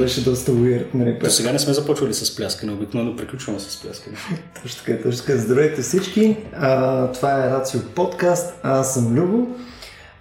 Беше 0.00 0.24
доста 0.24 0.52
weird. 0.52 0.84
Нали? 0.94 1.18
До 1.18 1.30
сега 1.30 1.52
не 1.52 1.58
сме 1.58 1.72
започвали 1.72 2.14
с 2.14 2.36
пляскане, 2.36 2.72
обикновено 2.72 3.16
приключваме 3.16 3.58
с 3.60 3.82
пляскане. 3.82 4.16
Точно 4.62 4.84
така, 4.84 5.02
точно 5.02 5.26
така. 5.26 5.38
Здравейте 5.38 5.82
всички. 5.82 6.36
А, 6.56 7.12
това 7.12 7.44
е 7.44 7.50
Рацио 7.50 7.80
подкаст. 7.80 8.54
Аз 8.62 8.94
съм 8.94 9.14
Любо. 9.14 9.46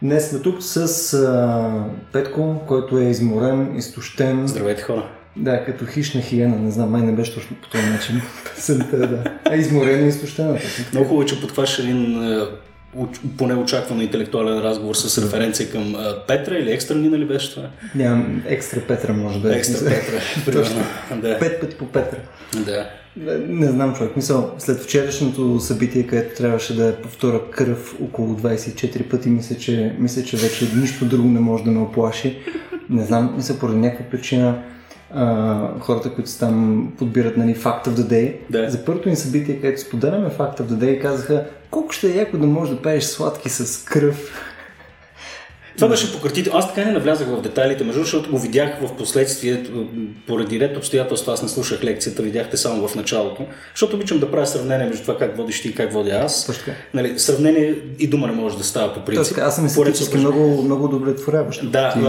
Днес 0.01 0.29
сме 0.29 0.39
тук 0.39 0.63
с 0.63 1.13
а, 1.13 1.85
Петко, 2.11 2.61
който 2.67 2.97
е 2.97 3.03
изморен, 3.03 3.77
изтощен. 3.77 4.47
Здравейте 4.47 4.81
хора. 4.81 5.09
Да, 5.35 5.65
като 5.65 5.85
хищна 5.85 6.21
хиена, 6.21 6.55
не 6.55 6.71
знам, 6.71 6.89
май 6.89 7.01
не 7.01 7.11
беше 7.11 7.35
точно 7.35 7.55
по 7.61 7.69
този 7.69 7.89
начин. 7.89 8.21
Песента, 8.55 8.97
да. 8.97 9.23
А 9.45 9.55
изморена 9.55 10.05
и 10.05 10.07
изтощена. 10.07 10.59
Много 10.91 11.07
хубаво, 11.07 11.25
че 11.25 11.41
подхващаш 11.41 11.79
един 11.79 12.21
поне 13.37 13.55
очакван 13.55 14.01
интелектуален 14.01 14.59
разговор 14.59 14.95
с 14.95 15.23
референция 15.23 15.69
към 15.69 15.95
Петра 16.27 16.57
или 16.57 16.71
екстра 16.71 16.95
Нина 16.95 17.19
ли 17.19 17.25
беше 17.25 17.53
това? 17.53 17.69
Нямам, 17.95 18.43
екстра 18.47 18.81
Петра 18.87 19.13
може 19.13 19.41
да 19.41 19.53
е. 19.53 19.57
Екстра 19.57 19.89
Петра, 19.89 20.21
примерно. 20.45 20.83
да. 21.21 21.39
Пет 21.39 21.61
пъти 21.61 21.75
по 21.75 21.85
Петра. 21.85 22.17
Да. 22.65 22.89
Не, 23.17 23.37
не 23.37 23.67
знам, 23.67 23.95
човек. 23.95 24.15
Мисъл, 24.15 24.55
след 24.57 24.83
вчерашното 24.83 25.59
събитие, 25.59 26.07
където 26.07 26.37
трябваше 26.37 26.75
да 26.75 26.95
повторя 26.95 27.51
кръв 27.51 27.95
около 28.01 28.35
24 28.35 29.09
пъти, 29.09 29.29
мисля, 29.29 29.55
че, 29.55 29.95
мисля, 29.99 30.23
че 30.23 30.37
вече 30.37 30.67
нищо 30.75 31.05
друго 31.05 31.27
не 31.27 31.39
може 31.39 31.63
да 31.63 31.71
ме 31.71 31.81
оплаши. 31.81 32.37
Не 32.89 33.05
знам, 33.05 33.33
мисля, 33.35 33.59
поради 33.59 33.77
някаква 33.77 34.05
причина 34.05 34.63
а, 35.13 35.79
хората, 35.79 36.13
които 36.13 36.37
там 36.39 36.87
подбират 36.97 37.37
нали, 37.37 37.55
Fact 37.55 37.87
of 37.87 37.89
the 37.89 38.11
Day. 38.11 38.35
Да. 38.49 38.69
За 38.69 38.85
първото 38.85 39.09
ни 39.09 39.15
събитие, 39.15 39.55
където 39.55 39.81
споделяме 39.81 40.29
Fact 40.29 40.59
of 40.59 40.63
the 40.63 40.73
Day, 40.73 41.01
казаха 41.01 41.45
колко 41.71 41.91
ще 41.91 42.11
е 42.11 42.15
яко 42.15 42.37
да 42.37 42.47
можеш 42.47 42.75
да 42.75 42.81
пееш 42.81 43.03
сладки 43.03 43.49
с 43.49 43.85
кръв. 43.85 44.31
Това 45.75 45.87
беше 45.87 46.13
пократително. 46.13 46.59
Аз 46.59 46.73
така 46.73 46.87
не 46.87 46.93
навлязах 46.93 47.27
в 47.27 47.41
детайлите, 47.41 47.83
между 47.83 48.01
защото 48.01 48.31
го 48.31 48.39
видях 48.39 48.69
в 48.81 48.95
последствие, 48.97 49.63
поради 50.27 50.59
ред 50.59 50.77
обстоятелства, 50.77 51.33
аз 51.33 51.43
не 51.43 51.49
слушах 51.49 51.83
лекцията, 51.83 52.21
видяхте 52.21 52.57
само 52.57 52.87
в 52.87 52.95
началото, 52.95 53.45
защото 53.73 53.95
обичам 53.95 54.19
да 54.19 54.31
правя 54.31 54.47
сравнение 54.47 54.87
между 54.87 55.01
това 55.01 55.17
как 55.17 55.37
водиш 55.37 55.61
ти 55.61 55.67
и 55.67 55.75
как 55.75 55.93
водя 55.93 56.21
аз. 56.25 56.63
Нали, 56.93 57.19
сравнение 57.19 57.75
и 57.99 58.07
дума 58.07 58.27
не 58.27 58.33
може 58.33 58.57
да 58.57 58.63
става 58.63 58.93
по 58.93 59.05
принцип. 59.05 59.35
Точно, 59.35 59.47
аз 59.47 59.55
съм 59.55 59.65
естетически 59.65 60.17
много, 60.17 60.61
много 60.61 60.85
удовлетворяващ. 60.85 61.71
Да, 61.71 61.93
ти... 61.93 61.99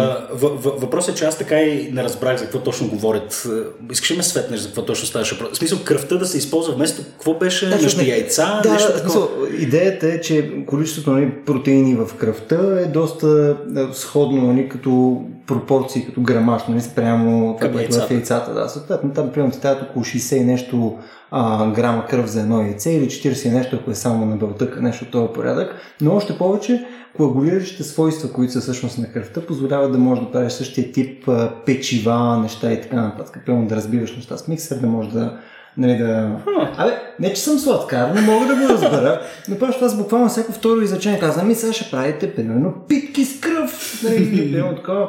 въпросът 0.65 1.15
е, 1.15 1.19
че 1.19 1.25
аз 1.25 1.39
така 1.39 1.61
и 1.61 1.93
не 1.93 2.05
разбрах 2.05 2.39
за 2.39 2.45
какво 2.45 2.59
точно 2.59 2.89
говорят. 2.89 3.47
Искаш 3.93 4.11
ли 4.11 4.17
ме 4.17 4.23
светнеш 4.23 4.61
за 4.61 4.67
какво 4.67 4.85
точно 4.85 5.07
ставаше? 5.07 5.39
В 5.53 5.57
смисъл, 5.57 5.79
кръвта 5.85 6.17
да 6.17 6.27
се 6.27 6.39
използва 6.39 6.75
вместо 6.75 7.03
какво 7.03 7.35
беше? 7.35 7.69
Да, 7.69 7.77
нещо 7.77 8.05
яйца? 8.05 8.61
Да, 8.63 8.73
нещо 8.73 8.93
такова. 8.93 9.29
идеята 9.59 10.07
е, 10.07 10.21
че 10.21 10.51
количеството 10.67 11.11
на 11.11 11.17
нали, 11.17 11.31
протеини 11.47 11.95
в 11.95 12.15
кръвта 12.15 12.81
е 12.81 12.85
доста 12.85 13.56
сходно 13.93 14.47
нали, 14.47 14.69
като 14.69 15.23
пропорции, 15.47 16.07
като 16.07 16.21
грамаж, 16.21 16.63
нали, 16.69 16.81
спрямо 16.81 17.57
това, 17.57 17.73
което 17.73 17.97
е 17.97 18.01
в 18.01 18.11
яйцата. 18.11 18.55
Да, 18.55 18.69
съответно, 18.69 19.11
там 19.11 19.31
примерно 19.33 19.53
ти 19.53 19.61
трябва 19.61 19.87
около 19.91 20.05
60 20.05 20.45
нещо 20.45 20.99
а, 21.31 21.71
грама 21.71 22.07
кръв 22.07 22.27
за 22.27 22.41
едно 22.41 22.61
яйце 22.61 22.91
или 22.91 23.07
40 23.07 23.53
нещо, 23.53 23.79
ако 23.81 23.91
е 23.91 23.95
само 23.95 24.27
на 24.27 24.37
бълтък, 24.37 24.81
нещо 24.81 25.05
от 25.05 25.11
този 25.11 25.33
порядък. 25.33 25.75
Но 26.01 26.15
още 26.15 26.39
повече, 26.39 26.87
коагулиращите 27.17 27.83
свойства, 27.83 28.33
които 28.33 28.53
са 28.53 28.61
всъщност 28.61 28.99
на 28.99 29.13
кръвта, 29.13 29.41
позволяват 29.41 29.93
да 29.93 29.99
можеш 29.99 30.25
да 30.25 30.31
правиш 30.31 30.53
същия 30.53 30.93
тип 30.93 31.29
а, 31.29 31.53
печива, 31.67 32.39
неща 32.43 32.73
и 32.73 32.81
така 32.81 32.97
нататък. 32.97 33.43
Примерно 33.47 33.69
да 33.69 33.77
разбиваш 33.77 34.17
неща 34.17 34.37
с 34.37 34.49
миксер, 34.49 34.77
да 34.77 34.87
можеш 34.87 35.13
да 35.13 35.39
Нали, 35.79 35.99
да... 35.99 36.31
Абе, 36.77 36.93
не 37.21 37.35
че 37.35 37.41
съм 37.41 37.59
сладкар, 37.59 38.09
не 38.09 38.21
мога 38.21 38.47
да 38.47 38.55
го 38.55 38.69
разбера, 38.69 39.21
но 39.49 39.59
просто 39.59 39.85
аз 39.85 39.97
буквално 39.97 40.29
всяко 40.29 40.53
второ 40.53 40.81
изречение 40.81 41.21
казвам, 41.21 41.49
ми 41.49 41.55
сега 41.55 41.73
ще 41.73 41.91
правите, 41.91 42.35
примерно, 42.35 42.75
питки 42.89 43.25
с 43.25 43.41
кръв, 43.41 44.01
нали, 44.05 44.51
примерно 44.53 44.77
такова, 44.77 45.09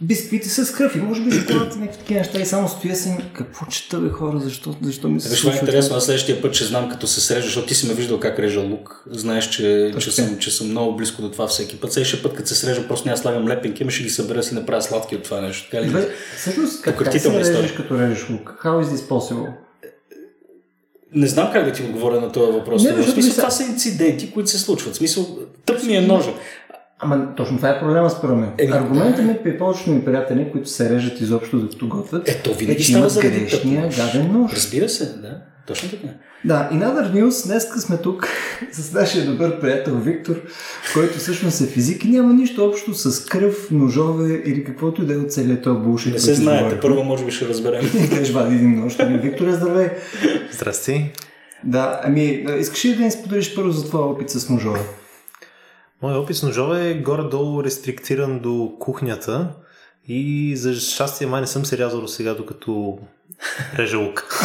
бисквити 0.00 0.48
с 0.48 0.72
кръв. 0.72 0.96
И 0.96 0.98
може 0.98 1.20
би 1.20 1.30
закладате 1.30 1.78
някакви 1.78 1.98
такива 1.98 2.18
неща. 2.20 2.40
И 2.40 2.46
само 2.46 2.68
стоя 2.68 2.96
си, 2.96 3.16
какво 3.32 3.66
чета 3.66 3.98
бе 3.98 4.08
хора, 4.08 4.38
защо, 4.38 4.76
защо 4.82 5.08
ми 5.08 5.20
се 5.20 5.36
това 5.36 5.52
е 5.52 5.56
интересно, 5.56 5.96
аз 5.96 6.04
следващия 6.04 6.42
път 6.42 6.54
ще 6.54 6.64
знам 6.64 6.88
като 6.88 7.06
се 7.06 7.20
срежа, 7.20 7.42
защото 7.42 7.66
ти 7.66 7.74
си 7.74 7.88
ме 7.88 7.94
виждал 7.94 8.20
как 8.20 8.38
режа 8.38 8.60
лук, 8.60 9.04
знаеш, 9.10 9.48
че, 9.48 9.94
че, 9.98 10.12
съм, 10.12 10.38
че 10.38 10.50
съм 10.50 10.70
много 10.70 10.96
близко 10.96 11.22
до 11.22 11.30
това 11.30 11.46
всеки 11.46 11.80
път. 11.80 11.92
Следващия 11.92 12.22
път, 12.22 12.34
като 12.34 12.48
се 12.48 12.54
срежа, 12.54 12.88
просто 12.88 13.08
няма 13.08 13.18
слагам 13.18 13.48
лепенки, 13.48 13.82
ами 13.82 13.92
ще 13.92 14.02
ги 14.02 14.10
събера 14.10 14.42
си 14.42 14.54
направя 14.54 14.82
сладки 14.82 15.16
от 15.16 15.22
това 15.22 15.40
нещо. 15.40 15.70
Така 15.70 15.84
ли? 15.84 15.90
Бе, 15.90 16.08
всъщност, 16.36 16.82
как, 16.82 16.98
как 16.98 17.20
се 17.20 17.38
режеш 17.38 17.72
като 17.72 17.98
режеш 17.98 18.30
лук? 18.30 18.54
How 18.64 18.84
is 18.84 18.96
this 18.96 19.08
possible? 19.08 19.67
Не 21.14 21.26
знам 21.26 21.50
как 21.52 21.64
да 21.64 21.72
ти 21.72 21.82
отговоря 21.82 22.20
на 22.20 22.32
този 22.32 22.52
въпрос. 22.52 22.84
Не, 22.84 22.92
в 22.92 23.10
смисъл, 23.10 23.34
това 23.34 23.50
са 23.50 23.62
инциденти, 23.62 24.32
които 24.32 24.50
се 24.50 24.58
случват. 24.58 24.94
В 24.94 24.96
смисъл, 24.96 25.38
тъп 25.66 25.82
ми 25.82 25.96
е 25.96 26.00
ножа. 26.00 26.30
Ама 26.98 27.34
точно 27.36 27.56
това 27.56 27.68
е 27.68 27.80
проблема 27.80 28.10
според 28.10 28.36
мен. 28.36 28.52
Е, 28.58 28.66
Аргументът 28.72 29.24
ми 29.24 29.38
при 29.42 29.58
повечето 29.58 29.90
ми 29.90 30.04
приятели, 30.04 30.48
които 30.52 30.68
се 30.68 30.90
режат 30.90 31.20
изобщо 31.20 31.58
докато 31.58 31.88
готвят, 31.88 32.28
Ето, 32.28 32.54
винаги 32.54 32.82
е, 32.82 32.84
че 32.84 32.92
имат 32.92 33.14
грешния 33.14 33.88
гаден 33.96 34.32
нож. 34.32 34.52
Разбира 34.52 34.88
се, 34.88 35.04
да. 35.04 35.40
Точно 35.66 35.90
така. 35.90 36.08
Да, 36.44 36.68
и 36.72 36.74
Another 36.74 37.12
News, 37.12 37.46
днес 37.46 37.68
сме 37.68 37.96
тук 37.96 38.28
с 38.72 38.92
нашия 38.92 39.26
добър 39.26 39.60
приятел 39.60 39.94
Виктор, 39.94 40.40
който 40.94 41.18
всъщност 41.18 41.60
е 41.60 41.66
физик 41.66 42.04
и 42.04 42.08
няма 42.08 42.34
нищо 42.34 42.66
общо 42.66 42.94
с 42.94 43.24
кръв, 43.24 43.70
ножове 43.70 44.42
или 44.44 44.64
каквото 44.64 45.02
и 45.02 45.06
да 45.06 45.14
е 45.14 45.16
от 45.16 45.32
целият 45.32 45.62
този 45.62 45.80
булшит. 45.80 46.12
Не 46.12 46.18
се 46.18 46.34
знаете, 46.34 46.80
първо 46.80 47.04
може 47.04 47.24
би 47.24 47.30
ще 47.30 47.48
разберем. 47.48 47.84
Кажеш, 48.10 48.30
вади 48.30 48.54
един 48.54 48.80
нож. 48.80 48.96
Виктор, 48.98 49.50
здравей. 49.50 49.88
Здрасти. 50.52 51.12
Да, 51.64 52.00
ами, 52.04 52.46
искаш 52.58 52.84
ли 52.84 52.94
да 52.94 53.02
ни 53.02 53.10
споделиш 53.10 53.54
първо 53.54 53.70
за 53.70 53.84
твоя 53.88 54.04
опит 54.04 54.30
с 54.30 54.48
ножове? 54.48 54.80
Моят 56.02 56.18
опит 56.18 56.36
с 56.36 56.42
ножове 56.42 56.90
е 56.90 56.94
горе-долу 56.94 57.64
рестриктиран 57.64 58.40
до 58.40 58.72
кухнята 58.80 59.48
и 60.08 60.56
за 60.56 60.74
щастие 60.74 61.26
май 61.26 61.40
не 61.40 61.46
съм 61.46 61.66
се 61.66 61.78
рязал 61.78 62.00
до 62.00 62.08
сега, 62.08 62.34
докато 62.34 62.98
режа 63.78 63.98
лук. 63.98 64.44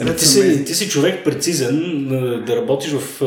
Ами 0.00 0.16
ти, 0.16 0.24
си, 0.24 0.64
ти 0.64 0.74
си 0.74 0.88
човек 0.88 1.24
прецизен 1.24 2.08
да 2.46 2.56
работиш 2.56 2.92
в 2.92 3.22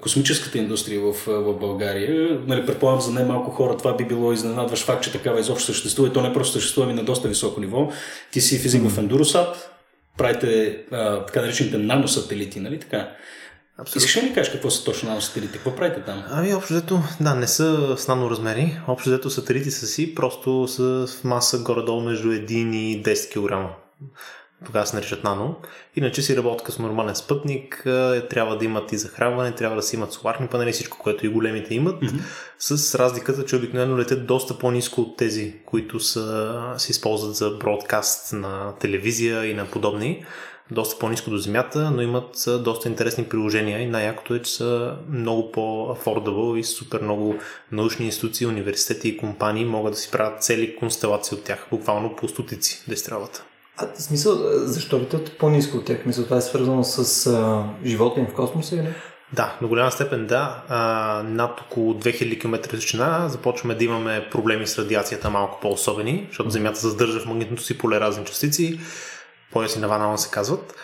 космическата 0.00 0.58
индустрия 0.58 1.00
в, 1.00 1.26
в 1.26 1.58
България. 1.58 2.40
Нали, 2.46 2.66
предполагам 2.66 3.00
за 3.00 3.10
най-малко 3.10 3.50
хора 3.50 3.76
това 3.76 3.96
би 3.96 4.04
било 4.04 4.32
изненадващ 4.32 4.84
факт, 4.84 5.04
че 5.04 5.12
такава 5.12 5.40
изобщо 5.40 5.66
съществува 5.66 6.08
и 6.08 6.12
то 6.12 6.22
не 6.22 6.32
просто 6.32 6.52
съществува, 6.52 6.86
ами 6.86 7.00
на 7.00 7.04
доста 7.04 7.28
високо 7.28 7.60
ниво. 7.60 7.92
Ти 8.30 8.40
си 8.40 8.58
физик 8.58 8.82
mm-hmm. 8.82 8.88
в 8.88 8.98
Ендуросат, 8.98 9.70
правите 10.18 10.78
а, 10.92 11.26
така 11.26 11.40
наречените 11.40 11.78
наносателити, 11.78 12.60
нали 12.60 12.80
така? 12.80 13.08
Абсолютно. 13.78 14.06
Искаш 14.06 14.22
ли 14.22 14.28
ми 14.28 14.34
кажеш 14.34 14.52
какво 14.52 14.70
са 14.70 14.84
точно 14.84 15.08
наносателити? 15.08 15.52
Какво 15.52 15.76
правите 15.76 16.00
там? 16.00 16.24
Ами, 16.30 16.54
общо 16.54 16.74
взето, 16.74 17.02
да, 17.20 17.34
не 17.34 17.46
са 17.46 17.96
с 17.98 18.08
нано 18.08 18.30
размери. 18.30 18.80
Общо 18.88 19.10
взето 19.10 19.30
сателити 19.30 19.70
са 19.70 19.86
си, 19.86 20.14
просто 20.14 20.68
са 20.68 21.06
в 21.06 21.24
маса 21.24 21.58
горе-долу 21.58 22.00
между 22.00 22.28
1 22.28 22.50
и 22.76 23.02
10 23.02 23.32
кг. 23.32 23.72
Тогава 24.64 24.86
се 24.86 24.96
наричат 24.96 25.24
нано. 25.24 25.56
Иначе 25.96 26.22
си 26.22 26.36
работят 26.36 26.74
с 26.74 26.78
нормален 26.78 27.16
спътник, 27.16 27.82
трябва 28.30 28.58
да 28.58 28.64
имат 28.64 28.92
и 28.92 28.96
захранване, 28.96 29.54
трябва 29.54 29.76
да 29.76 29.82
си 29.82 29.96
имат 29.96 30.12
соларни 30.12 30.48
панели, 30.48 30.72
всичко, 30.72 30.98
което 30.98 31.26
и 31.26 31.28
големите 31.28 31.74
имат, 31.74 32.02
mm-hmm. 32.02 32.20
с 32.58 32.94
разликата, 32.94 33.44
че 33.44 33.56
обикновено 33.56 33.98
летят 33.98 34.26
доста 34.26 34.58
по-низко 34.58 35.00
от 35.00 35.16
тези, 35.16 35.54
които 35.66 36.00
са, 36.00 36.62
се 36.76 36.90
използват 36.90 37.34
за 37.34 37.50
бродкаст 37.50 38.32
на 38.32 38.74
телевизия 38.78 39.46
и 39.46 39.54
на 39.54 39.66
подобни 39.66 40.24
доста 40.70 40.98
по-низко 40.98 41.30
до 41.30 41.38
земята, 41.38 41.90
но 41.90 42.02
имат 42.02 42.44
доста 42.64 42.88
интересни 42.88 43.24
приложения 43.24 43.80
и 43.80 43.86
най-якото 43.86 44.34
е, 44.34 44.42
че 44.42 44.52
са 44.52 44.96
много 45.08 45.52
по-affordable 45.52 46.58
и 46.58 46.64
супер 46.64 47.00
много 47.00 47.34
научни 47.72 48.06
институции, 48.06 48.46
университети 48.46 49.08
и 49.08 49.16
компании 49.16 49.64
могат 49.64 49.92
да 49.92 49.98
си 49.98 50.10
правят 50.10 50.42
цели 50.42 50.76
констелации 50.76 51.38
от 51.38 51.44
тях, 51.44 51.66
буквално 51.70 52.16
по 52.16 52.28
стотици 52.28 52.84
да 52.88 52.94
изстрелват. 52.94 53.44
А 53.76 53.86
в 53.94 54.02
смисъл, 54.02 54.38
защо 54.52 55.00
летят 55.00 55.38
по-низко 55.38 55.76
от 55.76 55.84
тях? 55.84 56.06
Мисля, 56.06 56.24
това 56.24 56.36
е 56.36 56.40
свързано 56.40 56.84
с 56.84 57.26
а, 57.26 57.64
живота 57.84 58.20
им 58.20 58.26
в 58.26 58.34
космоса 58.34 58.76
или? 58.76 58.88
Да, 59.32 59.56
до 59.60 59.68
голяма 59.68 59.90
степен 59.90 60.26
да. 60.26 60.62
А, 60.68 61.22
над 61.26 61.60
около 61.60 61.94
2000 61.94 62.40
км 62.40 62.68
височина 62.72 63.28
започваме 63.28 63.74
да 63.74 63.84
имаме 63.84 64.28
проблеми 64.30 64.66
с 64.66 64.78
радиацията 64.78 65.30
малко 65.30 65.60
по-особени, 65.60 66.26
защото 66.28 66.50
Земята 66.50 66.80
задържа 66.80 67.20
в 67.20 67.26
магнитното 67.26 67.62
си 67.62 67.78
поле 67.78 68.00
разни 68.00 68.24
частици 68.24 68.80
пояси 69.52 69.78
на 69.78 69.88
Ванала 69.88 70.18
се 70.18 70.30
казват 70.30 70.74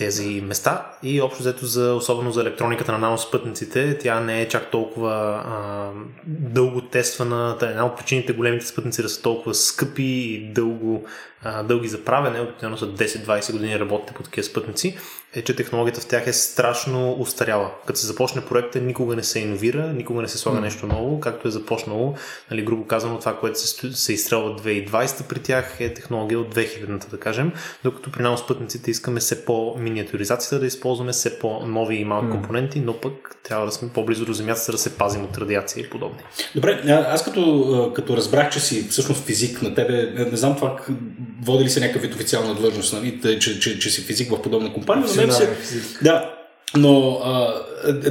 тези 0.00 0.40
места 0.40 0.86
и 1.02 1.20
общо 1.20 1.42
взето 1.42 1.66
за, 1.66 1.94
особено 1.94 2.32
за 2.32 2.40
електрониката 2.40 2.92
на 2.92 2.98
наноспътниците, 2.98 3.98
тя 3.98 4.20
не 4.20 4.42
е 4.42 4.48
чак 4.48 4.70
толкова 4.70 5.42
а, 5.46 5.90
дълго 6.26 6.80
тествана. 6.80 7.56
Една 7.62 7.86
от 7.86 7.96
причините 7.96 8.32
големите 8.32 8.66
спътници 8.66 9.02
да 9.02 9.08
са 9.08 9.22
толкова 9.22 9.54
скъпи 9.54 10.02
и 10.02 10.52
дълго, 10.52 11.04
а, 11.42 11.62
дълги 11.62 11.88
за 11.88 12.04
правене, 12.04 12.40
обикновено 12.40 12.76
са 12.76 12.86
10-20 12.86 13.52
години 13.52 13.80
работите 13.80 14.14
по 14.14 14.22
такива 14.22 14.44
спътници, 14.44 14.98
е, 15.34 15.42
че 15.42 15.56
технологията 15.56 16.00
в 16.00 16.06
тях 16.06 16.26
е 16.26 16.32
страшно 16.32 17.16
устаряла. 17.18 17.70
Като 17.86 17.98
се 17.98 18.06
започне 18.06 18.40
проекта, 18.40 18.80
никога 18.80 19.16
не 19.16 19.22
се 19.22 19.40
иновира, 19.40 19.92
никога 19.92 20.22
не 20.22 20.28
се 20.28 20.38
слага 20.38 20.58
mm. 20.58 20.62
нещо 20.62 20.86
ново, 20.86 21.20
както 21.20 21.48
е 21.48 21.50
започнало, 21.50 22.14
нали, 22.50 22.64
грубо 22.64 22.84
казано, 22.84 23.18
това, 23.18 23.36
което 23.36 23.58
се, 23.60 23.92
се 23.92 24.12
изстрелва 24.12 24.56
2020 24.56 25.28
при 25.28 25.38
тях 25.38 25.76
е 25.80 25.94
технология 25.94 26.40
от 26.40 26.54
2000-та, 26.54 27.08
да 27.10 27.20
кажем, 27.20 27.52
докато 27.84 28.12
при 28.12 28.22
нас 28.22 28.46
пътниците 28.46 28.90
искаме 28.90 29.20
все 29.20 29.44
по-миниатюризацията 29.44 30.58
да 30.58 30.66
използваме, 30.66 31.12
все 31.12 31.38
по-нови 31.38 31.96
и 31.96 32.04
малки 32.04 32.26
mm. 32.26 32.30
компоненти, 32.30 32.80
но 32.80 33.00
пък 33.00 33.36
трябва 33.42 33.66
да 33.66 33.72
сме 33.72 33.88
по-близо 33.88 34.24
до 34.24 34.32
Земята, 34.32 34.60
за 34.60 34.72
да 34.72 34.78
се 34.78 34.96
пазим 34.96 35.24
от 35.24 35.38
радиация 35.38 35.84
и 35.84 35.90
подобни. 35.90 36.18
Добре, 36.54 36.82
аз 37.08 37.24
като, 37.24 37.92
като 37.96 38.16
разбрах, 38.16 38.50
че 38.50 38.60
си 38.60 38.88
всъщност 38.88 39.24
физик 39.24 39.62
на 39.62 39.74
тебе, 39.74 40.12
не 40.30 40.36
знам 40.36 40.56
това 40.56 40.76
води 41.44 41.64
ли 41.64 41.70
се 41.70 41.80
някакъв 41.80 42.02
вид 42.02 42.14
официална 42.14 42.54
длъжност, 42.54 42.92
нали, 42.92 43.20
че, 43.40 43.60
че, 43.60 43.78
че 43.78 43.90
си 43.90 44.00
физик 44.00 44.30
в 44.30 44.42
подобна 44.42 44.72
компания, 44.72 45.08
мен 45.20 45.32
се... 45.32 45.48
Да, 46.02 46.34
но 46.76 47.20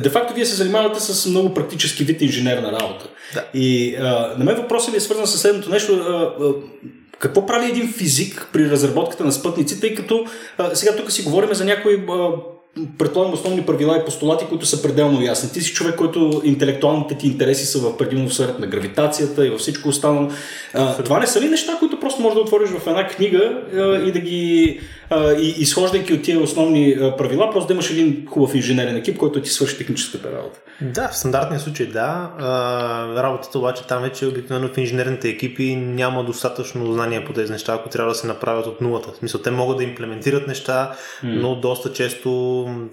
де 0.01 0.09
факто 0.09 0.33
вие 0.33 0.45
се 0.45 0.55
занимавате 0.55 0.99
с 0.99 1.25
много 1.25 1.53
практически 1.53 2.03
вид 2.03 2.21
инженерна 2.21 2.71
работа. 2.71 3.05
Да. 3.33 3.45
И 3.53 3.95
а, 3.95 4.33
на 4.37 4.45
мен 4.45 4.55
въпросът 4.55 4.91
ви 4.91 4.97
е 4.97 4.99
свързан 4.99 5.27
с 5.27 5.37
следното 5.37 5.69
нещо. 5.69 5.93
А, 5.93 6.43
а, 6.43 6.53
какво 7.19 7.45
прави 7.45 7.69
един 7.69 7.93
физик 7.93 8.47
при 8.53 8.69
разработката 8.69 9.25
на 9.25 9.31
спътници, 9.31 9.79
тъй 9.79 9.95
като 9.95 10.25
а, 10.57 10.75
сега 10.75 10.95
тук 10.95 11.11
си 11.11 11.23
говорим 11.23 11.53
за 11.53 11.65
някои 11.65 12.05
а, 12.09 12.29
предполагам 12.97 13.33
основни 13.33 13.61
правила 13.61 13.97
и 13.97 14.05
постулати, 14.05 14.45
които 14.49 14.65
са 14.65 14.81
пределно 14.81 15.21
ясни. 15.21 15.49
Ти 15.49 15.61
си 15.61 15.73
човек, 15.73 15.95
който 15.95 16.41
интелектуалните 16.43 17.17
ти 17.17 17.27
интереси 17.27 17.65
са 17.65 17.79
в 17.79 17.97
предимно 17.97 18.29
в 18.29 18.33
сферата 18.33 18.61
на 18.61 18.67
гравитацията 18.67 19.47
и 19.47 19.49
във 19.49 19.59
всичко 19.59 19.89
останало. 19.89 20.29
А, 20.73 21.03
това 21.03 21.19
не 21.19 21.27
са 21.27 21.41
ли 21.41 21.49
неща, 21.49 21.75
които 21.79 21.99
просто 21.99 22.21
можеш 22.21 22.35
да 22.35 22.41
отвориш 22.41 22.69
в 22.69 22.87
една 22.87 23.07
книга 23.07 23.61
а, 23.75 23.79
и 24.07 24.11
да 24.11 24.19
ги 24.19 24.79
и 25.39 25.55
изхождайки 25.57 26.13
от 26.13 26.21
тия 26.21 26.39
основни 26.39 26.97
правила, 27.17 27.51
просто 27.51 27.67
да 27.67 27.73
имаш 27.73 27.89
един 27.89 28.25
хубав 28.29 28.55
инженерен 28.55 28.95
екип, 28.95 29.17
който 29.17 29.41
ти 29.41 29.49
свърши 29.49 29.77
техническата 29.77 30.31
работа. 30.31 30.59
Да, 30.81 31.07
в 31.07 31.17
стандартния 31.17 31.59
случай 31.59 31.85
да. 31.85 32.31
Работата 33.17 33.59
обаче 33.59 33.87
там 33.87 34.01
вече 34.01 34.25
обикновено 34.25 34.67
в 34.67 34.77
инженерните 34.77 35.29
екипи 35.29 35.75
няма 35.75 36.23
достатъчно 36.23 36.93
знания 36.93 37.25
по 37.25 37.33
тези 37.33 37.51
неща, 37.51 37.73
ако 37.73 37.89
трябва 37.89 38.11
да 38.11 38.15
се 38.15 38.27
направят 38.27 38.65
от 38.65 38.81
нулата. 38.81 39.11
В 39.11 39.15
смисъл, 39.15 39.41
те 39.41 39.51
могат 39.51 39.77
да 39.77 39.83
имплементират 39.83 40.47
неща, 40.47 40.91
mm. 40.91 40.95
но 41.23 41.55
доста 41.55 41.93
често 41.93 42.29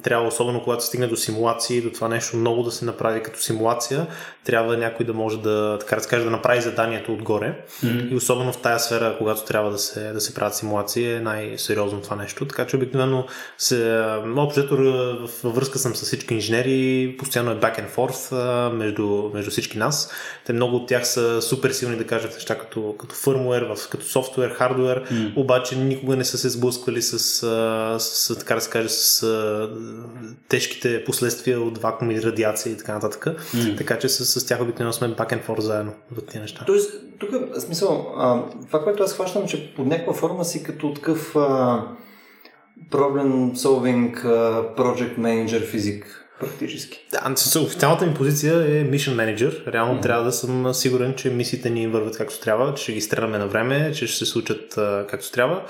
трябва, 0.03 0.29
особено 0.29 0.63
когато 0.63 0.83
се 0.83 0.89
стигне 0.89 1.07
до 1.07 1.17
симулации, 1.17 1.83
до 1.83 1.91
това 1.91 2.09
нещо 2.09 2.37
много 2.37 2.63
да 2.63 2.71
се 2.71 2.85
направи 2.85 3.23
като 3.23 3.41
симулация, 3.41 4.07
трябва 4.45 4.77
някой 4.77 5.07
да 5.07 5.13
може 5.13 5.39
да, 5.39 5.77
така 5.81 5.97
да 5.97 6.03
се 6.03 6.09
каже, 6.09 6.25
да 6.25 6.31
направи 6.31 6.61
заданието 6.61 7.13
отгоре. 7.13 7.61
Mm. 7.85 8.13
И 8.13 8.15
особено 8.15 8.53
в 8.53 8.59
тая 8.59 8.79
сфера, 8.79 9.15
когато 9.19 9.45
трябва 9.45 9.71
да 9.71 9.79
се, 9.79 10.13
да 10.13 10.21
се 10.21 10.35
правят 10.35 10.55
симулации, 10.55 11.13
е 11.13 11.21
най-сериозно 11.21 12.01
това 12.07 12.17
нещо. 12.17 12.47
Така 12.47 12.67
че 12.67 12.77
обикновено 12.77 13.27
се, 13.59 14.05
общо 14.37 14.77
във 15.43 15.55
връзка 15.55 15.79
съм 15.79 15.97
с 15.97 16.03
всички 16.03 16.35
инженери, 16.35 17.17
постоянно 17.19 17.51
е 17.51 17.55
back 17.55 17.81
and 17.81 17.95
forth 17.95 18.33
между, 18.73 19.31
между 19.35 19.51
всички 19.51 19.79
нас. 19.79 20.11
Те 20.47 20.53
много 20.53 20.77
от 20.77 20.89
тях 20.89 21.09
са 21.09 21.43
супер 21.43 21.71
силни 21.71 21.97
да 21.97 22.07
кажат 22.07 22.35
неща 22.35 22.59
като, 22.59 22.95
като 22.99 23.15
firmware, 23.15 23.91
като 23.91 24.07
софтуер, 24.07 24.51
хардуер, 24.51 25.05
mm. 25.05 25.37
обаче 25.37 25.77
никога 25.77 26.17
не 26.17 26.25
са 26.25 26.39
се 26.39 26.49
сблъсквали 26.49 27.03
с, 27.03 27.19
с, 27.19 28.01
с 28.01 28.39
така 28.39 28.55
да 28.55 28.61
се 28.61 28.71
каже, 28.71 28.89
с 28.89 29.27
тежките 30.49 31.05
последствия 31.05 31.61
от 31.61 31.79
вакуум 31.79 32.11
и 32.11 32.23
радиация 32.23 32.73
и 32.73 32.77
така 32.77 32.95
нататък. 32.95 33.25
Mm. 33.25 33.77
Така 33.79 33.99
че 33.99 34.09
с, 34.09 34.41
с 34.41 34.47
тях 34.47 34.61
обикновено 34.61 34.93
сме 34.93 35.09
back 35.09 35.33
and 35.33 35.47
forth 35.47 35.61
заедно 35.61 35.93
в 36.13 36.27
тези 36.27 36.39
неща. 36.39 36.65
Тоест, 36.67 36.95
тук, 37.19 37.31
смисъл, 37.59 38.15
а, 38.17 38.43
това, 38.67 38.85
което 38.85 39.03
аз 39.03 39.15
хващам, 39.15 39.47
че 39.47 39.75
под 39.75 39.87
някаква 39.87 40.15
форма 40.15 40.45
си 40.45 40.63
като 40.63 40.95
такъв 40.95 41.37
а, 41.37 41.83
problem 42.91 43.55
solving 43.55 44.15
project 44.77 45.19
manager 45.19 45.65
физик 45.65 46.29
практически. 46.41 47.07
Да, 47.11 47.35
официалната 47.61 48.07
ми 48.07 48.15
позиция 48.15 48.55
е 48.55 48.91
Mission 48.91 49.15
Manager. 49.15 49.73
Реално 49.73 49.95
mm-hmm. 49.95 50.03
трябва 50.03 50.25
да 50.25 50.33
съм 50.33 50.75
сигурен, 50.75 51.15
че 51.15 51.31
мисиите 51.31 51.71
ни 51.71 51.87
върват 51.87 52.17
както 52.17 52.41
трябва, 52.41 52.75
че 52.75 52.83
ще 52.83 52.93
ги 52.93 53.01
стреляме 53.01 53.39
на 53.39 53.47
време, 53.47 53.93
че 53.93 54.07
ще 54.07 54.19
се 54.19 54.27
случат 54.27 54.75
както 55.09 55.33
трябва 55.33 55.63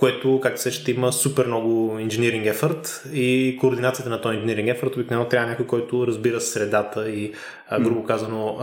което, 0.00 0.40
както 0.42 0.60
се 0.60 0.70
ще 0.70 0.90
има 0.90 1.12
супер 1.12 1.46
много 1.46 1.98
инженеринг 1.98 2.46
ефорт 2.46 3.04
и 3.12 3.56
координацията 3.60 4.10
на 4.10 4.20
този 4.20 4.36
инженеринг 4.36 4.68
ефорт 4.68 4.94
обикновено 4.94 5.28
трябва 5.28 5.48
някой, 5.48 5.66
който 5.66 6.06
разбира 6.06 6.40
средата 6.40 7.10
и, 7.10 7.32
грубо 7.80 8.04
казано, 8.04 8.58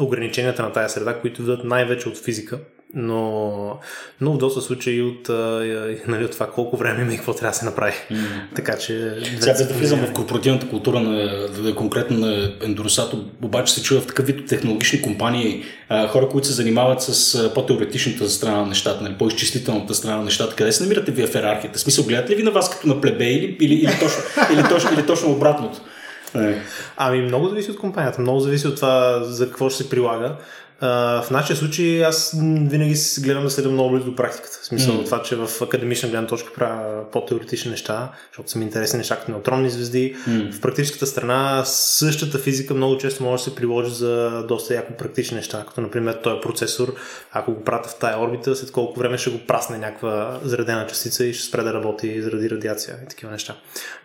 ограниченията 0.00 0.62
на 0.62 0.72
тази 0.72 0.92
среда, 0.92 1.20
които 1.20 1.42
идват 1.42 1.64
най-вече 1.64 2.08
от 2.08 2.18
физика 2.18 2.58
но, 2.94 3.78
но 4.20 4.32
в 4.32 4.38
доста 4.38 4.60
случаи 4.60 5.02
от, 5.02 5.28
нали, 6.08 6.24
от 6.24 6.30
това 6.30 6.46
колко 6.46 6.76
време 6.76 7.02
има 7.02 7.12
и 7.12 7.16
какво 7.16 7.34
трябва 7.34 7.50
да 7.50 7.58
се 7.58 7.64
направи. 7.64 7.92
Mm. 8.10 8.24
Така 8.54 8.78
че... 8.78 9.14
Сега 9.40 9.52
да 9.52 9.74
влизам 9.74 10.06
в 10.06 10.12
корпоративната 10.12 10.68
култура 10.68 11.00
на, 11.00 11.74
конкретно 11.76 12.18
на 12.18 12.52
Ендоросато, 12.62 13.24
обаче 13.42 13.74
се 13.74 13.82
чува 13.82 14.00
в 14.00 14.06
такъв 14.06 14.26
вид 14.26 14.48
технологични 14.48 15.02
компании, 15.02 15.64
хора, 16.08 16.28
които 16.28 16.46
се 16.46 16.52
занимават 16.52 17.02
с 17.02 17.50
по-теоретичната 17.54 18.28
страна 18.28 18.56
на 18.56 18.66
нещата, 18.66 19.02
нали, 19.02 19.14
по-изчислителната 19.18 19.94
страна 19.94 20.16
на 20.16 20.24
нещата. 20.24 20.56
Къде 20.56 20.72
се 20.72 20.82
намирате 20.82 21.12
вие 21.12 21.26
в 21.26 21.34
иерархията? 21.34 21.78
Смисъл, 21.78 22.04
гледате 22.04 22.32
ли 22.32 22.36
ви 22.36 22.42
на 22.42 22.50
вас 22.50 22.70
като 22.70 22.88
на 22.88 23.00
плебе 23.00 23.30
или, 23.30 23.56
или, 23.60 23.74
или, 23.74 23.98
точно, 24.00 24.22
или, 24.52 24.68
точно, 24.68 24.90
или 24.94 25.06
точно 25.06 25.32
обратното? 25.32 25.80
Ами 26.96 27.22
много 27.22 27.48
зависи 27.48 27.70
от 27.70 27.78
компанията, 27.78 28.20
много 28.20 28.40
зависи 28.40 28.68
от 28.68 28.76
това 28.76 29.20
за 29.24 29.46
какво 29.46 29.70
ще 29.70 29.82
се 29.82 29.90
прилага 29.90 30.36
в 30.82 31.26
нашия 31.30 31.56
случай 31.56 32.04
аз 32.04 32.36
винаги 32.40 32.94
гледам 33.20 33.44
да 33.44 33.50
следя 33.50 33.68
много 33.68 33.90
близо 33.90 34.10
до 34.10 34.16
практиката. 34.16 34.58
В 34.62 34.66
смисъл 34.66 34.94
mm. 34.94 35.04
това, 35.04 35.22
че 35.22 35.36
в 35.36 35.48
академична 35.62 36.08
гледна 36.08 36.26
точка 36.26 36.52
правя 36.52 37.10
по-теоретични 37.12 37.70
неща, 37.70 38.12
защото 38.32 38.50
са 38.50 38.58
ми 38.58 38.64
интересни 38.64 38.96
неща 38.96 39.16
като 39.16 39.30
неутронни 39.30 39.70
звезди. 39.70 40.16
Mm. 40.28 40.52
В 40.52 40.60
практическата 40.60 41.06
страна 41.06 41.64
същата 41.64 42.38
физика 42.38 42.74
много 42.74 42.98
често 42.98 43.22
може 43.22 43.44
да 43.44 43.50
се 43.50 43.54
приложи 43.54 43.90
за 43.90 44.44
доста 44.48 44.74
яко 44.74 44.92
практични 44.98 45.36
неща, 45.36 45.64
като 45.68 45.80
например 45.80 46.14
този 46.14 46.40
процесор, 46.42 46.94
ако 47.32 47.52
го 47.52 47.64
пратя 47.64 47.88
в 47.88 47.98
тая 47.98 48.20
орбита, 48.20 48.56
след 48.56 48.72
колко 48.72 48.98
време 48.98 49.18
ще 49.18 49.30
го 49.30 49.38
прасне 49.46 49.78
някаква 49.78 50.40
заредена 50.44 50.86
частица 50.86 51.24
и 51.24 51.34
ще 51.34 51.44
спре 51.48 51.62
да 51.62 51.74
работи 51.74 52.22
заради 52.22 52.50
радиация 52.50 52.96
и 53.04 53.08
такива 53.08 53.32
неща. 53.32 53.56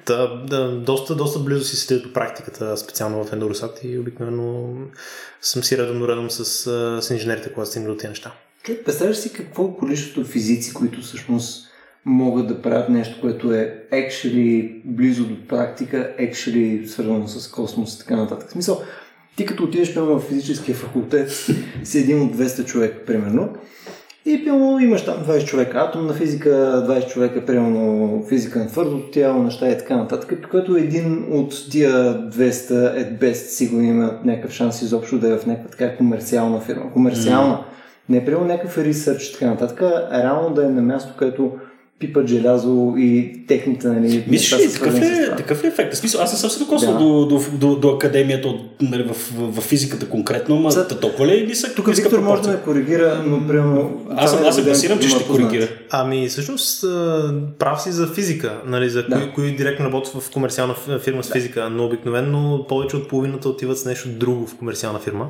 Та, 0.05 0.27
да, 0.27 0.71
доста, 0.71 1.15
доста 1.15 1.39
близо 1.39 1.63
си 1.63 1.75
седи 1.75 2.03
до 2.03 2.13
практиката, 2.13 2.77
специално 2.77 3.23
в 3.23 3.31
Endurosat 3.31 3.85
и 3.85 3.99
обикновено 3.99 4.73
съм 5.41 5.63
си 5.63 5.77
редом 5.77 6.05
редом 6.05 6.31
с, 6.31 6.66
с 7.01 7.07
инженерите, 7.11 7.53
когато 7.53 7.69
стигна 7.69 7.89
до 7.89 7.97
тези 7.97 8.09
неща. 8.09 8.33
Представяш 8.85 9.17
си 9.17 9.33
какво 9.33 9.73
количеството 9.73 10.27
физици, 10.27 10.73
които 10.73 11.01
всъщност 11.01 11.67
могат 12.05 12.47
да 12.47 12.61
правят 12.61 12.89
нещо, 12.89 13.21
което 13.21 13.53
е 13.53 13.83
actually 13.93 14.81
близо 14.85 15.25
до 15.25 15.47
практика, 15.47 16.15
actually 16.19 16.85
свързано 16.85 17.27
с 17.27 17.51
космос 17.51 17.95
и 17.95 17.99
така 17.99 18.15
нататък. 18.15 18.49
В 18.49 18.51
смисъл, 18.51 18.81
ти 19.35 19.45
като 19.45 19.63
отидеш 19.63 19.93
прямо 19.93 20.19
в 20.19 20.23
физическия 20.27 20.75
факултет, 20.75 21.31
си 21.83 21.99
един 21.99 22.21
от 22.21 22.35
200 22.35 22.65
човек, 22.65 23.03
примерно, 23.05 23.55
и 24.27 24.43
примерно 24.43 24.79
имаш 24.79 25.05
там 25.05 25.15
20 25.27 25.45
човека 25.45 25.77
атомна 25.77 26.13
физика, 26.13 26.49
20 26.89 27.07
човека 27.07 27.45
примерно 27.45 28.23
физика 28.29 28.59
на 28.59 28.67
твърдото 28.67 29.11
тяло, 29.11 29.43
неща 29.43 29.69
и 29.69 29.77
така 29.77 29.97
нататък, 29.97 30.47
което 30.51 30.75
един 30.75 31.25
от 31.31 31.53
тия 31.71 31.91
200 32.29 32.97
е 32.97 33.19
best 33.19 33.33
сигурно 33.33 33.83
има 33.83 34.19
някакъв 34.23 34.51
шанс 34.51 34.81
изобщо 34.81 35.19
да 35.19 35.33
е 35.33 35.37
в 35.37 35.45
някаква 35.45 35.69
така 35.69 35.97
комерциална 35.97 36.59
фирма. 36.59 36.93
Комерциална. 36.93 37.53
Mm. 37.53 37.61
Не 38.09 38.17
е 38.17 38.25
примерно 38.25 38.45
някакъв 38.45 38.77
ресърч 38.77 39.23
и 39.23 39.33
така 39.33 39.45
нататък, 39.45 39.81
а 40.11 40.23
реално 40.23 40.55
да 40.55 40.65
е 40.65 40.69
на 40.69 40.81
място, 40.81 41.13
където 41.17 41.51
пипат 41.99 42.27
желязо 42.27 42.93
и 42.97 43.43
техните, 43.47 43.87
нали, 43.87 44.23
Мислиш 44.27 44.59
ли, 44.59 44.73
такъв 44.73 45.01
е, 45.01 45.35
такъв 45.37 45.63
е 45.63 45.67
ефект? 45.67 45.93
В 45.93 45.97
смисъл, 45.97 46.21
аз 46.21 46.33
не 46.33 46.39
съм 46.39 46.49
се 46.49 46.59
докоснал 46.59 46.93
да. 46.93 46.99
до, 46.99 47.25
до, 47.25 47.39
до, 47.57 47.75
до, 47.75 47.89
академията 47.89 48.53
нали, 48.81 49.03
в, 49.03 49.13
в, 49.13 49.51
в, 49.51 49.61
физиката 49.61 50.09
конкретно, 50.09 50.55
ама 50.55 50.71
За... 50.71 50.87
толкова 50.87 51.27
ли 51.27 51.39
е 51.39 51.45
нисък? 51.45 51.75
Тук 51.75 51.95
Виктор 51.95 52.19
може 52.19 52.41
да 52.41 52.49
ме 52.49 52.57
коригира, 52.57 53.23
но 53.25 53.47
примерно... 53.47 54.01
Аз, 54.09 54.33
аз, 54.33 54.41
аз 54.41 54.55
се 54.55 54.63
басирам, 54.63 54.99
че 54.99 55.09
ще 55.09 55.23
коригира. 55.23 55.67
Ами, 55.91 56.27
всъщност, 56.27 56.85
прав 57.59 57.81
си 57.81 57.91
за 57.91 58.07
физика, 58.07 58.61
нали, 58.65 58.89
за 58.89 59.03
да. 59.03 59.15
кои, 59.15 59.31
кои 59.31 59.55
директно 59.55 59.85
работят 59.85 60.21
в 60.21 60.31
комерциална 60.31 60.75
фирма 61.03 61.23
с 61.23 61.31
физика, 61.31 61.69
но 61.69 61.85
обикновено 61.85 62.65
повече 62.69 62.95
от 62.95 63.07
половината 63.07 63.49
отиват 63.49 63.77
с 63.77 63.85
нещо 63.85 64.09
друго 64.09 64.47
в 64.47 64.55
комерциална 64.55 64.99
фирма, 64.99 65.29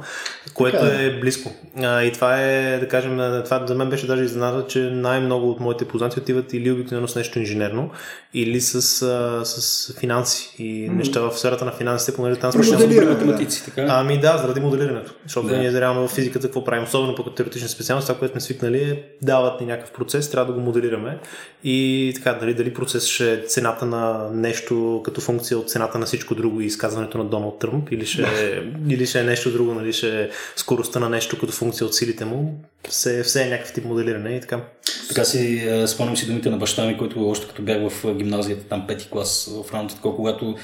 което 0.53 0.77
така, 0.77 1.03
е 1.03 1.19
близко. 1.19 1.51
и 1.77 2.11
това 2.13 2.41
е, 2.41 2.79
да 2.79 2.87
кажем, 2.87 3.17
това 3.45 3.65
за 3.67 3.75
мен 3.75 3.89
беше 3.89 4.07
даже 4.07 4.23
изненада, 4.23 4.65
че 4.67 4.79
най-много 4.79 5.49
от 5.49 5.59
моите 5.59 5.85
познати 5.85 6.19
отиват 6.19 6.53
или 6.57 6.71
обикновено 6.71 7.07
с 7.07 7.15
нещо 7.15 7.39
инженерно, 7.39 7.91
или 8.33 8.61
с, 8.61 9.01
а, 9.01 9.45
с 9.45 9.93
финанси 9.99 10.55
и 10.57 10.63
mm-hmm. 10.63 10.93
неща 10.93 11.21
в 11.21 11.37
сферата 11.37 11.65
на 11.65 11.71
финансите, 11.71 12.15
понеже 12.15 12.39
там 12.39 12.51
сме 12.51 12.77
моделиране, 12.77 13.11
математици, 13.11 13.65
така? 13.65 13.85
Ами 13.89 14.19
да, 14.19 14.37
заради 14.37 14.59
моделирането. 14.59 15.13
Защото 15.23 15.47
да. 15.47 15.57
ние 15.57 15.81
реално 15.81 16.07
в 16.07 16.11
физиката 16.11 16.47
какво 16.47 16.63
правим, 16.63 16.83
особено 16.83 17.15
по 17.15 17.23
теоретична 17.23 17.67
специалност, 17.67 18.07
това, 18.07 18.19
което 18.19 18.31
сме 18.31 18.41
свикнали 18.41 18.83
е 18.83 19.03
дават 19.21 19.61
ни 19.61 19.67
някакъв 19.67 19.91
процес, 19.91 20.31
трябва 20.31 20.53
да 20.53 20.59
го 20.59 20.65
моделираме 20.65 21.17
и 21.63 22.11
така, 22.15 22.33
дали, 22.33 22.53
дали 22.53 22.73
процес 22.73 23.07
ще 23.07 23.33
е 23.33 23.37
цената 23.37 23.85
на 23.85 24.29
нещо 24.33 25.01
като 25.05 25.21
функция 25.21 25.57
от 25.57 25.69
цената 25.69 25.97
на 25.97 26.05
всичко 26.05 26.35
друго 26.35 26.61
и 26.61 26.65
изказването 26.65 27.17
на 27.17 27.25
Доналд 27.25 27.59
Тръмп, 27.59 27.91
или 27.91 28.05
ще, 28.05 28.25
или 28.89 29.05
ще 29.05 29.19
е 29.19 29.23
нещо 29.23 29.51
друго, 29.51 29.73
нали, 29.73 29.93
ще 29.93 30.21
е 30.21 30.29
скоростта 30.55 30.99
на 30.99 31.09
нещо 31.09 31.39
като 31.39 31.53
функция 31.53 31.87
от 31.87 31.95
силите 31.95 32.25
му, 32.25 32.63
все, 32.89 33.23
все 33.23 33.43
е 33.43 33.49
някакъв 33.49 33.73
тип 33.73 33.85
моделиране 33.85 34.35
и 34.35 34.41
така. 34.41 34.61
Така 35.07 35.23
си 35.23 35.69
спомням 35.87 36.17
си 36.17 36.27
думите 36.27 36.46
на 36.49 36.57
баща 36.57 36.85
ми, 36.85 36.97
който 36.97 37.29
още 37.29 37.47
като 37.47 37.61
бях 37.61 37.89
в 37.89 38.13
гимназията, 38.13 38.63
там 38.63 38.87
пети 38.87 39.07
клас 39.11 39.51
в 39.65 39.73
рамките 39.73 39.95
такова, 39.95 40.15
когато 40.15 40.55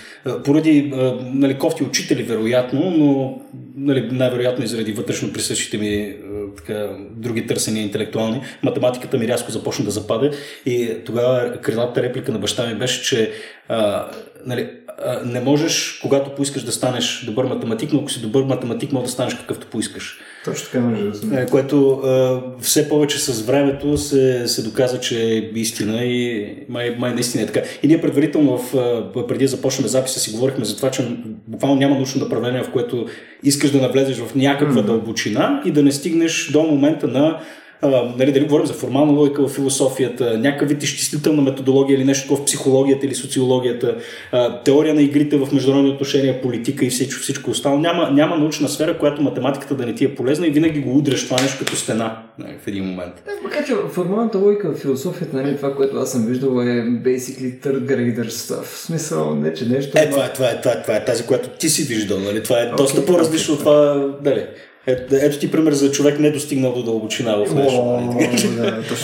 поради 0.43 0.93
нали, 1.33 1.57
кофти 1.59 1.83
учители, 1.83 2.23
вероятно, 2.23 2.93
но 2.97 3.39
нали, 3.75 4.09
най-вероятно 4.11 4.63
и 4.63 4.67
заради 4.67 4.91
вътрешно 4.91 5.33
присъщите 5.33 5.77
ми 5.77 6.15
така, 6.57 6.89
други 7.11 7.47
търсения 7.47 7.83
интелектуални, 7.83 8.41
математиката 8.63 9.17
ми 9.17 9.27
рязко 9.27 9.51
започна 9.51 9.85
да 9.85 9.91
западе 9.91 10.31
и 10.65 10.89
тогава 11.05 11.61
крилата 11.61 12.03
реплика 12.03 12.31
на 12.31 12.39
баща 12.39 12.67
ми 12.67 12.75
беше, 12.75 13.03
че 13.03 13.31
а, 13.69 14.07
нали, 14.45 14.69
не 15.25 15.41
можеш, 15.41 15.99
когато 16.01 16.29
поискаш 16.35 16.63
да 16.63 16.71
станеш 16.71 17.23
добър 17.25 17.45
математик, 17.45 17.93
но 17.93 17.99
ако 17.99 18.11
си 18.11 18.21
добър 18.21 18.43
математик, 18.43 18.91
може 18.91 19.05
да 19.05 19.11
станеш 19.11 19.33
какъвто 19.33 19.67
поискаш. 19.67 20.19
Точно 20.45 20.65
така 20.65 20.79
може 20.79 21.03
да 21.03 21.15
се. 21.15 21.45
Което 21.51 22.01
все 22.61 22.89
повече 22.89 23.19
с 23.19 23.41
времето 23.41 23.97
се, 23.97 24.47
се 24.47 24.63
доказа, 24.63 24.99
че 24.99 25.21
е 25.23 25.37
истина 25.55 26.03
и 26.03 26.47
май, 26.69 26.95
май 26.99 27.13
наистина 27.13 27.43
е 27.43 27.47
така. 27.47 27.61
И 27.83 27.87
ние 27.87 28.01
предварително, 28.01 28.57
в, 28.57 28.71
преди 29.27 29.43
да 29.43 29.47
започнем 29.47 29.87
записа, 29.87 30.19
си 30.19 30.31
говорихме 30.31 30.65
за 30.65 30.75
това, 30.77 30.91
че 30.91 31.07
буквално 31.47 31.75
няма 31.75 31.95
научно 31.95 32.21
направление, 32.21 32.63
в 32.63 32.71
което 32.71 33.05
искаш 33.43 33.71
да 33.71 33.81
навлезеш 33.81 34.17
в 34.17 34.35
някаква 34.35 34.81
mm-hmm. 34.81 34.85
дълбочина 34.85 35.61
и 35.65 35.71
да 35.71 35.83
не 35.83 35.91
стигнеш 35.91 36.49
до 36.51 36.63
момента 36.63 37.07
на 37.07 37.39
а, 37.83 38.13
нали, 38.17 38.31
дали 38.31 38.43
говорим 38.43 38.65
за 38.65 38.73
формална 38.73 39.11
логика 39.11 39.47
в 39.47 39.51
философията, 39.51 40.37
някакъв 40.37 40.69
вид 40.69 40.83
изчислителна 40.83 41.41
методология 41.41 41.95
или 41.95 42.05
нещо 42.05 42.35
в 42.35 42.45
психологията 42.45 43.05
или 43.05 43.15
социологията, 43.15 43.95
а, 44.31 44.61
теория 44.61 44.93
на 44.93 45.01
игрите 45.01 45.37
в 45.37 45.51
международни 45.53 45.91
отношения, 45.91 46.41
политика 46.41 46.85
и 46.85 46.89
всичко, 46.89 47.21
всичко 47.21 47.51
останало. 47.51 47.81
Няма, 47.81 48.11
няма 48.11 48.37
научна 48.37 48.69
сфера, 48.69 48.97
която 48.97 49.21
математиката 49.21 49.75
да 49.75 49.85
не 49.85 49.95
ти 49.95 50.05
е 50.05 50.15
полезна 50.15 50.47
и 50.47 50.51
винаги 50.51 50.79
го 50.79 50.97
удряш 50.97 51.25
това 51.25 51.41
нещо 51.41 51.59
като 51.59 51.75
стена 51.75 52.17
нали, 52.39 52.53
в 52.63 52.67
един 52.67 52.85
момент. 52.85 53.13
Да, 53.25 53.31
макар 53.43 53.65
че 53.65 53.73
формалната 53.91 54.37
логика 54.37 54.71
в 54.71 54.77
философията, 54.77 55.37
нали, 55.37 55.55
това, 55.55 55.75
което 55.75 55.97
аз 55.97 56.11
съм 56.11 56.25
виждал 56.25 56.49
е 56.49 56.83
basically 57.03 57.59
third 57.59 57.79
grader 57.79 58.27
stuff. 58.27 58.63
В 58.63 58.77
смисъл, 58.77 59.35
не 59.35 59.53
че 59.53 59.65
нещо. 59.65 59.97
Е, 59.97 60.09
това, 60.09 60.25
е, 60.25 60.33
това, 60.33 60.49
е, 60.49 60.61
това, 60.61 60.71
е, 60.71 60.81
това 60.81 60.95
е 60.95 61.05
тази, 61.05 61.25
която 61.25 61.49
ти 61.49 61.69
си 61.69 61.83
виждал. 61.83 62.19
Нали? 62.19 62.43
Това 62.43 62.61
е 62.61 62.65
okay, 62.65 62.75
доста 62.75 63.05
по-различно 63.05 63.53
okay, 63.53 63.57
от 63.57 63.59
това. 63.59 64.09
Дали. 64.21 64.45
Ето, 64.87 65.15
ето 65.15 65.39
ти 65.39 65.51
пример 65.51 65.73
за 65.73 65.91
човек 65.91 66.19
не 66.19 66.31
достигнал 66.31 66.73
до 66.73 66.83
дълбочина 66.83 67.35
в 67.35 67.55
нещо. 67.55 67.99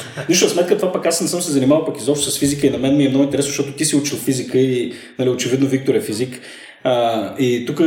Нищо 0.30 0.50
сметка 0.50 0.78
това 0.78 0.92
пък 0.92 1.06
аз 1.06 1.22
не 1.22 1.28
съм 1.28 1.42
се 1.42 1.52
занимавал 1.52 1.86
пък 1.86 1.98
изобщо 1.98 2.32
с 2.32 2.40
физика 2.40 2.68
и 2.68 2.70
на 2.70 2.78
мен 2.78 2.98
ми 2.98 3.06
е 3.06 3.10
много 3.10 3.24
интересно, 3.24 3.50
защото 3.50 3.72
ти 3.72 3.86
си 3.86 3.96
учил 3.96 4.18
физика 4.18 4.58
и 4.58 4.94
нали, 5.20 5.30
очевидно 5.30 5.68
Виктор 5.68 5.96
е 5.96 6.02
физик. 6.02 6.42
А, 6.84 7.36
и 7.40 7.66
тук 7.66 7.82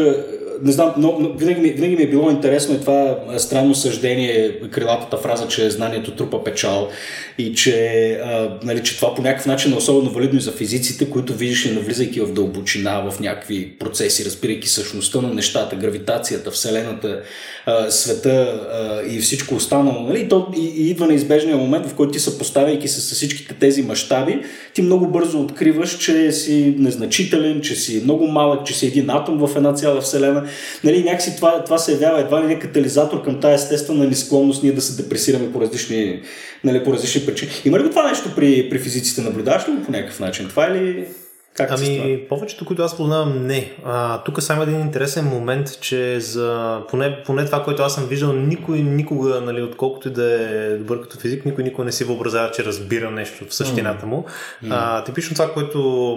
не 0.65 0.73
знам, 0.73 0.93
но, 0.97 1.17
но 1.21 1.33
винаги, 1.33 1.61
ми, 1.61 1.71
винаги 1.71 1.97
ми 1.97 2.03
е 2.03 2.11
било 2.11 2.31
интересно 2.31 2.75
и 2.75 2.81
това 2.81 3.19
странно 3.39 3.75
съждение, 3.75 4.61
крилатата 4.71 5.17
фраза, 5.17 5.49
че 5.49 5.71
знанието 5.71 6.11
трупа 6.11 6.45
печал 6.45 6.89
и 7.39 7.55
че, 7.55 8.11
а, 8.25 8.59
нали, 8.63 8.83
че 8.83 8.97
това 8.97 9.15
по 9.15 9.23
някакъв 9.23 9.47
начин 9.47 9.73
е 9.73 9.77
особено 9.77 10.11
валидно 10.11 10.39
и 10.39 10.43
за 10.43 10.53
физиците, 10.53 11.11
които 11.11 11.35
виждаш 11.35 11.65
и 11.65 11.75
навлизайки 11.75 12.21
в 12.21 12.33
дълбочина, 12.33 13.11
в 13.11 13.21
някакви 13.21 13.73
процеси, 13.79 14.25
разбирайки 14.25 14.69
същността 14.69 15.21
на 15.21 15.35
нещата, 15.35 15.77
гравитацията, 15.77 16.51
Вселената, 16.51 17.21
а, 17.67 17.91
света 17.91 18.61
а, 18.73 19.03
и 19.15 19.19
всичко 19.19 19.55
останало. 19.55 20.01
Нали? 20.01 20.29
То, 20.29 20.47
и, 20.57 20.67
и 20.67 20.91
идва 20.91 21.07
неизбежния 21.07 21.57
момент, 21.57 21.87
в 21.87 21.95
който 21.95 22.13
ти 22.13 22.19
съпоставяйки 22.19 22.89
се 22.89 23.01
с 23.01 23.15
всичките 23.15 23.55
тези 23.55 23.83
мащаби, 23.83 24.41
ти 24.75 24.83
много 24.83 25.07
бързо 25.07 25.41
откриваш, 25.41 25.99
че 25.99 26.33
си 26.33 26.75
незначителен, 26.79 27.61
че 27.61 27.75
си 27.75 28.01
много 28.05 28.27
малък, 28.27 28.67
че 28.67 28.75
си 28.75 28.87
един 28.87 29.11
атом 29.11 29.47
в 29.47 29.57
една 29.57 29.75
цяла 29.75 30.01
Вселена 30.01 30.45
нали, 30.85 31.05
някакси 31.05 31.37
това, 31.37 31.65
това 31.65 31.79
се 31.79 31.93
явява 31.93 32.21
едва 32.21 32.43
ли 32.43 32.47
не 32.47 32.59
катализатор 32.59 33.23
към 33.23 33.41
тази 33.41 33.55
естествена 33.55 34.05
несклонност 34.05 34.63
ние 34.63 34.73
да 34.73 34.81
се 34.81 35.03
депресираме 35.03 35.53
по 35.53 35.61
различни, 35.61 36.23
нали, 36.65 36.85
по 36.85 36.93
различни 36.93 37.27
причини. 37.27 37.51
Има 37.65 37.79
ли 37.79 37.83
го 37.83 37.91
това 37.91 38.09
нещо 38.09 38.35
при, 38.37 38.71
при 38.71 38.79
физиците? 38.79 39.21
Наблюдаваш 39.21 39.69
ли 39.69 39.73
го 39.73 39.83
по 39.83 39.93
някакъв 39.93 40.21
начин? 40.21 40.49
Това 40.49 40.67
е 40.67 40.75
ли... 40.75 41.07
Как 41.57 41.71
ами, 41.71 42.21
повечето, 42.29 42.65
които 42.65 42.83
аз 42.83 42.97
познавам, 42.97 43.47
не. 43.47 43.73
А, 43.85 44.23
тук 44.23 44.43
само 44.43 44.63
един 44.63 44.81
интересен 44.81 45.25
момент, 45.25 45.81
че 45.81 46.21
за 46.21 46.81
поне, 46.89 47.23
поне 47.27 47.45
това, 47.45 47.65
което 47.65 47.83
аз 47.83 47.95
съм 47.95 48.07
виждал, 48.07 48.33
никой 48.33 48.79
никога, 48.79 49.41
нали, 49.41 49.63
отколкото 49.63 50.09
и 50.09 50.11
да 50.11 50.33
е 50.33 50.77
добър 50.77 51.03
като 51.03 51.19
физик, 51.19 51.45
никой 51.45 51.65
никога 51.65 51.85
не 51.85 51.93
си 51.93 52.05
въобразява, 52.05 52.51
че 52.51 52.65
разбира 52.65 53.11
нещо 53.11 53.45
в 53.49 53.55
същината 53.55 54.07
му. 54.07 54.25
Mm. 54.65 54.69
А, 54.71 55.05
типично 55.05 55.35
това, 55.35 55.53
което 55.53 56.17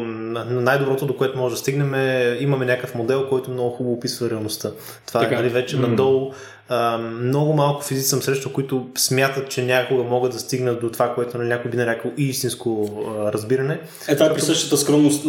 най-доброто, 0.49 1.05
до 1.05 1.15
което 1.15 1.37
може 1.37 1.55
да 1.55 1.59
стигнем 1.59 1.93
е, 1.93 2.37
имаме 2.39 2.65
някакъв 2.65 2.95
модел, 2.95 3.29
който 3.29 3.51
много 3.51 3.69
хубаво 3.69 3.95
описва 3.95 4.29
реалността. 4.29 4.71
Това 5.07 5.25
е 5.25 5.29
нали, 5.29 5.49
вече 5.49 5.77
mm. 5.77 5.87
надолу 5.87 6.31
а, 6.69 6.97
много 6.97 7.53
малко 7.53 7.83
физици 7.83 8.09
съм 8.09 8.21
срещал, 8.21 8.51
които 8.51 8.87
смятат, 8.97 9.49
че 9.49 9.65
някога 9.65 10.03
могат 10.03 10.31
да 10.31 10.39
стигнат 10.39 10.81
до 10.81 10.89
това, 10.89 11.15
което 11.15 11.37
нали, 11.37 11.47
някой 11.47 11.71
би 11.71 11.77
нарекал 11.77 12.11
истинско 12.17 12.89
а, 13.07 13.33
разбиране. 13.33 13.79
Е, 14.07 14.15
това 14.15 14.25
е 14.25 14.33
при 14.33 14.41
същата 14.41 14.77
скромност, 14.77 15.25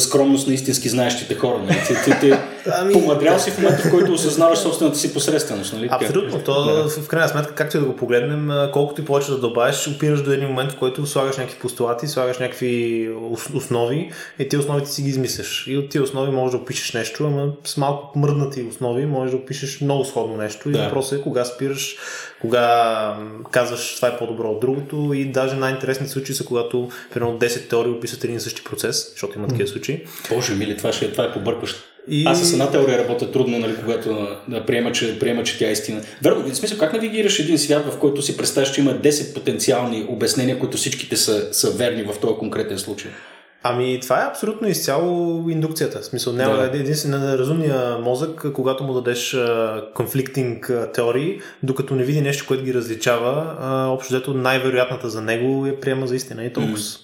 скромност 0.00 0.48
на 0.48 0.54
истински 0.54 0.88
знаещите 0.88 1.34
хора. 1.34 1.58
Нали? 1.58 1.78
Ти, 1.86 1.94
ти, 2.04 2.20
ти 2.20 2.34
ами, 2.72 2.92
помадрял 2.92 3.38
си 3.38 3.50
в 3.50 3.58
момента, 3.58 3.82
в 3.82 3.90
който 3.90 4.12
осъзнаваш 4.12 4.58
собствената 4.58 4.98
си 4.98 5.14
посредственост. 5.14 5.72
Нали? 5.72 5.88
Абсолютно. 5.90 6.38
То, 6.44 6.64
да. 6.64 6.88
в 6.88 7.08
крайна 7.08 7.28
сметка, 7.28 7.54
както 7.54 7.76
и 7.76 7.80
да 7.80 7.86
го 7.86 7.96
погледнем, 7.96 8.50
колкото 8.72 9.00
и 9.00 9.04
повече 9.04 9.30
да 9.30 9.38
добавиш, 9.38 9.88
опираш 9.88 10.22
до 10.22 10.32
един 10.32 10.48
момент, 10.48 10.72
в 10.72 10.76
който 10.78 11.06
слагаш 11.06 11.36
някакви 11.36 11.58
постулати, 11.58 12.08
слагаш 12.08 12.38
някакви 12.38 13.08
основи 13.54 14.12
и 14.38 14.48
ти 14.48 14.56
основите 14.56 14.90
си 14.90 15.02
ги 15.02 15.08
измисляш. 15.08 15.66
И 15.66 15.76
от 15.76 15.88
тези 15.88 16.02
основи 16.02 16.30
можеш 16.30 16.50
да 16.50 16.62
опишеш 16.62 16.92
нещо, 16.92 17.24
ама 17.24 17.52
с 17.64 17.76
малко 17.76 18.18
мръднати 18.18 18.62
основи 18.62 19.06
можеш 19.06 19.30
да 19.30 19.36
опишеш 19.36 19.80
много 19.80 20.04
сходно 20.04 20.36
нещо. 20.36 20.70
Да. 20.70 20.78
Въпросът 20.78 21.18
е 21.18 21.22
кога 21.22 21.44
спираш, 21.44 21.96
кога 22.40 23.14
казваш 23.50 23.96
това 23.96 24.08
е 24.08 24.18
по-добро 24.18 24.48
от 24.48 24.60
другото 24.60 25.10
и 25.14 25.24
даже 25.24 25.56
най-интересните 25.56 26.12
случаи 26.12 26.34
са 26.34 26.44
когато 26.44 26.88
примерно 27.14 27.38
10 27.38 27.68
теории 27.68 27.92
описват 27.92 28.24
един 28.24 28.36
и 28.36 28.40
същи 28.40 28.64
процес, 28.64 29.10
защото 29.10 29.38
има 29.38 29.48
такива 29.48 29.68
случаи. 29.68 30.06
Боже 30.30 30.54
мили, 30.54 30.76
това, 30.76 30.92
ще, 30.92 31.12
това 31.12 31.24
е 31.24 31.32
побъркващо. 31.32 31.80
И... 32.10 32.24
Аз 32.26 32.48
с 32.48 32.52
една 32.52 32.70
теория 32.70 32.98
работя 32.98 33.32
трудно, 33.32 33.58
нали, 33.58 33.76
когато 33.80 34.28
да 34.48 34.66
приема, 34.66 34.92
че, 34.92 35.18
приема, 35.18 35.42
че 35.42 35.58
тя 35.58 35.68
е 35.68 35.72
истина. 35.72 36.02
Верно, 36.22 36.42
в 36.42 36.56
смисъл, 36.56 36.78
как 36.78 36.92
навигираш 36.92 37.38
един 37.38 37.58
свят, 37.58 37.92
в 37.92 37.98
който 37.98 38.22
си 38.22 38.36
представяш, 38.36 38.72
че 38.72 38.80
има 38.80 38.90
10 38.90 39.34
потенциални 39.34 40.06
обяснения, 40.08 40.58
които 40.58 40.76
всичките 40.76 41.16
са, 41.16 41.54
са 41.54 41.70
верни 41.70 42.02
в 42.02 42.20
този 42.20 42.34
конкретен 42.38 42.78
случай? 42.78 43.10
Ами 43.62 43.98
това 44.02 44.22
е 44.22 44.28
абсолютно 44.28 44.68
изцяло 44.68 45.44
индукцията. 45.50 46.00
В 46.00 46.04
смисъл, 46.04 46.32
няма 46.32 46.56
да. 46.56 46.78
единствено 46.78 47.38
разумния 47.38 47.98
мозък, 47.98 48.46
когато 48.54 48.84
му 48.84 48.94
дадеш 48.94 49.36
конфликтинг 49.94 50.72
теории, 50.94 51.40
докато 51.62 51.94
не 51.94 52.04
види 52.04 52.20
нещо, 52.20 52.44
което 52.48 52.64
ги 52.64 52.74
различава, 52.74 53.56
общо 53.92 54.14
взето 54.14 54.34
най-вероятната 54.34 55.10
за 55.10 55.20
него 55.20 55.66
е 55.66 55.80
приема 55.80 56.06
за 56.06 56.16
истина 56.16 56.44
и 56.44 56.52
толкова. 56.52 56.76
Mm. 56.76 57.00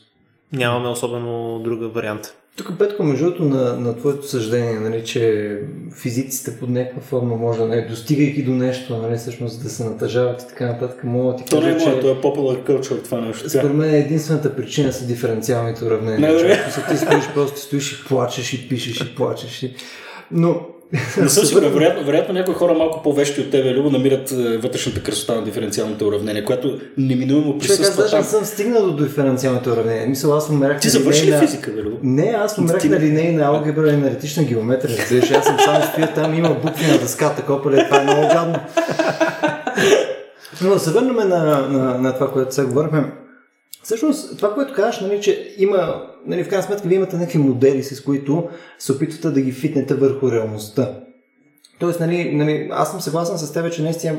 Нямаме 0.53 0.89
особено 0.89 1.59
друга 1.59 1.89
вариант. 1.89 2.35
Тук, 2.57 2.79
Петко, 2.79 3.03
между 3.03 3.25
другото, 3.25 3.45
на, 3.45 3.81
на 3.81 3.97
твоето 3.97 4.29
съждение, 4.29 4.81
нали, 4.81 5.05
че 5.05 5.53
физиците 6.03 6.59
под 6.59 6.69
някаква 6.69 7.01
форма 7.01 7.37
може 7.37 7.59
да 7.59 7.67
не 7.67 7.87
достигайки 7.87 8.43
до 8.43 8.51
нещо, 8.51 8.97
нали, 8.97 9.17
всъщност 9.17 9.63
да 9.63 9.71
се 9.71 9.85
натъжават 9.85 10.43
и 10.43 10.49
така 10.49 10.67
нататък, 10.67 11.05
мога 11.05 11.33
да 11.33 11.37
ти 11.37 11.45
кажа, 11.45 11.63
То 11.63 11.67
не 11.67 11.73
е 11.73 11.87
моето, 11.87 12.09
е 12.09 12.15
popular 12.15 12.67
culture 12.67 13.05
това 13.05 13.21
нещо. 13.21 13.51
Според 13.51 13.75
мен 13.75 13.95
единствената 13.95 14.57
причина 14.57 14.93
са 14.93 15.07
диференциалните 15.07 15.85
уравнения. 15.85 16.33
Не, 16.33 16.39
че, 16.39 16.47
ако 16.47 16.91
ти 16.91 16.97
стоиш, 16.97 17.25
просто 17.35 17.61
стоиш 17.61 17.93
и 17.93 18.05
плачеш 18.09 18.53
и 18.53 18.69
пишеш 18.69 19.01
и 19.01 19.15
плачеш. 19.15 19.63
И... 19.63 19.75
Но 20.31 20.61
не 21.23 21.29
съм 21.29 21.45
сигурен. 21.45 21.73
Вероятно, 21.73 22.05
вероятно 22.05 22.35
някои 22.35 22.55
хора 22.55 22.75
малко 22.75 23.03
по-вещи 23.03 23.41
от 23.41 23.51
тебе, 23.51 23.75
Любо, 23.75 23.91
намират 23.91 24.31
е, 24.31 24.59
вътрешната 24.59 25.03
красота 25.03 25.35
на 25.35 25.45
диференциалните 25.45 26.05
уравнения, 26.05 26.45
която 26.45 26.79
неминуемо 26.99 27.59
присъства 27.59 27.85
Човек, 27.85 28.05
аз 28.05 28.11
даже 28.11 28.29
съм 28.29 28.45
стигнал 28.45 28.87
до 28.91 29.05
диференциалните 29.05 29.71
уравнения. 29.71 30.07
Мисля, 30.07 30.37
аз 30.37 30.51
умерях 30.51 30.81
Ти 30.81 30.89
завърши 30.89 31.27
ли 31.27 31.39
физика, 31.41 31.71
бе, 31.71 31.83
Любо? 31.83 31.97
Не, 32.03 32.37
аз 32.39 32.59
умерях 32.59 32.81
ти... 32.81 32.89
на 32.89 33.01
линейна 33.01 33.45
алгебра 33.45 33.91
и 33.91 33.95
аналитична 33.95 34.45
геометрия. 34.45 34.99
Разбираш, 34.99 35.31
аз 35.31 35.45
съм 35.45 35.57
само 35.65 35.85
стоя 35.85 36.15
там, 36.15 36.35
има 36.35 36.49
букви 36.49 36.93
на 36.93 36.99
дъската, 36.99 37.43
копале, 37.43 37.85
това 37.85 38.01
е 38.01 38.05
много 38.05 38.23
гадно. 38.23 38.59
Но 40.63 40.79
се 40.79 40.91
върнем 40.91 41.17
на, 41.17 41.69
на, 41.69 41.99
на 41.99 42.15
това, 42.15 42.33
което 42.33 42.55
сега 42.55 42.67
говорихме. 42.67 43.05
Всъщност, 43.87 44.37
това, 44.37 44.55
което 44.55 44.75
казваш, 44.75 45.01
нали, 45.01 45.21
че 45.21 45.55
има, 45.59 46.07
нали, 46.27 46.45
в 46.45 46.49
крайна 46.49 46.63
сметка, 46.63 46.89
вие 46.89 46.97
имате 46.97 47.17
някакви 47.17 47.39
модели, 47.39 47.83
с 47.83 48.01
които 48.01 48.49
се 48.79 48.93
опитвате 48.93 49.31
да 49.31 49.41
ги 49.41 49.53
фитнете 49.53 49.95
върху 49.95 50.33
реалността. 50.33 50.91
Тоест, 51.79 52.01
нали, 52.01 52.35
нали, 52.35 52.69
аз 52.73 52.91
съм 52.91 53.01
съгласен 53.01 53.39
с 53.39 53.53
теб, 53.53 53.73
че 53.73 53.83
наистина 53.83 54.19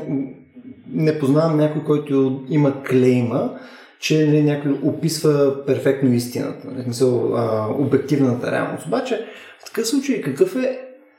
не 0.92 1.18
познавам 1.18 1.56
някой, 1.56 1.84
който 1.84 2.44
има 2.48 2.84
клейма, 2.84 3.58
че 4.00 4.26
нали, 4.26 4.42
някой 4.42 4.72
описва 4.72 5.66
перфектно 5.66 6.12
истината, 6.12 6.68
нали, 6.70 6.82
смисъл, 6.82 7.34
а, 7.36 7.68
обективната 7.78 8.52
реалност. 8.52 8.86
Обаче, 8.86 9.26
в 9.60 9.64
такъв 9.64 9.88
случай, 9.88 10.20
какъв 10.20 10.56
е, 10.56 10.78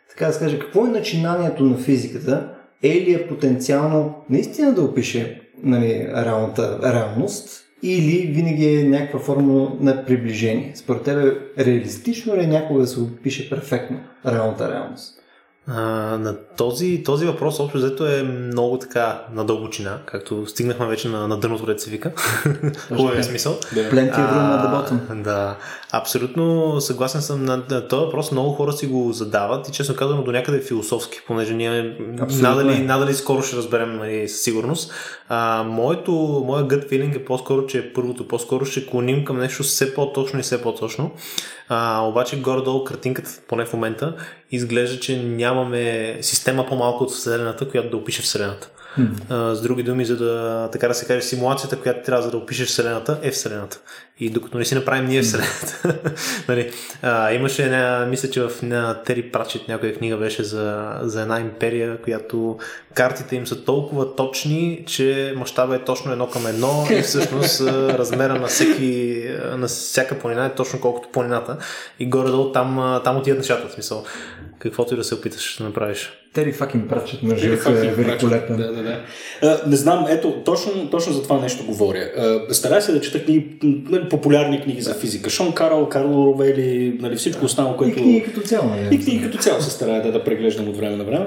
така 0.10 0.26
да 0.26 0.34
скажа, 0.34 0.60
какво 0.60 0.86
е 0.86 0.90
начинанието 0.90 1.64
на 1.64 1.78
физиката? 1.78 2.54
Е 2.84 2.94
ли 2.94 3.14
е 3.14 3.28
потенциално 3.28 4.16
наистина 4.30 4.74
да 4.74 4.82
опише 4.82 5.42
нали, 5.64 6.08
реалната 6.16 6.80
реалност 6.84 7.69
или 7.84 8.28
винаги 8.28 8.76
е 8.76 8.84
някаква 8.84 9.20
форма 9.20 9.72
на 9.80 10.06
приближение? 10.06 10.72
Според 10.76 11.04
тебе 11.04 11.38
реалистично 11.58 12.36
ли 12.36 12.44
е 12.44 12.48
някога 12.48 12.80
да 12.80 12.88
се 12.88 13.00
опише 13.00 13.50
перфектно 13.50 14.00
реалната 14.26 14.74
реалност? 14.74 15.19
А, 15.72 15.82
на 16.18 16.36
този, 16.58 17.04
този 17.06 17.26
въпрос 17.26 17.60
общо 17.60 17.78
взето 17.78 18.06
е 18.06 18.24
много 18.24 18.80
така 18.80 19.22
на 19.34 19.46
дълбочина, 19.46 19.98
както 20.06 20.46
стигнахме 20.48 20.88
вече 20.88 21.08
на, 21.10 21.28
на 21.28 21.38
дъното, 21.38 21.66
да 21.66 21.80
се 21.80 21.90
вика. 21.90 22.12
Хубавия 22.98 23.24
смисъл. 23.24 23.54
Plenty 23.74 24.16
of 24.16 24.34
room 24.34 24.90
at. 24.90 25.22
Да, 25.22 25.56
абсолютно 25.92 26.76
съгласен 26.82 27.22
съм 27.22 27.46
на, 27.46 27.64
на 27.70 27.88
този 27.88 28.06
въпрос. 28.06 28.32
Много 28.32 28.52
хора 28.52 28.74
си 28.74 28.88
го 28.88 29.12
задават 29.12 29.68
и 29.68 29.72
честно 29.72 29.96
казано 29.96 30.24
до 30.24 30.32
някъде 30.32 30.58
е 30.58 30.62
философски, 30.62 31.20
понеже 31.28 31.54
ние 31.54 31.98
надали, 32.30 32.80
надали 32.80 33.14
скоро 33.14 33.44
ще 33.44 33.58
разберем 33.58 33.98
нали, 33.98 34.30
със 34.30 34.42
сигурност. 34.42 34.92
А, 35.30 35.64
моето, 35.64 36.12
моя 36.46 36.68
gut 36.68 36.90
feeling 36.92 37.16
е 37.16 37.26
по-скоро, 37.26 37.66
че 37.68 37.94
първото 37.94 38.28
по-скоро 38.28 38.66
ще 38.66 38.88
клоним 38.88 39.26
към 39.26 39.40
нещо 39.40 39.64
все 39.64 39.94
по-точно 39.94 40.40
и 40.40 40.44
все 40.44 40.62
по-точно. 40.62 41.12
А, 41.70 42.02
обаче 42.02 42.42
горе-долу 42.42 42.84
картинката, 42.84 43.30
поне 43.48 43.66
в 43.66 43.74
момента, 43.74 44.16
изглежда, 44.52 45.00
че 45.00 45.24
нямаме 45.24 46.18
система 46.22 46.66
по-малко 46.66 47.04
от 47.04 47.12
Вселената, 47.12 47.70
която 47.70 47.90
да 47.90 47.98
опише 47.98 48.22
Вселената. 48.22 48.70
Mm-hmm. 48.98 49.54
с 49.54 49.62
други 49.62 49.84
думи, 49.84 50.06
за 50.06 50.18
да, 50.18 50.70
така 50.72 50.88
да 50.88 50.94
се 50.94 51.06
каже, 51.06 51.22
симулацията, 51.22 51.80
която 51.80 52.06
трябва 52.06 52.24
за 52.24 52.32
да 52.32 52.38
опишеш 52.38 52.68
Вселената, 52.68 53.20
е 53.22 53.32
Вселената. 53.32 53.80
И 54.20 54.30
докато 54.30 54.58
не 54.58 54.66
си 54.66 54.76
направим 54.76 55.06
ние 55.06 55.22
Вселената. 55.22 56.00
нали, 56.48 56.72
а, 57.02 57.32
имаше 57.34 57.64
една, 57.64 58.06
мисля, 58.06 58.30
че 58.30 58.42
в 58.42 58.52
на 58.64 59.04
Тери 59.04 59.32
Прачет 59.32 59.68
някоя 59.68 59.96
книга 59.96 60.18
беше 60.18 60.44
за, 60.44 60.98
за 61.02 61.22
една 61.22 61.40
империя, 61.40 62.02
която 62.02 62.58
картите 62.94 63.36
им 63.36 63.48
са 63.48 63.64
толкова 63.66 64.16
точни, 64.16 64.84
че 64.88 65.34
мащаба 65.38 65.76
е 65.76 65.84
точно 65.84 66.12
едно 66.12 66.28
към 66.28 66.48
едно 66.48 66.88
и 66.92 67.02
всъщност 67.02 67.62
размера 67.72 68.40
на, 68.40 68.48
всеки, 68.48 69.24
на 69.58 69.68
всяка 69.68 70.20
планина 70.20 70.46
е 70.46 70.56
точно 70.56 70.82
колкото 70.82 71.10
планината. 71.10 71.58
И 72.00 72.10
горе-долу 72.10 72.52
там, 72.52 73.00
там 73.04 73.18
отиват 73.18 73.40
нещата. 73.40 73.68
В 73.68 73.72
смисъл, 73.72 74.06
каквото 74.60 74.94
и 74.94 74.98
да 74.98 75.04
се 75.04 75.16
опиташ 75.16 75.58
да 75.58 75.64
направиш. 75.64 76.19
Тери 76.34 76.52
факин 76.52 76.88
прачет 76.88 77.24
на 77.24 77.38
жив 77.38 77.66
е 77.68 77.72
великолепен. 77.72 78.58
Да, 78.58 78.72
да, 78.72 78.84
да. 78.84 79.00
А, 79.42 79.70
не 79.70 79.76
знам, 79.76 80.06
ето, 80.10 80.42
точно, 80.46 80.90
точно 80.90 81.14
за 81.14 81.24
това 81.24 81.40
нещо 81.42 81.66
говоря. 81.66 82.10
Старая 82.52 82.82
се 82.82 82.92
да 82.92 83.02
чета 83.02 83.26
книги, 83.26 83.48
нали, 83.64 84.10
популярни 84.10 84.62
книги 84.62 84.82
за 84.82 84.94
физика. 84.94 85.30
Шон 85.30 85.54
Карл, 85.54 85.90
Карло 85.90 86.26
Ровели, 86.26 86.98
нали, 87.02 87.16
всичко 87.16 87.46
останало, 87.46 87.78
което... 87.78 88.00
И 88.00 88.02
книги 88.02 88.24
като 88.24 88.42
цяло. 88.42 88.70
Не, 88.70 88.96
и 88.96 89.00
книги 89.00 89.24
като 89.24 89.38
цяло 89.38 89.62
се 89.62 89.70
старая 89.70 90.04
да, 90.04 90.12
да 90.12 90.24
преглеждам 90.24 90.70
от 90.70 90.78
време 90.78 90.96
на 90.96 91.04
време. 91.04 91.26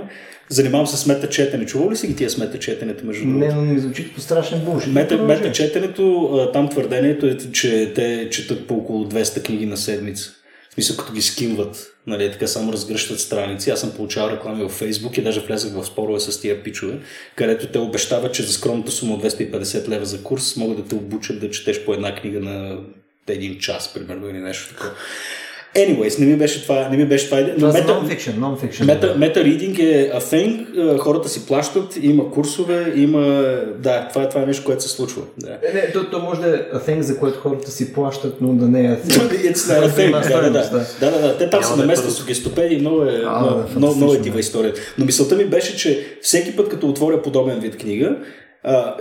Занимавам 0.48 0.86
се 0.86 0.96
с 0.96 1.06
метачетене. 1.06 1.66
Чувал 1.66 1.90
ли 1.90 1.96
си 1.96 2.06
ги 2.06 2.16
тия 2.16 2.30
с 2.30 2.38
метачетенето, 2.38 3.06
между 3.06 3.24
другото? 3.24 3.46
Не, 3.46 3.54
но 3.54 3.62
ми 3.62 3.80
звучи 3.80 4.14
по 4.14 4.20
страшен 4.20 4.60
буш. 4.64 4.86
Мета, 4.86 5.18
метачетенето, 5.18 6.50
там 6.52 6.68
твърдението 6.68 7.26
е, 7.26 7.36
че 7.52 7.92
те 7.94 8.28
четат 8.30 8.66
по 8.66 8.74
около 8.74 9.04
200 9.04 9.42
книги 9.42 9.66
на 9.66 9.76
седмица. 9.76 10.41
В 10.80 10.96
като 10.96 11.12
ги 11.12 11.22
скинват, 11.22 11.94
нали, 12.06 12.32
така 12.32 12.46
само 12.46 12.72
разгръщат 12.72 13.20
страници. 13.20 13.70
Аз 13.70 13.80
съм 13.80 13.90
получавал 13.90 14.36
реклами 14.36 14.64
в 14.64 14.68
Фейсбук 14.68 15.18
и 15.18 15.22
даже 15.22 15.40
влезах 15.40 15.72
в 15.72 15.84
спорове 15.84 16.20
с 16.20 16.40
тия 16.40 16.62
пичове, 16.62 16.98
където 17.36 17.66
те 17.66 17.78
обещават, 17.78 18.34
че 18.34 18.42
за 18.42 18.52
скромната 18.52 18.92
сума 18.92 19.14
от 19.14 19.24
250 19.24 19.88
лева 19.88 20.06
за 20.06 20.22
курс 20.22 20.56
могат 20.56 20.76
да 20.76 20.84
те 20.88 20.94
обучат 20.94 21.40
да 21.40 21.50
четеш 21.50 21.84
по 21.84 21.94
една 21.94 22.14
книга 22.14 22.40
на 22.40 22.78
един 23.28 23.58
час, 23.58 23.94
примерно, 23.94 24.28
или 24.28 24.38
нещо 24.38 24.68
такова. 24.68 24.92
Anyways, 25.76 26.20
не 26.20 26.26
ми 26.26 26.36
беше 26.36 26.62
това. 26.62 26.88
Не 26.88 26.96
ми 26.96 27.04
беше 27.04 27.24
това. 27.26 27.54
това 27.54 27.68
е 27.68 27.72
мета, 27.72 27.92
non-fiction, 27.92 28.34
non-fiction. 28.34 28.84
Мета, 28.84 29.14
мета 29.18 29.40
reading 29.40 29.78
е 29.78 30.12
a 30.12 30.20
thing, 30.20 30.98
хората 30.98 31.28
си 31.28 31.46
плащат, 31.46 31.98
има 32.02 32.30
курсове, 32.30 32.92
има... 32.96 33.20
Да, 33.78 34.08
това 34.08 34.22
е, 34.22 34.28
това 34.28 34.42
е 34.42 34.46
нещо, 34.46 34.64
което 34.64 34.82
се 34.82 34.88
случва. 34.88 35.22
Да. 35.38 35.48
Не, 35.48 35.80
не, 35.80 35.92
то, 35.92 36.10
то 36.10 36.18
може 36.18 36.40
да 36.40 36.48
е 36.48 36.52
a 36.52 36.88
thing, 36.88 37.00
за 37.00 37.18
което 37.18 37.40
хората 37.40 37.70
си 37.70 37.92
плащат, 37.92 38.40
но 38.40 38.54
да 38.54 38.68
не 38.68 38.80
е 38.80 38.88
a 38.88 39.00
thing. 39.00 39.52
It's 39.52 39.56
not 39.56 39.88
a 39.88 39.90
thing. 39.90 40.12
Да, 40.32 40.42
да, 40.42 40.50
да. 40.50 40.86
да, 41.00 41.10
да, 41.10 41.28
да. 41.28 41.38
Те 41.38 41.50
там 41.50 41.62
са 41.62 41.76
на 41.76 41.86
место 41.86 42.10
с 42.10 42.26
гестопеди, 42.26 42.76
много 42.76 43.02
е, 43.02 43.22
много, 43.76 43.96
много 43.96 44.14
е 44.14 44.18
дива 44.18 44.40
история. 44.40 44.74
Но 44.98 45.04
мисълта 45.04 45.36
ми 45.36 45.44
беше, 45.44 45.76
че 45.76 46.06
всеки 46.22 46.56
път, 46.56 46.68
като 46.68 46.88
отворя 46.88 47.22
подобен 47.22 47.60
вид 47.60 47.76
книга, 47.76 48.16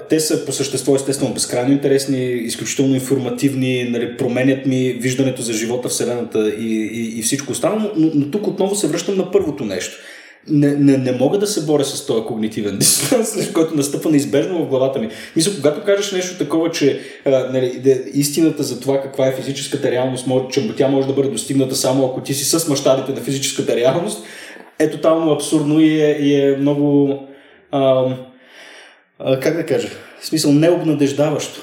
те 0.09 0.19
са 0.19 0.45
по 0.45 0.51
същество 0.51 0.95
естествено 0.95 1.33
безкрайно 1.33 1.71
интересни, 1.71 2.25
изключително 2.25 2.95
информативни, 2.95 3.83
нали, 3.83 4.17
променят 4.17 4.65
ми 4.65 4.93
виждането 4.93 5.41
за 5.41 5.53
живота, 5.53 5.89
Вселената 5.89 6.49
и, 6.49 6.89
и, 6.93 7.19
и 7.19 7.21
всичко 7.21 7.51
останало, 7.51 7.91
но, 7.95 8.11
но 8.15 8.31
тук 8.31 8.47
отново 8.47 8.75
се 8.75 8.87
връщам 8.87 9.17
на 9.17 9.31
първото 9.31 9.65
нещо. 9.65 9.97
Не, 10.47 10.75
не, 10.75 10.97
не 10.97 11.11
мога 11.11 11.37
да 11.37 11.47
се 11.47 11.65
боря 11.65 11.85
с 11.85 12.05
този 12.05 12.25
когнитивен 12.25 12.77
дисонанс, 12.79 13.53
който 13.53 13.75
настъпва 13.75 14.11
неизбежно 14.11 14.65
в 14.65 14.67
главата 14.67 14.99
ми. 14.99 15.09
Мисля, 15.35 15.51
когато 15.55 15.83
кажеш 15.83 16.11
нещо 16.11 16.37
такова, 16.37 16.71
че 16.71 16.99
а, 17.25 17.29
нали, 17.29 17.81
истината 18.13 18.63
за 18.63 18.79
това 18.79 19.01
каква 19.01 19.27
е 19.27 19.35
физическата 19.35 19.91
реалност, 19.91 20.27
че 20.51 20.75
тя 20.75 20.87
може 20.87 21.07
да 21.07 21.13
бъде 21.13 21.29
достигната 21.29 21.75
само 21.75 22.05
ако 22.05 22.21
ти 22.21 22.33
си 22.33 22.45
с 22.45 22.67
мащабите 22.67 23.11
на 23.11 23.21
физическата 23.21 23.75
реалност, 23.75 24.23
е 24.79 24.91
тотално 24.91 25.31
абсурдно 25.31 25.79
и 25.79 26.01
е, 26.01 26.17
и 26.21 26.41
е 26.41 26.57
много... 26.57 27.19
Как 29.41 29.55
да 29.55 29.65
кажа, 29.65 29.89
в 30.21 30.25
смисъл 30.25 30.51
необнадеждаващо. 30.51 31.61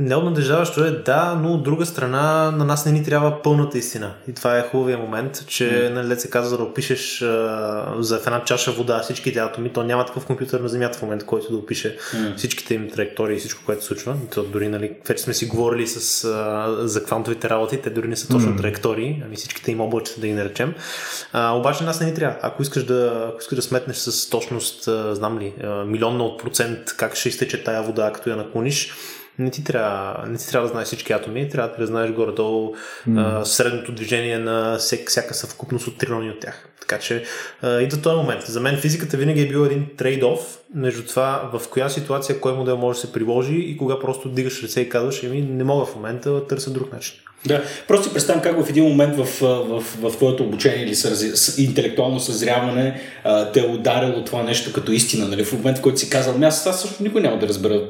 Необнадеждаващо 0.00 0.84
е, 0.84 0.90
да, 0.90 1.38
но 1.42 1.52
от 1.52 1.62
друга 1.62 1.86
страна 1.86 2.50
на 2.50 2.64
нас 2.64 2.86
не 2.86 2.92
ни 2.92 3.04
трябва 3.04 3.42
пълната 3.42 3.78
истина. 3.78 4.14
И 4.28 4.32
това 4.32 4.58
е 4.58 4.68
хубавия 4.68 4.98
момент, 4.98 5.44
че 5.46 5.64
mm. 5.64 5.92
нали, 5.92 6.20
се 6.20 6.30
казва 6.30 6.56
да 6.58 6.62
опишеш 6.62 7.22
а, 7.22 7.94
за 7.98 8.18
в 8.18 8.26
една 8.26 8.44
чаша 8.44 8.72
вода 8.72 9.00
всичките 9.02 9.38
атоми, 9.38 9.72
то 9.72 9.82
няма 9.82 10.06
такъв 10.06 10.26
компютър 10.26 10.60
на 10.60 10.68
Земята 10.68 10.98
в 10.98 11.02
момента, 11.02 11.26
който 11.26 11.52
да 11.52 11.56
опише 11.56 11.98
mm. 11.98 12.36
всичките 12.36 12.74
им 12.74 12.90
траектории 12.90 13.36
и 13.36 13.38
всичко, 13.38 13.62
което 13.66 13.82
се 13.82 13.86
случва. 13.86 14.16
То 14.34 14.42
дори, 14.42 14.68
нали, 14.68 14.92
вече 15.08 15.22
сме 15.22 15.34
си 15.34 15.46
говорили 15.46 15.86
с, 15.86 16.24
а, 16.24 16.74
за 16.88 17.04
квантовите 17.04 17.50
работи, 17.50 17.82
те 17.82 17.90
дори 17.90 18.08
не 18.08 18.16
са 18.16 18.28
точно 18.28 18.52
mm. 18.52 18.58
траектории, 18.58 19.22
ами 19.26 19.36
всичките 19.36 19.72
им 19.72 19.80
облачета 19.80 20.20
да 20.20 20.26
ги 20.26 20.32
наречем. 20.32 20.74
А, 21.32 21.52
обаче 21.52 21.84
нас 21.84 22.00
не 22.00 22.06
ни 22.06 22.14
трябва. 22.14 22.38
Ако 22.42 22.62
искаш 22.62 22.84
да, 22.84 23.26
ако 23.28 23.40
искаш 23.40 23.56
да 23.56 23.62
сметнеш 23.62 23.96
с 23.96 24.30
точност, 24.30 24.88
а, 24.88 25.14
знам 25.14 25.38
ли, 25.38 25.54
а, 25.62 25.84
милионна 25.84 26.24
от 26.24 26.42
процент 26.42 26.96
как 26.96 27.16
ще 27.16 27.28
изтече 27.28 27.64
тая 27.64 27.82
вода, 27.82 28.12
като 28.12 28.30
я 28.30 28.36
наклониш, 28.36 28.92
не 29.38 29.50
ти 29.50 29.64
трябва, 29.64 30.26
не 30.28 30.38
ти 30.38 30.48
трябва 30.48 30.68
да 30.68 30.72
знаеш 30.72 30.86
всички 30.86 31.12
атоми, 31.12 31.48
трябва 31.48 31.76
да 31.78 31.86
знаеш 31.86 32.10
горе-долу 32.10 32.74
mm. 33.08 33.40
а, 33.40 33.44
средното 33.44 33.92
движение 33.92 34.38
на 34.38 34.76
всек, 34.78 35.08
всяка 35.08 35.34
съвкупност 35.34 35.86
от 35.86 35.98
трилиони 35.98 36.30
от 36.30 36.40
тях. 36.40 36.68
Така 36.80 36.98
че 36.98 37.24
а, 37.62 37.80
и 37.80 37.88
до 37.88 37.96
този 37.96 38.16
момент. 38.16 38.42
За 38.42 38.60
мен 38.60 38.76
физиката 38.76 39.16
винаги 39.16 39.42
е 39.42 39.48
бил 39.48 39.58
един 39.58 39.86
трейд-оф 39.96 40.38
между 40.74 41.02
това 41.02 41.50
в 41.52 41.68
коя 41.68 41.88
ситуация 41.88 42.40
кой 42.40 42.52
модел 42.52 42.76
може 42.76 43.00
да 43.00 43.06
се 43.06 43.12
приложи 43.12 43.54
и 43.54 43.76
кога 43.76 43.98
просто 43.98 44.28
дигаш 44.28 44.62
ръце 44.62 44.80
и 44.80 44.88
казваш, 44.88 45.22
еми 45.22 45.42
не 45.42 45.64
мога 45.64 45.86
в 45.86 45.94
момента, 45.94 46.46
търся 46.46 46.70
друг 46.70 46.92
начин. 46.92 47.14
Да, 47.46 47.62
просто 47.88 48.04
си 48.04 48.12
представям 48.12 48.42
как 48.42 48.64
в 48.64 48.70
един 48.70 48.84
момент 48.84 49.16
в, 49.16 49.24
в, 49.40 49.80
в, 49.80 50.10
в 50.10 50.16
твоето 50.16 50.42
обучение 50.42 50.84
или 50.84 50.94
с 50.94 51.58
интелектуално 51.58 52.20
съзряване 52.20 53.00
те 53.52 53.60
е 53.60 53.66
ударило 53.66 54.24
това 54.24 54.42
нещо 54.42 54.72
като 54.72 54.92
истина. 54.92 55.28
Нали? 55.28 55.44
В 55.44 55.52
момент, 55.52 55.78
в 55.78 55.80
който 55.80 55.98
си 55.98 56.10
казал, 56.10 56.34
ами 56.34 56.46
аз, 56.46 56.66
аз 56.66 56.82
също 56.82 57.02
никой 57.02 57.20
няма 57.20 57.38
да 57.38 57.48
разбера 57.48 57.82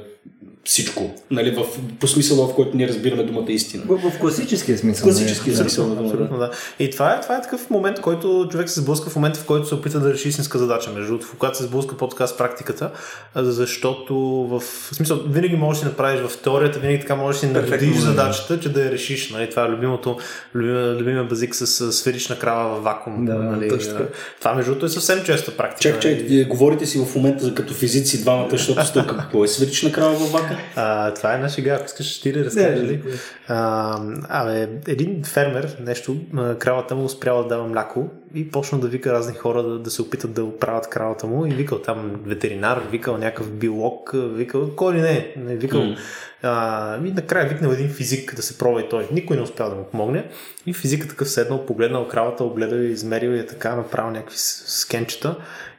всичко, 0.65 1.15
нали, 1.31 1.51
в, 1.51 1.65
по 2.01 2.07
смисъла, 2.07 2.47
в 2.49 2.55
който 2.55 2.77
ние 2.77 2.89
разбираме 2.89 3.23
думата 3.23 3.53
истина. 3.53 3.83
В, 3.87 4.11
в 4.11 4.19
класическия 4.19 4.79
смисъл. 4.79 5.05
Класическия 5.05 5.53
не, 5.53 5.57
смисъл 5.57 5.87
на 5.87 6.01
Абсолютно, 6.03 6.39
да. 6.39 6.51
И 6.79 6.91
това 6.91 7.15
е, 7.15 7.21
това 7.21 7.37
е 7.37 7.43
такъв 7.43 7.71
момент, 7.71 8.01
който 8.01 8.49
човек 8.51 8.71
се 8.71 8.81
сблъска 8.81 9.11
в 9.11 9.17
момента, 9.17 9.41
в 9.41 9.45
който 9.45 9.69
се 9.69 9.75
опита 9.75 10.01
да 10.01 10.13
реши 10.13 10.29
истинска 10.29 10.59
задача. 10.59 10.91
Между 10.91 11.09
другото, 11.09 11.29
когато 11.39 11.59
се 11.59 11.65
сблъска 11.65 11.97
по-така 11.97 12.27
с 12.27 12.37
практиката, 12.37 12.91
защото 13.37 14.15
в, 14.51 14.61
в 14.61 14.95
смисъл, 14.95 15.21
винаги 15.29 15.57
можеш 15.57 15.83
да 15.83 15.89
направиш 15.89 16.21
в 16.21 16.39
теорията, 16.39 16.79
винаги 16.79 17.01
така 17.01 17.15
можеш 17.15 17.41
да 17.41 17.47
си 17.47 17.53
наградиш 17.53 17.97
задачата, 17.97 18.61
че 18.61 18.69
да 18.69 18.85
я 18.85 18.91
решиш. 18.91 19.31
Нали? 19.31 19.51
Това 19.51 19.65
е 19.65 19.69
любимото, 19.69 20.19
любимия, 20.55 20.95
любимия 20.95 21.25
базик 21.25 21.55
с, 21.55 21.93
сферична 21.93 22.39
крава 22.39 22.81
в 22.81 22.83
вакуум. 22.83 23.25
Да, 23.25 23.35
нали? 23.35 23.69
точно. 23.69 23.99
Това, 24.39 24.55
между 24.55 24.71
другото, 24.71 24.87
е 24.87 24.89
съвсем 24.89 25.25
честа 25.25 25.57
практика. 25.57 25.93
Чак, 25.93 26.03
чак, 26.03 26.13
вие 26.13 26.45
говорите 26.45 26.87
си 26.87 26.99
в 26.99 27.15
момента 27.15 27.45
за 27.45 27.55
като 27.55 27.75
физици 27.75 28.21
двамата, 28.21 28.49
защото 28.51 28.87
сте 28.87 29.05
какво 29.09 29.45
е 29.45 29.49
сферична 29.49 29.93
крава 29.93 30.15
в 30.15 30.33
вакуум? 30.33 30.54
А, 30.77 31.15
това 31.15 31.33
е 31.33 31.35
една 31.35 31.49
шега, 31.49 31.75
ако 31.75 31.85
искаш 31.85 32.21
ти 32.21 32.33
да 32.33 32.45
разкажеш 32.45 32.91
ли? 32.91 33.03
А, 33.49 33.99
абе, 34.29 34.69
един 34.89 35.25
фермер, 35.25 35.77
нещо, 35.81 36.17
кравата 36.59 36.95
му 36.95 37.09
спряла 37.09 37.43
да 37.43 37.49
дава 37.49 37.69
мляко 37.69 38.11
и 38.35 38.51
почна 38.51 38.79
да 38.79 38.89
вика 38.89 39.13
разни 39.13 39.35
хора 39.35 39.63
да, 39.63 39.79
да 39.79 39.91
се 39.91 40.03
опитат 40.03 40.33
да 40.33 40.45
оправят 40.45 40.89
кравата 40.89 41.27
му 41.27 41.47
и 41.47 41.51
викал 41.51 41.79
там 41.79 42.21
ветеринар, 42.27 42.83
викал 42.91 43.17
някакъв 43.17 43.51
биолог, 43.51 44.11
викал 44.15 44.71
кой 44.77 44.95
ли 44.95 45.01
не, 45.01 45.35
не 45.37 45.57
викал 45.57 45.81
mm. 45.81 45.97
а, 46.43 46.97
и 47.07 47.11
накрая 47.11 47.49
викнал 47.49 47.71
един 47.71 47.89
физик 47.89 48.35
да 48.35 48.43
се 48.43 48.59
пробва 48.59 48.81
и 48.81 48.89
той. 48.89 49.09
Никой 49.13 49.37
не 49.37 49.43
успял 49.43 49.71
да 49.71 49.77
му 49.77 49.85
помогне 49.85 50.25
и 50.67 50.75
физика 50.75 51.09
такъв 51.09 51.31
седнал, 51.31 51.67
погледнал 51.67 52.09
кравата, 52.09 52.45
огледал 52.45 52.77
и 52.77 52.91
измерил 52.91 53.31
и 53.31 53.47
така, 53.47 53.77
направил 53.77 54.11
някакви 54.11 54.37
скенчета 54.39 55.37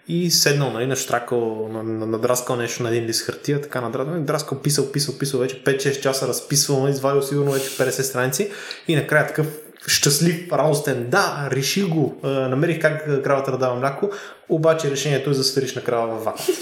и 0.08 0.32
седнал, 0.32 0.72
нали, 0.72 0.86
наштракал, 0.86 1.70
надраскал 1.84 2.56
нещо 2.56 2.84
на 2.84 2.90
един 2.90 3.06
лист 3.06 3.26
хартия, 3.26 3.62
така 3.62 3.82
надраскал, 3.82 4.14
надраскал, 4.14 4.62
писал, 4.62 4.92
писал, 4.92 5.18
писал, 5.18 5.40
вече 5.40 5.64
5-6 5.64 6.02
часа 6.02 6.28
разписвал, 6.28 6.88
извадил 6.88 7.22
сигурно 7.22 7.52
вече 7.52 7.70
50 7.70 7.90
страници 8.02 8.52
и 8.88 8.96
накрая 8.96 9.28
такъв 9.28 9.48
щастлив, 9.88 10.52
радостен, 10.52 11.10
да, 11.10 11.50
реших 11.52 11.88
го, 11.88 12.20
намерих 12.24 12.82
как 12.82 13.24
кравата 13.24 13.52
да 13.52 13.58
дава 13.58 13.76
мляко, 13.76 14.10
обаче 14.50 14.92
решението 14.92 15.30
е 15.30 15.34
за 15.34 15.44
сферична 15.44 15.84
крава 15.84 16.08
във 16.08 16.24
вакуум. 16.24 16.58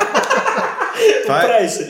Това 1.26 1.42
е- 1.42 1.46
Прави 1.46 1.68
се. 1.68 1.88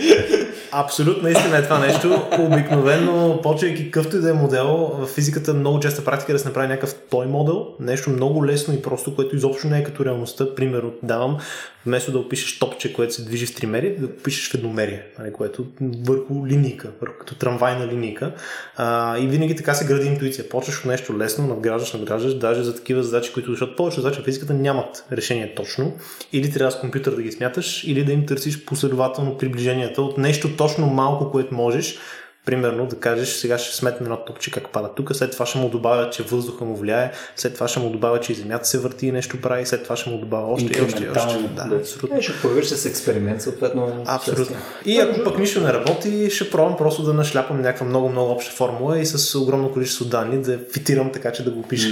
Абсолютно 0.72 1.28
истина 1.28 1.56
е 1.58 1.62
това 1.62 1.78
нещо. 1.78 2.22
Обикновено, 2.38 3.40
почвайки 3.42 3.90
къвто 3.90 4.16
и 4.16 4.20
да 4.20 4.30
е 4.30 4.32
модел, 4.32 4.66
в 4.94 5.06
физиката 5.06 5.54
много 5.54 5.80
честа 5.80 6.04
практика 6.04 6.32
е 6.32 6.34
да 6.34 6.38
се 6.38 6.48
направи 6.48 6.68
някакъв 6.68 6.94
той 7.10 7.26
модел, 7.26 7.66
нещо 7.80 8.10
много 8.10 8.46
лесно 8.46 8.74
и 8.74 8.82
просто, 8.82 9.14
което 9.14 9.36
изобщо 9.36 9.66
не 9.66 9.78
е 9.78 9.84
като 9.84 10.04
реалността. 10.04 10.54
Пример 10.54 10.82
давам, 11.02 11.38
вместо 11.86 12.12
да 12.12 12.18
опишеш 12.18 12.58
топче, 12.58 12.92
което 12.92 13.14
се 13.14 13.24
движи 13.24 13.46
в 13.46 13.54
тримери, 13.54 13.96
да 13.96 14.06
опишеш 14.06 14.50
в 14.50 14.54
едномерие, 14.54 15.02
нали, 15.18 15.32
което 15.32 15.66
върху 15.80 16.46
линейка, 16.46 16.90
върху 17.00 17.18
като 17.18 17.34
трамвайна 17.34 17.86
линейка. 17.86 18.34
А, 18.76 19.18
и 19.18 19.26
винаги 19.26 19.56
така 19.56 19.74
се 19.74 19.86
гради 19.86 20.06
интуиция. 20.06 20.48
Почваш 20.48 20.78
от 20.78 20.84
нещо 20.84 21.18
лесно, 21.18 21.46
надграждаш, 21.46 21.92
надграждаш, 21.92 22.34
даже 22.34 22.62
за 22.62 22.74
такива 22.74 23.02
задачи, 23.02 23.32
които, 23.32 23.50
защото 23.50 23.76
повече 23.76 24.00
задачи 24.00 24.20
в 24.20 24.24
физиката 24.24 24.54
нямат 24.54 25.04
решение 25.12 25.54
точно. 25.54 25.92
Или 26.32 26.52
трябва 26.52 26.70
с 26.70 26.80
компютър 26.80 27.14
да 27.14 27.22
ги 27.22 27.32
смяташ, 27.32 27.84
или 27.84 28.04
да 28.04 28.12
им 28.12 28.26
търсиш 28.26 28.64
последователно 28.64 29.38
приближенията 29.38 30.02
от 30.02 30.18
нещо 30.18 30.56
точно 30.56 30.86
малко, 30.86 31.30
което 31.30 31.54
можеш, 31.54 31.98
Примерно 32.46 32.86
да 32.86 32.96
кажеш, 32.96 33.28
сега 33.28 33.58
ще 33.58 33.76
сметнем 33.76 34.06
едно 34.06 34.24
топче 34.24 34.50
как 34.50 34.68
пада 34.68 34.90
тук, 34.96 35.14
след 35.14 35.30
това 35.30 35.46
ще 35.46 35.58
му 35.58 35.68
добавя, 35.68 36.10
че 36.10 36.22
въздуха 36.22 36.64
му 36.64 36.76
влияе, 36.76 37.12
след 37.36 37.54
това 37.54 37.68
ще 37.68 37.80
му 37.80 37.90
добавя, 37.90 38.20
че 38.20 38.32
и 38.32 38.34
земята 38.34 38.64
се 38.64 38.78
върти 38.78 39.06
и 39.06 39.12
нещо 39.12 39.40
прави, 39.40 39.66
след 39.66 39.82
това 39.82 39.96
ще 39.96 40.10
му 40.10 40.18
добавя 40.18 40.46
още 40.46 40.78
и 40.78 40.82
още 40.82 41.04
и 41.04 41.08
още. 41.08 41.48
Да, 41.56 41.64
да, 41.64 41.76
абсолютно. 41.76 42.18
Е, 42.18 42.22
ще 42.22 42.32
провериш 42.42 42.66
с 42.66 42.86
експеримент, 42.86 43.42
съответно. 43.42 44.04
Абсолютно. 44.06 44.56
И 44.84 44.98
ако 44.98 45.24
пък 45.24 45.38
нищо 45.38 45.60
не 45.60 45.72
работи, 45.72 46.30
ще 46.30 46.50
пробвам 46.50 46.76
просто 46.76 47.02
да 47.02 47.14
нашляпам 47.14 47.60
някаква 47.60 47.86
много, 47.86 48.08
много 48.08 48.32
обща 48.32 48.52
формула 48.52 48.98
и 48.98 49.06
с 49.06 49.38
огромно 49.38 49.72
количество 49.72 50.04
данни 50.04 50.42
да 50.42 50.58
фитирам 50.72 51.12
така, 51.12 51.32
че 51.32 51.44
да 51.44 51.50
го 51.50 51.62
пиша. 51.62 51.88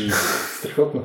Страхотно. 0.58 1.04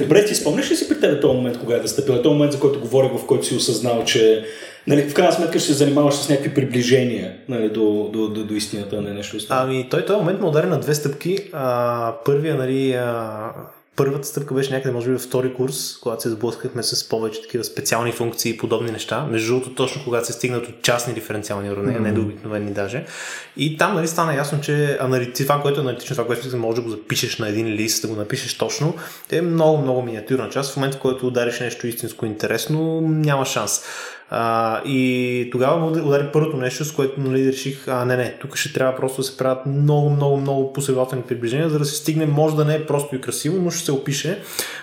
Добре, 0.00 0.24
ти 0.24 0.34
спомняш 0.34 0.70
ли 0.70 0.76
си 0.76 0.88
при 0.88 1.00
тебе 1.00 1.20
този 1.20 1.36
момент, 1.36 1.58
кога 1.58 1.76
е 1.76 1.80
настъпил? 1.80 2.22
Този 2.22 2.32
момент, 2.32 2.52
за 2.52 2.60
който 2.60 2.80
говорих, 2.80 3.12
в 3.12 3.26
който 3.26 3.46
си 3.46 3.54
осъзнал, 3.54 4.04
че 4.04 4.44
нали, 4.86 5.02
в 5.02 5.14
крайна 5.14 5.32
сметка 5.32 5.58
ще 5.58 5.68
се 5.68 5.74
занимаваш 5.74 6.14
с 6.14 6.28
някакви 6.28 6.54
приближения 6.54 7.32
нали, 7.48 7.68
до, 7.68 8.10
до, 8.12 8.28
до, 8.28 8.44
до 8.44 8.54
истината, 8.54 9.02
не 9.02 9.10
нещо. 9.10 9.36
Ами, 9.48 9.88
той 9.90 10.04
този 10.04 10.18
момент 10.18 10.40
ме 10.40 10.46
удари 10.46 10.66
на 10.66 10.80
две 10.80 10.94
стъпки. 10.94 11.38
А, 11.52 12.14
първия, 12.24 12.54
нали, 12.54 12.92
а, 12.92 13.50
Първата 13.96 14.26
стъпка 14.26 14.54
беше 14.54 14.72
някъде, 14.72 14.94
може 14.94 15.06
би, 15.06 15.12
във 15.12 15.22
втори 15.22 15.54
курс, 15.54 15.98
когато 16.02 16.22
се 16.22 16.30
сблъскахме 16.30 16.82
с 16.82 17.08
повече 17.08 17.42
такива 17.42 17.64
специални 17.64 18.12
функции 18.12 18.50
и 18.50 18.56
подобни 18.56 18.90
неща. 18.90 19.26
Между 19.30 19.52
другото, 19.52 19.74
точно 19.74 20.04
когато 20.04 20.26
се 20.26 20.32
стигнат 20.32 20.68
от 20.68 20.82
частни 20.82 21.14
диференциални 21.14 21.70
уравнения, 21.70 22.00
mm-hmm. 22.00 22.04
не 22.04 22.12
до 22.12 22.20
обикновени 22.20 22.72
даже. 22.72 23.06
И 23.56 23.78
там 23.78 23.94
нали, 23.94 24.08
стана 24.08 24.34
ясно, 24.34 24.60
че 24.60 24.98
това, 25.36 25.62
което 25.62 25.80
е 25.80 25.82
аналитично, 25.82 26.16
това, 26.16 26.26
което 26.26 26.56
може 26.56 26.76
да 26.76 26.82
го 26.82 26.90
запишеш 26.90 27.38
на 27.38 27.48
един 27.48 27.66
лист, 27.66 28.02
да 28.02 28.08
го 28.08 28.14
напишеш 28.14 28.58
точно, 28.58 28.94
е 29.30 29.40
много, 29.40 29.82
много 29.82 30.02
миниатюрна 30.02 30.50
част. 30.50 30.72
В 30.72 30.76
момента, 30.76 30.96
в 30.96 31.00
който 31.00 31.26
удариш 31.26 31.60
нещо 31.60 31.86
истинско 31.86 32.26
интересно, 32.26 33.00
няма 33.00 33.46
шанс. 33.46 33.82
А, 34.30 34.80
и 34.84 35.48
тогава 35.52 35.76
му 35.76 35.86
удари 35.86 36.28
първото 36.32 36.56
нещо, 36.56 36.84
с 36.84 36.92
което 36.92 37.20
нали, 37.20 37.46
реших, 37.52 37.88
а 37.88 38.04
не, 38.04 38.16
не, 38.16 38.38
тук 38.40 38.56
ще 38.56 38.72
трябва 38.72 38.96
просто 38.96 39.16
да 39.16 39.22
се 39.22 39.36
правят 39.36 39.66
много, 39.66 40.10
много, 40.10 40.36
много 40.36 40.72
последователни 40.72 41.24
приближения, 41.24 41.68
за 41.68 41.78
да 41.78 41.84
се 41.84 41.96
стигне, 41.96 42.26
може 42.26 42.56
да 42.56 42.64
не 42.64 42.74
е 42.74 42.86
просто 42.86 43.16
и 43.16 43.20
красиво, 43.20 43.62
но 43.62 43.70
ще 43.70 43.84
се 43.84 43.92
опише. 43.92 44.42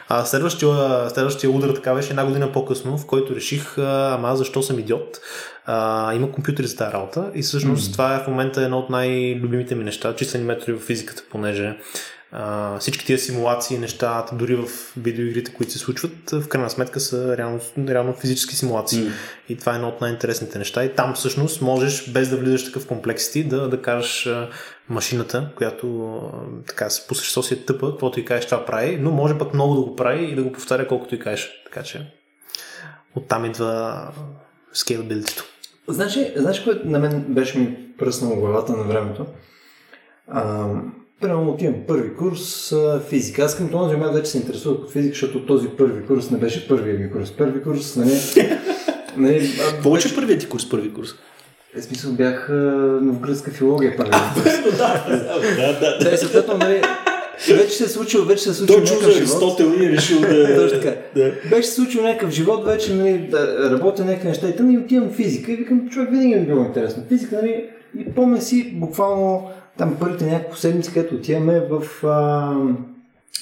А 0.09 0.25
следващия, 0.25 1.09
следващия 1.09 1.51
удар 1.51 1.69
така 1.69 1.93
беше 1.93 2.09
една 2.09 2.25
година 2.25 2.51
по-късно, 2.51 2.97
в 2.97 3.05
който 3.05 3.35
реших, 3.35 3.77
ама 3.77 4.35
защо 4.35 4.61
съм 4.61 4.79
идиот? 4.79 5.19
А, 5.65 6.13
има 6.13 6.31
компютри 6.31 6.67
за 6.67 6.77
тази 6.77 6.93
работа 6.93 7.31
и 7.35 7.41
всъщност 7.41 7.89
mm-hmm. 7.89 7.91
това 7.91 8.15
е 8.15 8.19
в 8.19 8.27
момента 8.27 8.61
едно 8.61 8.79
от 8.79 8.89
най-любимите 8.89 9.75
ми 9.75 9.83
неща, 9.83 10.15
числени 10.15 10.45
метри 10.45 10.73
в 10.73 10.79
физиката, 10.79 11.23
понеже 11.31 11.77
а, 12.31 12.79
всички 12.79 13.05
тия 13.05 13.19
симулации, 13.19 13.77
неща, 13.77 14.25
дори 14.33 14.55
в 14.55 14.67
видеоигрите, 14.97 15.53
които 15.53 15.71
се 15.71 15.79
случват, 15.79 16.31
в 16.31 16.47
крайна 16.47 16.69
сметка 16.69 16.99
са 16.99 17.37
реално, 17.37 17.59
реално 17.77 18.13
физически 18.13 18.55
симулации. 18.55 19.03
Mm. 19.03 19.11
И 19.49 19.57
това 19.57 19.71
е 19.71 19.75
едно 19.75 19.87
от 19.87 20.01
най-интересните 20.01 20.57
неща. 20.57 20.83
И 20.83 20.95
там 20.95 21.13
всъщност 21.13 21.61
можеш, 21.61 22.11
без 22.11 22.29
да 22.29 22.37
влизаш 22.37 22.65
такъв 22.65 22.87
комплексити, 22.87 23.43
да, 23.43 23.69
да 23.69 23.81
кажеш 23.81 24.29
машината, 24.89 25.49
която 25.55 26.19
така 26.67 26.89
се 26.89 27.07
по 27.07 27.15
същество 27.15 27.43
си 27.43 27.53
е 27.53 27.65
тъпа, 27.65 27.91
каквото 27.91 28.19
и 28.19 28.25
кажеш 28.25 28.45
това 28.45 28.65
прави, 28.65 28.97
но 28.97 29.11
може 29.11 29.37
пък 29.37 29.53
много 29.53 29.75
да 29.75 29.81
го 29.81 29.95
прави 29.95 30.25
и 30.25 30.35
да 30.35 30.43
го 30.43 30.51
повтаря 30.51 30.87
колкото 30.87 31.15
и 31.15 31.19
кажеш. 31.19 31.51
Така 31.65 31.83
че 31.83 32.11
оттам 33.15 33.45
идва 33.45 34.07
scalability. 34.75 35.41
Знаеш, 35.87 36.17
знаеш, 36.35 36.59
което 36.59 36.87
на 36.87 36.99
мен 36.99 37.25
беше 37.29 37.59
ми 37.59 37.77
пръснало 37.97 38.35
главата 38.35 38.71
на 38.71 38.83
времето? 38.83 39.25
А, 40.27 40.67
Примерно 41.21 41.49
отивам 41.49 41.75
първи 41.87 42.15
курс 42.15 42.73
физика. 43.09 43.43
Аз 43.43 43.57
към 43.57 43.69
този 43.69 43.95
момент 43.95 44.13
вече 44.13 44.31
се 44.31 44.37
интересувах 44.37 44.79
от 44.79 44.91
физика, 44.91 45.13
защото 45.13 45.45
този 45.45 45.67
първи 45.67 46.05
курс 46.05 46.31
не 46.31 46.37
беше 46.37 46.67
първият 46.67 46.99
ми 46.99 47.11
курс. 47.11 47.31
Първи 47.31 47.63
курс, 47.63 47.95
нали... 47.95 48.19
нали 49.17 49.49
Повече 49.83 50.15
първият 50.15 50.39
ти 50.39 50.49
курс, 50.49 50.69
първи 50.69 50.93
курс. 50.93 51.09
Е, 51.77 51.81
смисъл 51.81 52.11
бях 52.11 52.49
новогръцка 53.01 53.51
филология 53.51 53.97
първи 53.97 54.11
курс. 54.33 54.43
да, 54.77 55.05
да, 55.57 55.79
да. 55.79 56.09
Да, 56.09 56.17
съответно, 56.17 56.57
нали, 56.57 56.81
вече 57.49 57.69
се 57.69 57.83
е 57.83 57.87
случил, 57.87 58.25
вече 58.25 58.43
се 58.43 58.49
е 58.49 58.53
случил 58.53 58.75
Точно 58.75 58.95
някакъв 58.95 59.13
живот. 59.13 59.29
Аристотел 59.29 59.73
и 59.79 59.85
е 59.85 59.89
решил 59.89 60.19
да... 60.21 60.55
Точно 60.55 60.79
така. 60.79 60.95
Да. 61.15 61.31
Беше 61.49 61.67
се 61.67 61.73
случил 61.73 62.03
някакъв 62.03 62.29
живот, 62.29 62.65
вече 62.65 62.93
нали, 62.93 63.17
да 63.17 63.71
работя 63.71 64.05
някакви 64.05 64.27
неща 64.27 64.49
и 64.49 64.55
тъм 64.55 64.71
и 64.71 64.77
отивам 64.77 65.09
в 65.09 65.15
физика 65.15 65.51
и 65.51 65.55
викам, 65.55 65.89
човек 65.89 66.09
винаги 66.11 66.27
ми 66.27 66.41
е 66.41 66.45
било 66.45 66.65
интересно. 66.65 67.03
Физика, 67.09 67.35
нали, 67.35 67.65
и 67.99 68.13
помня 68.13 68.41
си 68.41 68.71
буквално 68.73 69.49
там 69.77 69.95
първите 69.99 70.25
няколко 70.25 70.57
седмици, 70.57 70.93
където 70.93 71.15
отиваме 71.15 71.59
в... 71.69 72.05
А, 72.07 72.53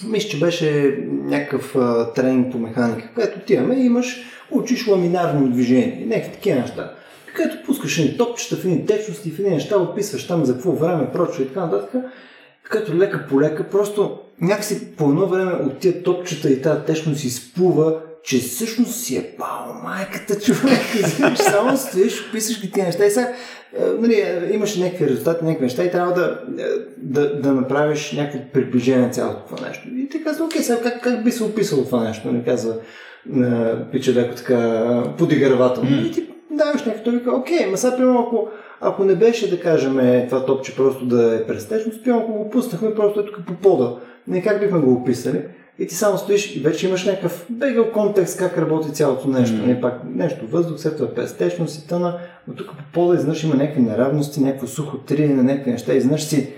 мисля, 0.08 0.30
че 0.30 0.40
беше 0.40 0.98
някакъв 1.10 1.76
а, 1.76 2.14
тренинг 2.14 2.52
по 2.52 2.60
механика, 2.60 3.10
където 3.16 3.40
отиваме 3.40 3.76
и 3.76 3.86
имаш, 3.86 4.20
учиш 4.52 4.88
ламинарно 4.88 5.50
движение, 5.50 6.06
някакви 6.08 6.32
такива 6.32 6.60
неща. 6.60 6.94
Където 7.36 7.66
пускаш 7.66 7.98
ни 7.98 8.18
топчета 8.18 8.56
в 8.56 8.66
едни 8.66 8.86
течности, 8.86 9.32
в 9.32 9.40
едни 9.40 9.52
неща, 9.52 9.78
описваш 9.78 10.28
там 10.28 10.46
за 10.46 10.54
какво 10.54 10.72
време, 10.72 11.12
прочо 11.14 11.42
и 11.42 11.48
така 11.48 11.66
нататък. 11.66 12.04
Като 12.64 12.96
лека 12.96 13.26
по 13.30 13.42
лека, 13.42 13.70
просто 13.70 14.20
някакси 14.42 14.96
по 14.96 15.06
едно 15.06 15.28
време 15.28 15.52
от 15.52 15.80
тия 15.80 16.04
топчета 16.04 16.50
и 16.50 16.62
тази 16.62 16.82
течност 16.82 17.24
изплува 17.24 18.00
че 18.24 18.40
всъщност 18.40 19.04
си 19.04 19.18
е 19.18 19.36
пал 19.38 19.82
майката 19.84 20.40
човек. 20.40 20.82
само 21.38 21.78
стоиш, 21.78 22.28
описваш 22.30 22.62
ги 22.62 22.72
тези 22.72 22.86
неща 22.86 23.06
и 23.06 23.12
сега 23.12 23.34
е, 23.78 23.84
нали, 24.00 24.14
е, 24.14 24.50
имаш 24.54 24.76
някакви 24.76 25.08
резултати, 25.08 25.46
някакви 25.46 25.66
неща 25.66 25.84
и 25.84 25.92
трябва 25.92 26.14
да, 26.14 26.40
е, 26.60 26.66
да, 26.98 27.42
да 27.42 27.54
направиш 27.54 28.12
някакво 28.12 28.40
приближение 28.54 29.02
на 29.02 29.10
цялото 29.10 29.46
това 29.46 29.68
нещо. 29.68 29.88
И 29.98 30.10
ти 30.10 30.24
казва, 30.24 30.46
окей, 30.46 30.62
сега 30.62 30.82
как, 30.82 31.04
как 31.04 31.24
би 31.24 31.32
се 31.32 31.44
описало 31.44 31.86
това 31.86 32.04
нещо? 32.04 32.28
Не 32.28 32.34
нали, 32.34 32.46
казва 32.46 32.76
на 33.26 33.78
пича 33.92 34.14
леко 34.14 34.36
така 34.36 35.04
подигравателно. 35.18 35.90
Mm. 35.90 36.08
И 36.08 36.12
ти 36.12 36.30
даваш 36.52 36.86
някакво, 36.86 37.12
вика, 37.12 37.36
окей, 37.36 37.66
ма 37.66 37.78
сега 37.78 37.96
примерно 37.96 38.20
ако, 38.28 38.48
ако 38.82 39.04
не 39.04 39.16
беше 39.16 39.50
да 39.50 39.60
кажем 39.60 40.26
това 40.30 40.46
топче 40.46 40.76
просто 40.76 41.06
да 41.06 41.36
е 41.36 41.48
престежно, 41.48 41.94
спимо 41.94 42.20
ако 42.20 42.34
го 42.34 42.50
пуснахме 42.50 42.96
просто 42.96 43.20
е 43.20 43.26
тук 43.26 43.46
по 43.48 43.54
пода. 43.54 43.96
Не 44.28 44.42
как 44.42 44.60
бихме 44.60 44.80
го 44.80 44.94
описали 44.94 45.42
и 45.80 45.88
ти 45.88 45.96
само 45.96 46.18
стоиш 46.18 46.56
и 46.56 46.60
вече 46.60 46.88
имаш 46.88 47.06
някакъв 47.06 47.46
бегал 47.50 47.92
контекст 47.92 48.38
как 48.38 48.58
работи 48.58 48.94
цялото 48.94 49.28
нещо. 49.28 49.56
Mm-hmm. 49.56 49.68
Не 49.68 49.82
пак 49.82 49.94
нещо 50.16 50.48
въздух, 50.52 50.80
след 50.80 50.98
това 50.98 51.14
пестечност 51.14 51.84
и 51.84 51.88
тъна, 51.88 52.18
но 52.48 52.54
тук 52.54 52.68
по 52.68 52.84
пода 52.94 53.20
изнъж 53.20 53.44
има 53.44 53.56
някакви 53.56 53.82
неравности, 53.82 54.42
някакво 54.42 54.68
сухо 54.68 54.98
триене 54.98 55.34
на 55.34 55.44
някакви 55.44 55.72
неща, 55.72 55.94
изнъж 55.94 56.24
си 56.24 56.54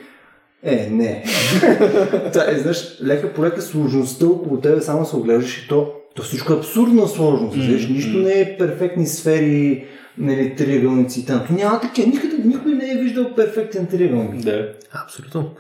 е, 0.64 0.90
не. 0.92 1.24
Това 2.34 2.52
изнъж 2.52 3.02
лека 3.04 3.34
по 3.34 3.44
лека 3.44 3.62
сложността 3.62 4.26
около 4.26 4.62
тебе 4.62 4.82
само 4.82 5.06
се 5.06 5.16
оглеждаш 5.16 5.58
и 5.58 5.68
то, 5.68 5.92
то 6.16 6.22
всичко 6.22 6.54
е 6.54 6.58
абсурдна 6.58 7.08
сложност. 7.08 7.58
Mm-hmm. 7.58 7.92
Нищо 7.92 8.18
не 8.18 8.40
е 8.40 8.58
перфектни 8.58 9.08
сфери, 9.08 9.86
нали, 10.18 10.56
триъгълници 10.56 11.20
и 11.20 11.26
т.н. 11.26 11.56
Няма 11.56 11.80
такива. 11.80 12.08
Никъде, 12.08 12.36
никой 12.46 12.71
не 12.94 13.00
е 13.00 13.04
виждал 13.04 13.36
перфектен 13.36 13.88
триъгълник. 13.88 14.46
Да. 14.46 14.68
Абсолютно. 15.06 15.52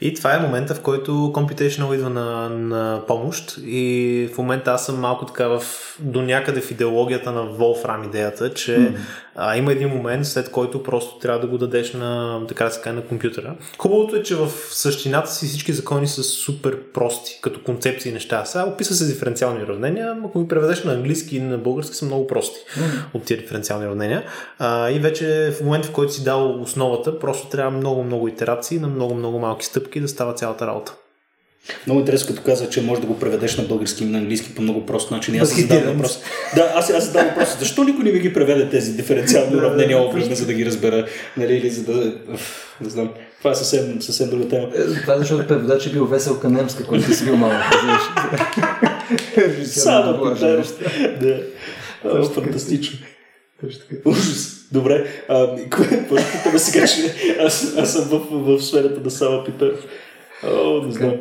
И 0.00 0.14
това 0.14 0.34
е 0.34 0.40
момента, 0.40 0.74
в 0.74 0.80
който 0.80 1.12
Computational 1.12 1.94
идва 1.94 2.10
на, 2.10 2.48
на 2.48 3.02
помощ 3.06 3.58
и 3.66 4.28
в 4.34 4.38
момента 4.38 4.70
аз 4.70 4.86
съм 4.86 5.00
малко 5.00 5.26
така 5.26 5.48
в, 5.48 5.62
до 6.00 6.22
някъде 6.22 6.60
в 6.60 6.70
идеологията 6.70 7.32
на 7.32 7.40
Wolfram 7.40 8.06
идеята, 8.06 8.54
че 8.54 8.78
mm. 8.78 8.96
а, 9.34 9.56
има 9.56 9.72
един 9.72 9.88
момент, 9.88 10.26
след 10.26 10.50
който 10.50 10.82
просто 10.82 11.18
трябва 11.18 11.40
да 11.40 11.46
го 11.46 11.58
дадеш 11.58 11.92
на, 11.92 12.40
така 12.48 12.64
да 12.64 12.70
се 12.70 12.80
каже, 12.80 12.96
на 12.96 13.02
компютъра. 13.02 13.54
Хубавото 13.78 14.16
е, 14.16 14.22
че 14.22 14.36
в 14.36 14.50
същината 14.70 15.30
си 15.30 15.46
всички 15.46 15.72
закони 15.72 16.06
са 16.06 16.22
супер 16.22 16.78
прости, 16.94 17.38
като 17.42 17.62
концепции 17.62 18.10
и 18.10 18.12
неща. 18.12 18.44
Сега 18.44 18.64
описва 18.64 18.94
се 18.94 19.06
диференциални 19.06 19.62
уравнения, 19.62 20.16
ако 20.24 20.42
ги 20.42 20.48
преведеш 20.48 20.84
на 20.84 20.92
английски 20.92 21.36
и 21.36 21.40
на 21.40 21.58
български 21.58 21.96
са 21.96 22.04
много 22.04 22.26
прости 22.26 22.58
mm. 22.74 22.80
от 23.14 23.24
тия 23.24 23.40
диференциални 23.40 23.86
уравнения. 23.86 24.24
А, 24.58 24.90
и 24.90 24.98
вече 24.98 25.52
в 25.58 25.64
момента, 25.64 25.88
в 25.88 25.92
който 25.92 26.12
си 26.12 26.24
дал 26.24 26.66
основата, 26.74 27.18
просто 27.18 27.48
трябва 27.48 27.70
много, 27.70 28.04
много 28.04 28.28
итерации 28.28 28.78
на 28.78 28.88
много, 28.88 29.14
много 29.14 29.38
малки 29.38 29.66
стъпки 29.66 30.00
да 30.00 30.08
става 30.08 30.34
цялата 30.34 30.66
работа. 30.66 30.94
Много 31.86 32.00
интересно, 32.00 32.34
като 32.34 32.46
каза, 32.46 32.70
че 32.70 32.82
можеш 32.82 33.00
да 33.00 33.06
го 33.06 33.18
преведеш 33.18 33.56
на 33.56 33.64
български 33.64 34.04
и 34.04 34.06
на 34.06 34.18
английски 34.18 34.54
по 34.54 34.62
много 34.62 34.86
прост 34.86 35.10
начин. 35.10 35.40
Аз 35.40 35.56
задавам 35.60 35.94
въпрос. 35.94 36.22
Да, 36.54 36.72
аз, 36.74 36.90
аз 36.90 37.04
задавам 37.04 37.28
въпрос. 37.28 37.58
Защо 37.58 37.84
никой 37.84 38.04
не 38.04 38.12
ми 38.12 38.18
ги 38.18 38.32
преведе 38.32 38.68
тези 38.70 38.92
диференциални 38.92 39.56
уравнения 39.56 40.02
образно, 40.02 40.34
за 40.34 40.46
да 40.46 40.54
ги 40.54 40.66
разбера? 40.66 41.06
Нали, 41.36 41.54
или 41.56 41.70
за 41.70 41.82
да... 41.82 42.12
Не 42.80 42.90
знам. 42.90 43.10
Това 43.38 43.50
е 43.50 43.54
съвсем, 43.54 44.02
съвсем 44.02 44.30
друга 44.30 44.48
тема. 44.48 44.68
Е, 44.74 45.00
това 45.00 45.14
е 45.14 45.18
защото 45.18 45.46
преводач 45.46 45.86
е 45.86 45.90
бил 45.90 46.06
Веселка 46.06 46.48
Немска, 46.48 46.84
който 46.84 47.14
си 47.14 47.24
бил 47.24 47.36
малък. 47.36 47.62
Само 49.64 50.34
да. 50.34 50.62
Да. 51.20 51.40
Това 52.02 52.20
е 52.20 52.22
фантастично. 52.34 52.98
Ужас. 54.04 54.68
Добре. 54.72 55.06
А, 55.28 55.56
питаме 55.56 56.58
сега, 56.58 56.86
че 56.86 57.14
аз, 57.40 57.76
аз 57.78 57.92
съм 57.92 58.04
в, 58.04 58.26
в, 58.30 58.62
сферата 58.62 59.00
на 59.00 59.10
Сава 59.10 59.44
Питъров. 59.44 59.86
О, 60.44 60.82
не 60.86 60.92
знам. 60.92 61.14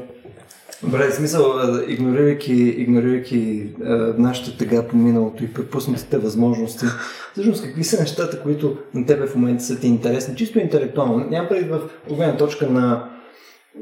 Добре, 0.84 1.08
в 1.08 1.14
смисъл, 1.14 1.54
игнорирайки, 1.88 2.54
игнорирайки 2.54 3.70
а, 3.84 3.90
нашата 4.18 4.58
тега 4.58 4.88
по 4.88 4.98
миналото 4.98 5.44
и 5.44 5.54
препуснатите 5.54 6.18
възможности, 6.18 6.86
всъщност 7.32 7.64
какви 7.64 7.84
са 7.84 8.00
нещата, 8.00 8.42
които 8.42 8.78
на 8.94 9.06
тебе 9.06 9.28
в 9.28 9.36
момента 9.36 9.64
са 9.64 9.80
ти 9.80 9.88
интересни, 9.88 10.36
чисто 10.36 10.60
интелектуално. 10.60 11.28
Няма 11.30 11.50
преди 11.50 11.70
в 11.70 11.82
гледна 12.10 12.38
точка 12.38 12.70
на 12.70 13.10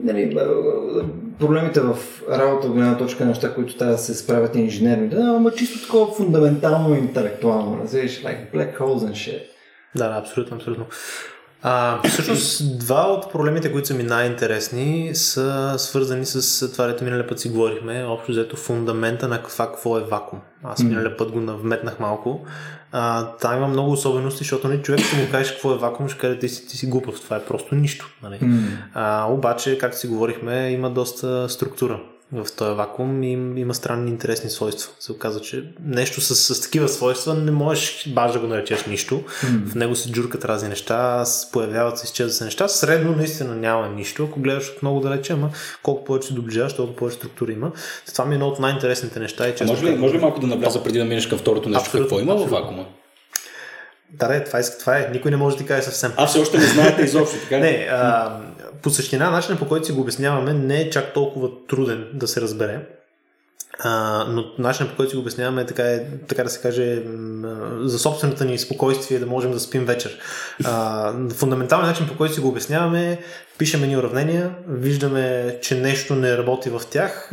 нали, 0.03 0.37
проблемите 1.41 1.79
в 1.79 1.97
работа 2.29 2.67
от 2.67 2.73
гледна 2.73 2.97
точка 2.97 3.25
неща, 3.25 3.53
които 3.53 3.77
трябва 3.77 3.93
да 3.93 3.99
се 3.99 4.13
справят 4.13 4.55
инженерни, 4.55 5.09
да, 5.09 5.33
ама 5.37 5.51
чисто 5.51 5.81
такова 5.81 6.13
фундаментално 6.13 6.95
интелектуално, 6.95 7.83
разбираш, 7.83 8.21
like 8.23 8.53
black 8.53 8.79
holes 8.79 9.11
and 9.11 9.11
shit. 9.11 9.43
Да, 9.95 10.09
да, 10.09 10.19
абсолютно, 10.19 10.57
абсолютно. 10.57 10.85
А, 11.63 12.01
всъщност, 12.07 12.79
два 12.79 13.07
от 13.07 13.31
проблемите, 13.31 13.71
които 13.71 13.87
са 13.87 13.93
ми 13.93 14.03
най-интересни, 14.03 15.15
са 15.15 15.75
свързани 15.77 16.25
с 16.25 16.71
това, 16.71 16.85
което 16.85 17.03
миналия 17.03 17.27
път 17.27 17.39
си 17.39 17.49
говорихме, 17.49 18.05
общо 18.05 18.31
взето 18.31 18.55
фундамента 18.55 19.27
на 19.27 19.43
това 19.43 19.67
какво 19.67 19.97
е 19.97 20.03
вакуум. 20.03 20.41
Аз 20.63 20.83
миналия 20.83 21.17
път 21.17 21.31
го 21.31 21.39
навметнах 21.39 21.99
малко. 21.99 22.45
А, 22.91 23.27
там 23.27 23.57
има 23.57 23.67
много 23.67 23.91
особености, 23.91 24.37
защото 24.37 24.67
не, 24.67 24.73
нали, 24.73 24.83
човек 24.83 24.99
ще 25.05 25.17
му 25.17 25.27
кажеш 25.31 25.51
какво 25.51 25.71
е 25.71 25.77
вакуум, 25.77 26.09
ще 26.09 26.19
каже 26.19 26.39
ти 26.39 26.49
си, 26.49 26.67
ти 26.67 26.77
си 26.77 26.87
глупав, 26.87 27.21
това 27.21 27.35
е 27.35 27.45
просто 27.45 27.75
нищо. 27.75 28.09
Нали? 28.23 28.39
Mm. 28.39 28.63
А, 28.93 29.25
обаче, 29.29 29.77
както 29.77 29.97
си 29.97 30.07
говорихме, 30.07 30.71
има 30.71 30.89
доста 30.89 31.49
структура 31.49 31.99
в 32.33 32.47
този 32.57 32.75
вакуум 32.75 33.23
и 33.23 33.31
има 33.61 33.73
странни 33.73 34.09
интересни 34.09 34.49
свойства. 34.49 34.91
Се 34.99 35.11
оказа, 35.11 35.41
че 35.41 35.63
нещо 35.85 36.21
с, 36.21 36.55
с 36.55 36.61
такива 36.61 36.89
свойства 36.89 37.33
не 37.33 37.51
можеш 37.51 38.09
баш 38.13 38.31
да 38.31 38.39
го 38.39 38.47
наречеш 38.47 38.85
нищо. 38.85 39.15
Mm. 39.15 39.67
В 39.67 39.75
него 39.75 39.95
се 39.95 40.11
джуркат 40.11 40.45
разни 40.45 40.69
неща, 40.69 41.23
появяват 41.51 41.97
се, 41.97 42.05
изчезват 42.05 42.35
се 42.35 42.43
неща. 42.45 42.67
Средно 42.67 43.15
наистина 43.15 43.55
няма 43.55 43.87
нищо, 43.87 44.27
ако 44.29 44.39
гледаш 44.39 44.69
от 44.69 44.81
много 44.81 44.99
далече, 44.99 45.33
ама 45.33 45.49
колко 45.83 46.03
повече 46.03 46.27
се 46.27 46.33
доближаваш, 46.33 46.75
толкова 46.75 46.97
повече 46.97 47.17
структура 47.17 47.51
има. 47.51 47.71
Това 48.13 48.25
ми 48.25 48.33
е 48.33 48.35
едно 48.35 48.47
от 48.47 48.59
най-интересните 48.59 49.19
неща. 49.19 49.47
И, 49.47 49.53
може, 49.65 49.85
ли, 49.85 49.95
може 49.95 50.13
ли 50.13 50.17
малко 50.17 50.39
да 50.39 50.47
навляза 50.47 50.83
преди 50.83 50.99
да 50.99 51.05
минеш 51.05 51.27
към 51.27 51.39
второто 51.39 51.69
нещо? 51.69 51.83
Абсолютно, 51.85 52.17
какво 52.17 52.19
има 52.19 52.35
в 52.35 52.49
вакуума? 52.49 52.85
Да, 54.13 54.27
да, 54.27 54.43
това, 54.43 54.59
е, 54.59 54.63
това 54.79 54.97
е. 54.97 55.09
Никой 55.13 55.31
не 55.31 55.37
може 55.37 55.55
да 55.55 55.61
ти 55.61 55.67
каже 55.67 55.81
съвсем. 55.81 56.13
А 56.17 56.27
все 56.27 56.39
още 56.39 56.57
не 56.57 56.63
знаете 56.63 57.01
изобщо, 57.01 57.37
така 57.43 57.57
Не, 57.57 57.87
а, 57.91 58.37
по 58.81 58.89
същина, 58.89 59.29
начинът 59.29 59.59
по 59.59 59.67
който 59.67 59.85
си 59.85 59.91
го 59.91 60.01
обясняваме 60.01 60.53
не 60.53 60.81
е 60.81 60.89
чак 60.89 61.13
толкова 61.13 61.49
труден 61.67 62.07
да 62.13 62.27
се 62.27 62.41
разбере. 62.41 62.87
А, 63.79 64.25
но 64.29 64.45
начинът 64.57 64.91
по 64.91 64.97
който 64.97 65.09
си 65.09 65.15
го 65.15 65.21
обясняваме 65.21 65.61
е 65.61 65.65
така, 65.65 65.83
е, 65.83 66.05
така 66.27 66.43
да 66.43 66.49
се 66.49 66.61
каже 66.61 67.03
за 67.83 67.99
собствената 67.99 68.45
ни 68.45 68.57
спокойствие 68.57 69.19
да 69.19 69.25
можем 69.25 69.51
да 69.51 69.59
спим 69.59 69.85
вечер. 69.85 70.19
А, 70.63 71.13
фундаменталният 71.29 71.91
начин 71.91 72.07
по 72.07 72.17
който 72.17 72.33
си 72.33 72.41
го 72.41 72.47
обясняваме 72.47 73.19
пишеме 73.61 73.87
ни 73.87 73.97
уравнения, 73.97 74.55
виждаме, 74.67 75.57
че 75.61 75.75
нещо 75.75 76.15
не 76.15 76.37
работи 76.37 76.69
в 76.69 76.81
тях, 76.91 77.31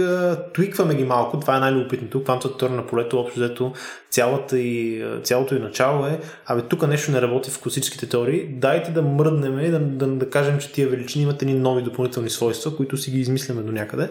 твикваме 0.54 0.94
ги 0.94 1.04
малко, 1.04 1.40
това 1.40 1.56
е 1.56 1.60
най-любопитното, 1.60 2.24
квантовата 2.24 2.58
теория 2.58 2.76
на 2.76 2.86
полето, 2.86 3.20
общо 3.20 3.40
взето 3.40 3.72
цялата 4.10 4.58
и, 4.58 5.04
цялото 5.22 5.54
и 5.54 5.58
начало 5.58 6.06
е, 6.06 6.20
абе 6.46 6.62
тук 6.62 6.88
нещо 6.88 7.10
не 7.10 7.22
работи 7.22 7.50
в 7.50 7.60
класическите 7.60 8.08
теории, 8.08 8.46
дайте 8.48 8.90
да 8.90 9.02
мръднем 9.02 9.60
и 9.60 9.70
да, 9.70 9.78
да, 9.78 10.06
да 10.06 10.30
кажем, 10.30 10.58
че 10.58 10.72
тия 10.72 10.88
величини 10.88 11.24
имат 11.24 11.42
едни 11.42 11.54
нови 11.54 11.82
допълнителни 11.82 12.30
свойства, 12.30 12.76
които 12.76 12.96
си 12.96 13.10
ги 13.10 13.20
измисляме 13.20 13.62
до 13.62 13.72
някъде. 13.72 14.08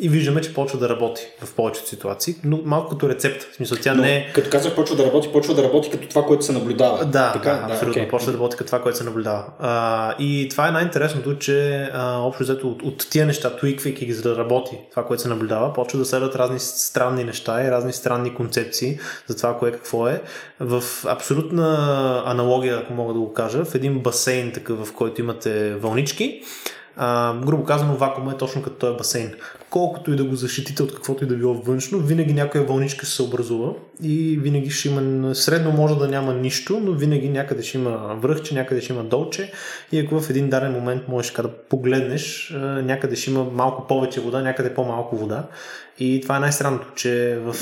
И 0.00 0.08
виждаме, 0.08 0.40
че 0.40 0.54
почва 0.54 0.78
да 0.78 0.88
работи 0.88 1.22
в 1.44 1.54
повечето 1.54 1.88
ситуации, 1.88 2.34
но 2.44 2.60
малко 2.64 2.90
като 2.90 3.08
рецепт, 3.08 3.42
в 3.52 3.56
смисъл 3.56 3.78
тя 3.82 3.94
но, 3.94 4.02
не 4.02 4.16
е... 4.16 4.32
Като 4.32 4.50
казах 4.50 4.74
почва 4.74 4.96
да 4.96 5.06
работи, 5.06 5.28
почва 5.32 5.54
да 5.54 5.62
работи 5.62 5.90
като 5.90 6.08
това, 6.08 6.22
което 6.22 6.44
се 6.44 6.52
наблюдава. 6.52 7.04
Да, 7.04 7.32
така, 7.32 7.50
да, 7.50 7.74
абсолютно, 7.74 8.02
okay. 8.02 8.10
почва 8.10 8.32
да 8.32 8.38
работи 8.38 8.56
като 8.56 8.66
това, 8.66 8.82
което 8.82 8.98
се 8.98 9.04
наблюдава. 9.04 9.44
А, 9.58 10.14
и 10.18 10.48
това 10.50 10.68
е 10.68 10.70
най-интересното, 10.70 11.38
че 11.38 11.51
че 11.52 11.90
а, 11.94 12.18
общо 12.18 12.42
взето 12.42 12.68
от, 12.68 12.82
от 12.82 13.10
тия 13.10 13.26
неща, 13.26 13.56
туиквайки 13.56 14.06
ги 14.06 14.12
за 14.12 14.22
да 14.22 14.36
работи 14.36 14.78
това, 14.90 15.06
което 15.06 15.22
се 15.22 15.28
наблюдава, 15.28 15.72
почва 15.72 15.98
да 15.98 16.04
следват 16.04 16.36
разни 16.36 16.60
странни 16.60 17.24
неща 17.24 17.64
и 17.64 17.70
разни 17.70 17.92
странни 17.92 18.34
концепции 18.34 18.98
за 19.26 19.36
това 19.36 19.58
кое 19.58 19.72
какво 19.72 20.08
е. 20.08 20.22
В 20.60 20.82
абсолютна 21.06 22.22
аналогия, 22.26 22.78
ако 22.78 22.92
мога 22.92 23.12
да 23.12 23.20
го 23.20 23.32
кажа, 23.32 23.64
в 23.64 23.74
един 23.74 23.98
басейн 23.98 24.52
такъв, 24.52 24.86
в 24.86 24.92
който 24.92 25.20
имате 25.20 25.74
вълнички, 25.74 26.42
а, 26.96 27.34
грубо 27.34 27.64
казано, 27.64 27.96
вакуум 27.96 28.30
е 28.30 28.36
точно 28.36 28.62
като 28.62 28.76
този 28.76 28.96
басейн. 28.96 29.34
Колкото 29.72 30.12
и 30.12 30.16
да 30.16 30.24
го 30.24 30.34
защитите 30.34 30.82
от 30.82 30.94
каквото 30.94 31.24
и 31.24 31.26
да 31.26 31.36
било 31.36 31.54
външно, 31.54 31.98
винаги 31.98 32.32
някоя 32.32 32.64
вълничка 32.64 33.06
се 33.06 33.22
образува 33.22 33.72
и 34.02 34.38
винаги 34.42 34.70
ще 34.70 34.88
има, 34.88 35.34
средно 35.34 35.72
може 35.72 35.98
да 35.98 36.08
няма 36.08 36.34
нищо, 36.34 36.80
но 36.82 36.92
винаги 36.92 37.28
някъде 37.28 37.62
ще 37.62 37.78
има 37.78 38.16
връхче, 38.20 38.54
някъде 38.54 38.80
ще 38.80 38.92
има 38.92 39.04
долче 39.04 39.52
и 39.92 39.98
ако 39.98 40.20
в 40.20 40.30
един 40.30 40.48
даден 40.48 40.72
момент 40.72 41.08
можеш 41.08 41.32
да 41.32 41.52
погледнеш, 41.52 42.54
някъде 42.84 43.16
ще 43.16 43.30
има 43.30 43.44
малко 43.44 43.86
повече 43.86 44.20
вода, 44.20 44.42
някъде 44.42 44.74
по-малко 44.74 45.16
вода 45.16 45.48
и 45.98 46.20
това 46.20 46.36
е 46.36 46.40
най-странното, 46.40 46.86
че 46.94 47.38
в 47.44 47.54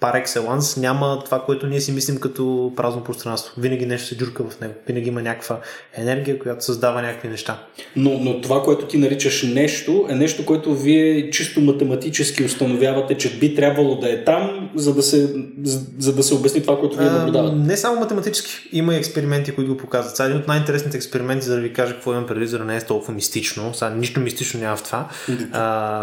par 0.00 0.24
excellence 0.24 0.80
няма 0.80 1.22
това, 1.24 1.42
което 1.42 1.66
ние 1.66 1.80
си 1.80 1.92
мислим 1.92 2.16
като 2.16 2.72
празно 2.76 3.04
пространство. 3.04 3.52
Винаги 3.58 3.86
нещо 3.86 4.08
се 4.08 4.16
джурка 4.16 4.44
в 4.44 4.60
него. 4.60 4.74
Винаги 4.86 5.08
има 5.08 5.22
някаква 5.22 5.60
енергия, 5.94 6.38
която 6.38 6.64
създава 6.64 7.02
някакви 7.02 7.28
неща. 7.28 7.62
Но, 7.96 8.18
но 8.20 8.40
това, 8.40 8.62
което 8.62 8.86
ти 8.86 8.98
наричаш 8.98 9.42
нещо, 9.42 10.06
е 10.10 10.14
нещо, 10.14 10.46
което 10.46 10.74
вие 10.74 11.30
чисто 11.30 11.60
математически 11.60 12.44
установявате, 12.44 13.14
че 13.14 13.38
би 13.38 13.54
трябвало 13.54 13.96
да 13.96 14.12
е 14.12 14.24
там, 14.24 14.70
за 14.74 14.94
да 14.94 15.02
се, 15.02 15.34
за, 15.64 15.80
за 15.98 16.14
да 16.14 16.22
се 16.22 16.34
обясни 16.34 16.62
това, 16.62 16.78
което 16.78 16.96
вие 16.96 17.10
наблюдавате. 17.10 17.56
Не 17.56 17.76
само 17.76 18.00
математически. 18.00 18.68
Има 18.72 18.94
и 18.94 18.96
експерименти, 18.96 19.52
които 19.52 19.70
го 19.70 19.76
показват. 19.76 20.16
Сега 20.16 20.26
един 20.26 20.38
от 20.38 20.48
най-интересните 20.48 20.96
експерименти, 20.96 21.46
за 21.46 21.54
да 21.54 21.60
ви 21.60 21.72
кажа 21.72 21.94
какво 21.94 22.12
имам 22.12 22.26
преди, 22.26 22.46
за 22.46 22.58
да 22.58 22.64
не 22.64 22.76
е 22.76 22.80
толкова 22.80 23.14
мистично. 23.14 23.74
Сега 23.74 23.90
нищо 23.90 24.20
мистично 24.20 24.60
няма 24.60 24.76
в 24.76 24.82
това. 24.82 25.08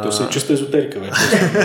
То 0.03 0.11
се 0.11 0.23
е 0.23 0.29
чиста 0.29 0.53
езотерика 0.53 0.99
вече. 0.99 1.11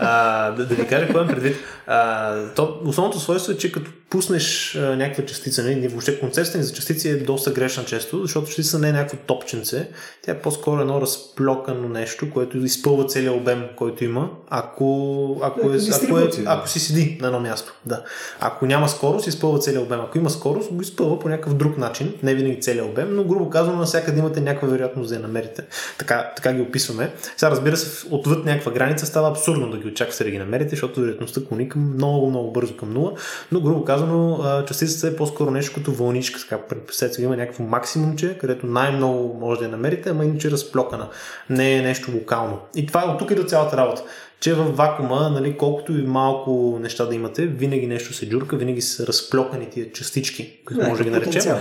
а, 0.00 0.50
да, 0.50 0.66
да 0.66 0.74
ви 0.74 0.86
кажа 0.86 1.04
какво 1.04 1.18
имам 1.18 1.28
предвид. 1.28 1.56
А, 1.86 2.34
то, 2.56 2.80
основното 2.84 3.20
свойство 3.20 3.52
е, 3.52 3.56
че 3.56 3.72
като 3.72 3.90
пуснеш 4.10 4.76
а, 4.76 4.96
някаква 4.96 5.24
частица, 5.24 5.62
не, 5.62 5.74
нали, 5.74 5.88
въобще 5.88 6.20
концепцията 6.20 6.58
ни 6.58 6.64
за 6.64 6.72
частици 6.72 7.08
е 7.08 7.16
доста 7.16 7.50
грешна 7.50 7.84
често, 7.84 8.22
защото 8.22 8.46
частица 8.46 8.78
не 8.78 8.88
е 8.88 8.92
някакво 8.92 9.16
топченце, 9.16 9.88
тя 10.22 10.32
е 10.32 10.38
по-скоро 10.38 10.80
едно 10.80 11.00
разплокано 11.00 11.88
нещо, 11.88 12.30
което 12.30 12.58
изпълва 12.58 13.06
целият 13.06 13.36
обем, 13.36 13.64
който 13.76 14.04
има, 14.04 14.30
ако, 14.48 15.40
ако, 15.42 15.60
е, 15.70 15.78
ако, 16.04 16.18
е, 16.18 16.28
ако 16.46 16.68
си 16.68 16.80
седи 16.80 17.18
на 17.20 17.26
едно 17.26 17.40
място. 17.40 17.74
Да. 17.86 18.02
Ако 18.40 18.66
няма 18.66 18.88
скорост, 18.88 19.26
изпълва 19.26 19.58
целият 19.58 19.84
обем. 19.84 20.00
Ако 20.00 20.18
има 20.18 20.30
скорост, 20.30 20.72
го 20.72 20.82
изпълва 20.82 21.18
по 21.18 21.28
някакъв 21.28 21.54
друг 21.54 21.78
начин, 21.78 22.14
не 22.22 22.34
винаги 22.34 22.60
целият 22.60 22.88
обем, 22.88 23.16
но 23.16 23.24
грубо 23.24 23.50
казано, 23.50 23.76
навсякъде 23.76 24.18
имате 24.18 24.40
някаква 24.40 24.68
вероятност 24.68 25.08
да 25.08 25.14
я 25.14 25.20
намерите. 25.20 25.62
Така, 25.98 26.32
така 26.36 26.52
ги 26.52 26.60
описваме. 26.60 27.12
Сега 27.36 27.50
разбира 27.50 27.76
се, 27.76 28.06
отвъд 28.10 28.44
някаква 28.44 28.72
граница 28.72 28.93
става 28.98 29.28
абсурдно 29.28 29.70
да 29.70 29.78
ги 29.78 29.88
очаквате 29.88 30.24
да 30.24 30.30
ги 30.30 30.38
намерите, 30.38 30.70
защото 30.70 31.00
вероятността 31.00 31.40
клони 31.48 31.68
към 31.68 31.94
много, 31.94 32.30
много 32.30 32.52
бързо 32.52 32.76
към 32.76 32.92
нула, 32.92 33.12
но 33.52 33.60
грубо 33.60 33.84
казано 33.84 34.44
частицата 34.68 35.08
е 35.08 35.16
по-скоро 35.16 35.50
нещо 35.50 35.74
като 35.74 35.92
вълничка. 35.92 36.40
Така, 36.40 36.58
представете 36.86 37.22
има 37.22 37.36
някакво 37.36 37.64
максимумче, 37.64 38.38
където 38.38 38.66
най-много 38.66 39.38
може 39.40 39.58
да 39.58 39.64
я 39.64 39.70
намерите, 39.70 40.10
ама 40.10 40.24
иначе 40.24 40.50
разплокана. 40.50 41.08
Не 41.50 41.76
е 41.76 41.82
нещо 41.82 42.10
локално. 42.14 42.58
И 42.74 42.86
това 42.86 43.02
е 43.02 43.06
от 43.06 43.18
тук 43.18 43.30
и 43.30 43.34
до 43.34 43.44
цялата 43.44 43.76
работа 43.76 44.02
че 44.40 44.54
в 44.54 44.64
вакуума, 44.64 45.30
нали, 45.30 45.56
колкото 45.56 45.92
и 45.98 46.02
малко 46.02 46.78
неща 46.80 47.06
да 47.06 47.14
имате, 47.14 47.46
винаги 47.46 47.86
нещо 47.86 48.12
се 48.12 48.28
джурка, 48.28 48.56
винаги 48.56 48.80
са 48.80 49.06
разплокани 49.06 49.70
тия 49.70 49.92
частички, 49.92 50.60
които 50.66 50.88
може 50.88 50.98
да 50.98 51.04
ги 51.04 51.10
наречем. 51.10 51.32
Потенциал. 51.32 51.58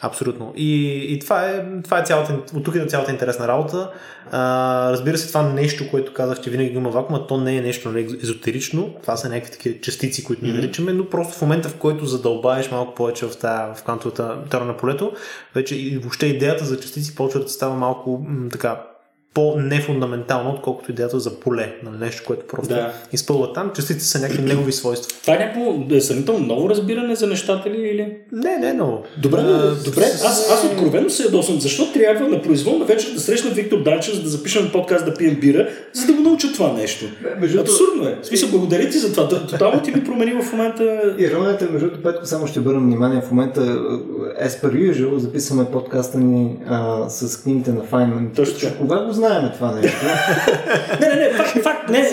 Абсолютно. 0.00 0.52
И, 0.56 0.96
и 1.14 1.18
това 1.18 1.46
е, 1.46 1.64
това 1.84 2.00
е 2.00 2.04
цялата, 2.04 2.38
от 2.54 2.64
тук 2.64 2.74
е 2.74 2.86
цялата 2.86 3.12
интересна 3.12 3.48
работа. 3.48 3.90
А, 4.30 4.92
разбира 4.92 5.18
се, 5.18 5.28
това 5.28 5.42
нещо, 5.42 5.90
което 5.90 6.14
казах, 6.14 6.40
че 6.40 6.50
винаги 6.50 6.70
има 6.76 6.90
вакуума, 6.90 7.26
то 7.26 7.36
не 7.36 7.56
е 7.56 7.60
нещо 7.60 7.88
нали, 7.88 8.18
езотерично. 8.22 8.94
Това 9.02 9.16
са 9.16 9.28
някакви 9.28 9.52
такива 9.52 9.80
частици, 9.80 10.24
които 10.24 10.44
ние 10.44 10.52
mm-hmm. 10.52 10.56
наричаме, 10.56 10.92
но 10.92 11.08
просто 11.08 11.34
в 11.34 11.42
момента, 11.42 11.68
в 11.68 11.76
който 11.76 12.06
задълбаеш 12.06 12.70
малко 12.70 12.94
повече 12.94 13.26
в, 13.26 13.36
тази, 13.36 13.80
в 13.80 13.82
квантовата 13.82 14.38
теория 14.50 14.66
на 14.66 14.76
полето, 14.76 15.12
вече 15.54 15.76
и 15.76 15.98
въобще 15.98 16.26
идеята 16.26 16.64
за 16.64 16.80
частици 16.80 17.14
почва 17.14 17.40
да 17.40 17.48
става 17.48 17.74
малко 17.74 18.24
м- 18.28 18.48
така 18.52 18.82
по-нефундаментално, 19.34 20.50
отколкото 20.50 20.90
идеята 20.90 21.20
за 21.20 21.40
поле, 21.40 21.74
на 21.82 21.90
нещо, 21.90 22.22
което 22.26 22.46
просто 22.46 22.74
да. 22.74 22.92
изпълва 23.12 23.52
там. 23.52 23.70
Частиците 23.76 24.04
са 24.04 24.18
някакви 24.18 24.42
негови 24.42 24.72
свойства. 24.72 25.18
Това 25.20 25.34
е 25.34 25.38
някакво 25.38 25.94
е 25.96 26.00
сравнително 26.00 26.46
ново 26.46 26.70
разбиране 26.70 27.14
за 27.14 27.26
нещата 27.26 27.70
ли? 27.70 27.88
Или? 27.88 28.16
Не, 28.32 28.56
не, 28.56 28.72
но. 28.72 29.02
Добре, 29.16 29.40
а, 29.40 29.74
добре. 29.84 30.02
Аз, 30.02 30.50
аз 30.50 30.64
откровено 30.64 31.10
се 31.10 31.22
ядосвам. 31.22 31.60
Защо 31.60 31.92
трябва 31.92 32.28
на 32.28 32.42
произволна 32.42 32.84
вечер 32.84 33.12
да 33.12 33.20
срещна 33.20 33.50
Виктор 33.50 33.82
Данчев, 33.82 34.14
за 34.14 34.22
да 34.22 34.28
запишем 34.28 34.70
подкаст 34.72 35.04
да 35.04 35.14
пием 35.14 35.40
бира, 35.40 35.68
за 35.92 36.06
да 36.06 36.12
го 36.12 36.20
науча 36.20 36.52
това 36.52 36.72
нещо? 36.72 37.04
Между 37.40 37.60
Абсурдно 37.60 38.08
е. 38.08 38.18
В 38.22 38.26
смисъл, 38.26 38.48
благодаря 38.48 38.90
ти 38.90 38.98
за 38.98 39.12
това. 39.12 39.28
Тотално 39.28 39.82
ти 39.82 39.90
ми 39.90 40.04
промени 40.04 40.42
в 40.42 40.52
момента. 40.52 41.14
Иронията, 41.18 41.64
между 41.64 41.86
другото, 41.86 42.02
Петко, 42.02 42.26
само 42.26 42.46
ще 42.46 42.60
обърна 42.60 42.80
внимание. 42.80 43.20
В 43.20 43.30
момента, 43.30 43.60
as 44.42 44.62
per 44.62 44.92
usual, 44.92 45.16
записваме 45.16 45.64
подкаста 45.64 46.18
ни 46.18 46.56
а, 46.66 47.08
с 47.08 47.42
книгите 47.42 47.72
на 47.72 47.82
Файнман. 47.82 48.30
Точно. 48.36 48.70
Кога 48.78 49.04
го 49.04 49.12
знаем 49.20 49.50
това 49.54 49.72
нещо. 49.72 49.98
не, 51.00 51.08
не, 51.08 51.14
не, 51.14 51.30
факт, 51.30 51.62
факт 51.62 51.88
не, 51.88 52.10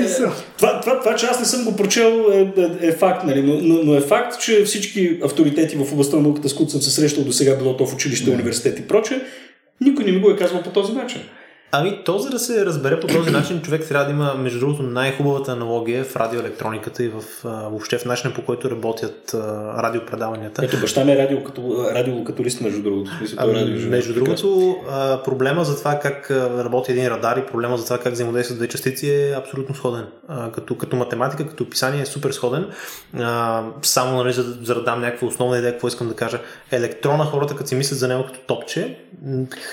това, 0.58 0.82
това, 0.82 1.00
това, 1.00 1.16
че 1.16 1.26
аз 1.26 1.40
не 1.40 1.46
съм 1.46 1.66
го 1.66 1.76
прочел 1.76 2.26
е, 2.34 2.62
е, 2.62 2.88
е 2.88 2.92
факт, 2.92 3.24
нали, 3.24 3.42
но, 3.42 3.54
но, 3.62 3.84
но, 3.84 3.96
е 3.96 4.02
факт, 4.02 4.40
че 4.40 4.64
всички 4.64 5.20
авторитети 5.24 5.76
в 5.76 5.94
областта 5.94 6.16
на 6.16 6.22
науката, 6.22 6.50
с 6.50 6.56
които 6.56 6.72
съм 6.72 6.82
се 6.82 6.92
срещал 6.92 7.24
до 7.24 7.32
сега, 7.32 7.56
било 7.56 7.78
то 7.78 7.88
в 7.88 7.94
училище, 7.94 8.32
университет 8.32 8.80
и 8.80 8.88
прочее, 8.88 9.20
никой 9.82 10.06
не 10.06 10.12
ми 10.12 10.20
го 10.20 10.30
е 10.30 10.38
казвал 10.38 10.64
по 10.64 10.70
този 10.70 10.94
начин. 10.94 11.22
Ами, 11.72 12.02
то 12.06 12.20
за 12.20 12.30
да 12.30 12.40
се 12.40 12.66
разбере 12.66 13.00
по 13.00 13.08
този 13.08 13.32
начин, 13.32 13.62
човек 13.62 13.88
трябва 13.88 14.06
да 14.06 14.12
има, 14.12 14.34
между 14.34 14.60
другото, 14.60 14.84
най-хубавата 14.84 15.52
аналогия 15.52 16.04
в 16.06 16.16
радиоелектрониката 16.16 17.04
и 17.04 17.08
в, 17.08 17.24
а, 17.46 17.50
въобще 17.50 17.98
в 17.98 18.06
начина 18.06 18.34
по 18.34 18.42
който 18.42 18.72
работят 18.72 19.34
а, 19.34 19.38
радиопредаванията. 19.84 20.66
Ето, 20.66 20.80
баща 20.80 21.06
ми 21.06 21.12
е 21.12 21.18
радио, 21.18 21.44
като, 21.44 21.90
радиолокаторист, 21.96 22.62
между 22.62 22.84
другото. 22.84 23.12
Смисъл, 23.18 23.38
ами, 23.42 23.54
радио, 23.54 23.90
между 23.90 24.14
другото, 24.14 24.76
а, 24.90 25.24
проблема 25.24 25.64
за 25.64 25.78
това 25.78 26.00
как 26.00 26.32
работи 26.32 26.92
един 26.92 27.08
радар 27.08 27.38
и 27.38 27.46
проблема 27.46 27.78
за 27.78 27.84
това 27.84 27.98
как 27.98 28.14
взаимодействат 28.14 28.58
две 28.58 28.68
частици 28.68 29.10
е 29.10 29.36
абсолютно 29.38 29.76
сходен. 29.76 30.06
А, 30.28 30.52
като, 30.52 30.78
като 30.78 30.96
математика, 30.96 31.48
като 31.48 31.64
описание 31.64 32.02
е 32.02 32.06
супер 32.06 32.32
сходен. 32.32 32.68
А, 33.20 33.64
само 33.82 34.18
нали, 34.18 34.34
за, 34.34 34.44
за 34.44 34.76
да 34.76 34.84
дам 34.84 35.02
някаква 35.02 35.28
основна 35.28 35.58
идея, 35.58 35.72
какво 35.72 35.88
искам 35.88 36.08
да 36.08 36.14
кажа. 36.14 36.40
Електрона, 36.72 37.26
хората, 37.26 37.56
като 37.56 37.70
си 37.70 37.76
мислят 37.76 38.00
за 38.00 38.08
него 38.08 38.24
като 38.26 38.40
топче, 38.40 38.98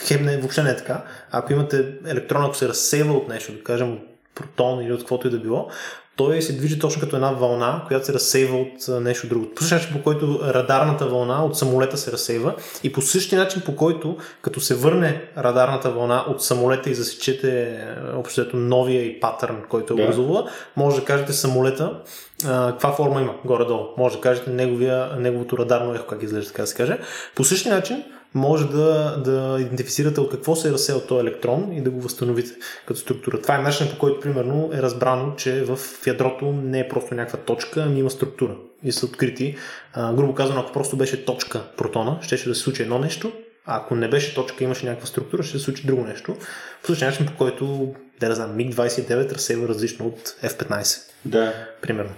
хем 0.07 0.24
не, 0.24 0.37
въобще 0.37 0.62
не 0.62 0.70
е 0.70 0.76
така. 0.76 1.04
Ако 1.30 1.52
имате 1.52 1.84
електрон, 2.07 2.44
ако 2.44 2.57
се 2.57 2.68
разсейва 2.68 3.14
от 3.14 3.29
нещо, 3.29 3.53
да 3.53 3.62
кажем 3.62 3.92
от 3.92 4.01
протон 4.35 4.85
или 4.85 4.92
от 4.92 5.01
каквото 5.01 5.27
и 5.27 5.31
да 5.31 5.38
било, 5.38 5.68
той 6.16 6.42
се 6.42 6.53
движи 6.53 6.79
точно 6.79 7.01
като 7.01 7.16
една 7.16 7.31
вълна, 7.31 7.85
която 7.87 8.07
се 8.07 8.12
разсейва 8.12 8.57
от 8.57 9.03
нещо 9.03 9.29
друго. 9.29 9.51
По 9.55 9.62
същия 9.62 9.79
начин, 9.79 9.92
по 9.97 10.03
който 10.03 10.40
радарната 10.42 11.07
вълна 11.07 11.44
от 11.44 11.59
самолета 11.59 11.97
се 11.97 12.12
разсейва 12.12 12.55
и 12.83 12.92
по 12.92 13.03
същия 13.03 13.38
начин, 13.38 13.62
по 13.66 13.77
който, 13.77 14.16
като 14.42 14.61
се 14.61 14.75
върне 14.75 15.25
радарната 15.38 15.90
вълна 15.90 16.25
от 16.29 16.44
самолета 16.44 16.90
и 16.90 16.94
засечете 16.94 17.79
общото 18.14 18.57
новия 18.57 19.07
и 19.07 19.20
патърн, 19.20 19.57
който 19.68 19.92
е 19.92 20.03
образува, 20.03 20.44
може 20.77 20.97
да 20.97 21.05
кажете 21.05 21.33
самолета 21.33 22.01
а, 22.47 22.70
каква 22.70 22.92
форма 22.92 23.20
има 23.20 23.35
горе-долу. 23.44 23.87
Може 23.99 24.14
да 24.14 24.20
кажете 24.20 24.51
неговия, 24.51 25.09
неговото 25.18 25.59
радарно 25.59 25.94
ехо, 25.94 26.07
как 26.07 26.23
изглежда, 26.23 26.51
така 26.51 26.62
да 26.62 26.66
се 26.66 26.75
каже. 26.75 26.99
По 27.35 27.44
същия 27.44 27.75
начин, 27.75 28.05
може 28.35 28.68
да, 28.68 29.16
да 29.25 29.61
идентифицирате 29.61 30.20
от 30.20 30.31
какво 30.31 30.57
се 30.57 30.68
е 30.68 30.73
разсел 30.73 31.01
този 31.01 31.20
електрон 31.20 31.73
и 31.73 31.83
да 31.83 31.90
го 31.90 32.01
възстановите 32.01 32.51
като 32.87 33.01
структура. 33.01 33.42
Това 33.42 33.55
е 33.55 33.62
начинът 33.62 33.92
по 33.92 33.99
който 33.99 34.20
примерно 34.20 34.70
е 34.75 34.83
разбрано, 34.83 35.35
че 35.37 35.64
в 35.64 35.79
ядрото 36.07 36.53
не 36.53 36.81
е 36.81 36.88
просто 36.88 37.14
някаква 37.14 37.38
точка, 37.38 37.83
ами 37.83 38.01
има 38.01 38.11
структура 38.11 38.57
и 38.85 38.92
са 38.92 39.07
открити. 39.07 39.57
А, 39.92 40.14
грубо 40.14 40.35
казано, 40.35 40.61
ако 40.61 40.73
просто 40.73 40.97
беше 40.97 41.25
точка 41.25 41.62
протона, 41.77 42.18
ще, 42.23 42.37
ще 42.37 42.49
да 42.49 42.55
се 42.55 42.62
случи 42.62 42.83
едно 42.83 42.99
нещо, 42.99 43.33
а 43.66 43.77
ако 43.77 43.94
не 43.94 44.09
беше 44.09 44.35
точка, 44.35 44.64
имаше 44.64 44.87
някаква 44.87 45.07
структура, 45.07 45.42
ще 45.42 45.59
се 45.59 45.64
случи 45.64 45.87
друго 45.87 46.05
нещо. 46.05 46.37
По 46.83 46.87
същия 46.87 47.11
начин, 47.11 47.27
по 47.27 47.37
който, 47.37 47.94
да 48.20 48.29
не 48.29 48.35
знам, 48.35 48.57
MiG-29 48.57 49.35
разсейва 49.35 49.68
различно 49.68 50.07
от 50.07 50.37
F-15. 50.42 51.01
Да. 51.25 51.53
Примерно. 51.83 52.12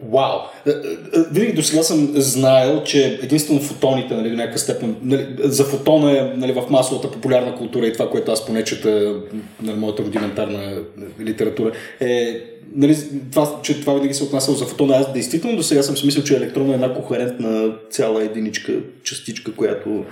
Вау! 0.00 0.38
Е, 0.66 0.70
е, 0.70 0.72
е, 0.72 1.22
винаги 1.32 1.52
до 1.52 1.62
сега 1.62 1.82
съм 1.82 2.12
знаел, 2.14 2.82
че 2.84 3.18
единствено 3.22 3.60
фотоните, 3.60 4.14
нали, 4.14 4.30
до 4.30 4.36
някакъв 4.36 4.60
степен, 4.60 4.96
нали, 5.02 5.26
за 5.38 5.64
фотона 5.64 6.18
е 6.18 6.32
нали, 6.36 6.52
в 6.52 6.64
масовата 6.70 7.10
популярна 7.10 7.54
култура 7.56 7.86
и 7.86 7.92
това, 7.92 8.10
което 8.10 8.32
аз 8.32 8.46
поне 8.46 8.64
чета, 8.64 9.14
нали, 9.62 9.76
моята 9.76 10.02
рудиментарна 10.02 10.82
литература, 11.20 11.72
е 12.00 12.40
нали, 12.74 12.96
това, 13.32 13.60
че 13.62 13.80
това 13.80 13.94
винаги 13.94 14.14
се 14.14 14.24
отнася 14.24 14.52
за 14.52 14.66
фотона. 14.66 14.96
Аз 14.96 15.12
действително 15.12 15.56
до 15.56 15.62
сега 15.62 15.82
съм 15.82 15.96
смисъл, 15.96 16.24
че 16.24 16.36
електрона 16.36 16.72
е 16.72 16.74
една 16.74 16.94
кохерентна 16.94 17.72
цяла 17.90 18.24
единичка, 18.24 18.72
частичка, 19.02 19.54
която... 19.54 20.04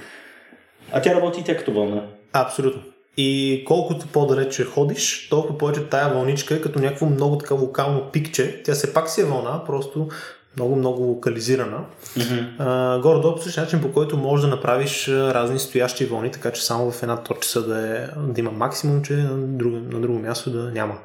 А 0.93 1.03
тя 1.03 1.15
работи 1.15 1.41
и 1.41 1.45
тя 1.45 1.57
като 1.57 1.73
вълна. 1.73 2.07
Абсолютно. 2.33 2.83
И 3.17 3.63
колкото 3.67 4.07
по-далече 4.07 4.65
ходиш, 4.65 5.29
толкова 5.29 5.59
повече 5.59 5.89
тая 5.89 6.15
вълничка 6.15 6.55
е 6.55 6.61
като 6.61 6.79
някакво 6.79 7.07
много 7.07 7.39
така 7.39 7.55
локално 7.55 8.11
пикче. 8.13 8.63
Тя 8.65 8.75
се 8.75 8.95
пак 8.95 9.11
си 9.11 9.21
е 9.21 9.25
вълна, 9.25 9.65
просто 9.65 10.09
много-много 10.57 11.03
локализирана. 11.03 11.85
Mm-hmm. 12.19 13.01
горе-долу 13.01 13.35
по 13.35 13.43
същия 13.43 13.65
начин, 13.65 13.83
по 13.83 13.93
който 13.93 14.17
можеш 14.17 14.45
да 14.45 14.51
направиш 14.57 15.09
разни 15.09 15.59
стоящи 15.59 16.07
вълни, 16.07 16.31
така 16.31 16.51
че 16.51 16.65
само 16.65 16.91
в 16.91 17.03
една 17.03 17.17
точка 17.17 17.61
да, 17.61 17.97
е, 17.97 18.07
да 18.33 18.41
има 18.41 18.51
максимум, 18.51 19.03
че 19.03 19.13
на 19.13 19.37
друго, 19.37 19.77
на 19.77 20.01
друго 20.01 20.19
място 20.19 20.51
да 20.51 20.71
няма 20.71 20.99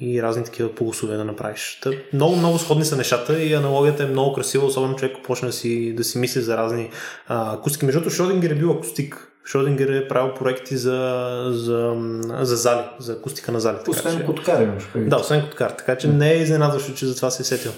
и 0.00 0.22
разни 0.22 0.44
такива 0.44 0.74
полусове 0.74 1.16
да 1.16 1.24
направиш. 1.24 1.78
Та, 1.82 1.90
много, 2.12 2.36
много 2.36 2.58
сходни 2.58 2.84
са 2.84 2.96
нещата 2.96 3.42
и 3.42 3.54
аналогията 3.54 4.02
е 4.02 4.06
много 4.06 4.32
красива, 4.32 4.66
особено 4.66 4.96
човек 4.96 5.16
почне 5.24 5.48
да 5.48 5.52
си, 5.52 5.94
да 5.96 6.04
си 6.04 6.18
мисли 6.18 6.40
за 6.40 6.56
разни 6.56 6.90
а, 7.28 7.54
акустики. 7.54 7.84
Между 7.84 8.00
другото, 8.00 8.14
Шродингер 8.14 8.50
е 8.50 8.54
бил 8.54 8.70
акустик 8.70 9.29
Шродингер 9.46 9.88
е 9.88 10.08
правил 10.08 10.34
проекти 10.34 10.76
за, 10.76 11.30
за, 11.52 11.94
за 12.40 12.56
зали, 12.56 12.84
за 12.98 13.12
акустика 13.12 13.52
на 13.52 13.60
зали. 13.60 13.76
Освен 13.88 14.18
че... 14.18 14.24
Коткар 14.24 14.62
имаш 14.62 14.84
Да, 14.96 15.16
освен 15.16 15.42
Коткар, 15.42 15.70
така 15.70 15.96
че 15.96 16.08
не 16.08 16.32
е 16.32 16.36
изненадващо, 16.36 16.94
че 16.94 17.06
за 17.06 17.16
това 17.16 17.30
се 17.30 17.42
е 17.42 17.44
сетил. 17.44 17.72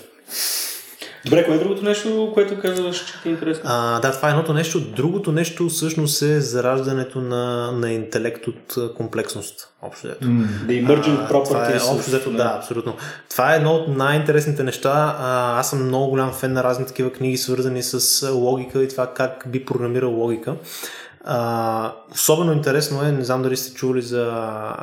Добре, 1.24 1.44
кое 1.44 1.54
е 1.54 1.58
другото 1.58 1.84
нещо, 1.84 2.30
което 2.34 2.60
казваш, 2.60 3.04
че 3.04 3.22
ти 3.22 3.28
е 3.28 3.32
интересно? 3.32 3.62
А, 3.64 4.00
да, 4.00 4.12
това 4.12 4.28
е 4.28 4.30
едното 4.30 4.54
нещо. 4.54 4.80
Другото 4.80 5.32
нещо 5.32 5.68
всъщност 5.68 6.22
е 6.22 6.40
зараждането 6.40 7.20
на, 7.20 7.72
на 7.72 7.92
интелект 7.92 8.46
от 8.46 8.94
комплексност. 8.96 9.68
Общо 9.82 10.06
взето. 10.06 10.24
Mm. 10.24 10.46
The 10.66 10.86
emergent 10.86 11.30
properties. 11.30 11.48
Това 11.48 11.66
е, 11.66 11.76
общо 11.76 12.10
взето, 12.10 12.30
да, 12.30 12.54
абсолютно. 12.58 12.96
Това 13.30 13.54
е 13.54 13.56
едно 13.56 13.70
от 13.70 13.96
най-интересните 13.96 14.62
неща. 14.62 15.16
А, 15.18 15.58
аз 15.58 15.70
съм 15.70 15.86
много 15.86 16.10
голям 16.10 16.32
фен 16.32 16.52
на 16.52 16.64
разни 16.64 16.86
такива 16.86 17.12
книги, 17.12 17.36
свързани 17.36 17.82
с 17.82 18.28
логика 18.32 18.82
и 18.82 18.88
това 18.88 19.14
как 19.14 19.44
би 19.48 19.64
програмирал 19.64 20.10
логика. 20.10 20.54
А, 21.24 21.92
особено 22.12 22.52
интересно 22.52 23.02
е, 23.02 23.12
не 23.12 23.24
знам 23.24 23.42
дали 23.42 23.56
сте 23.56 23.74
чули 23.74 24.02
за 24.02 24.32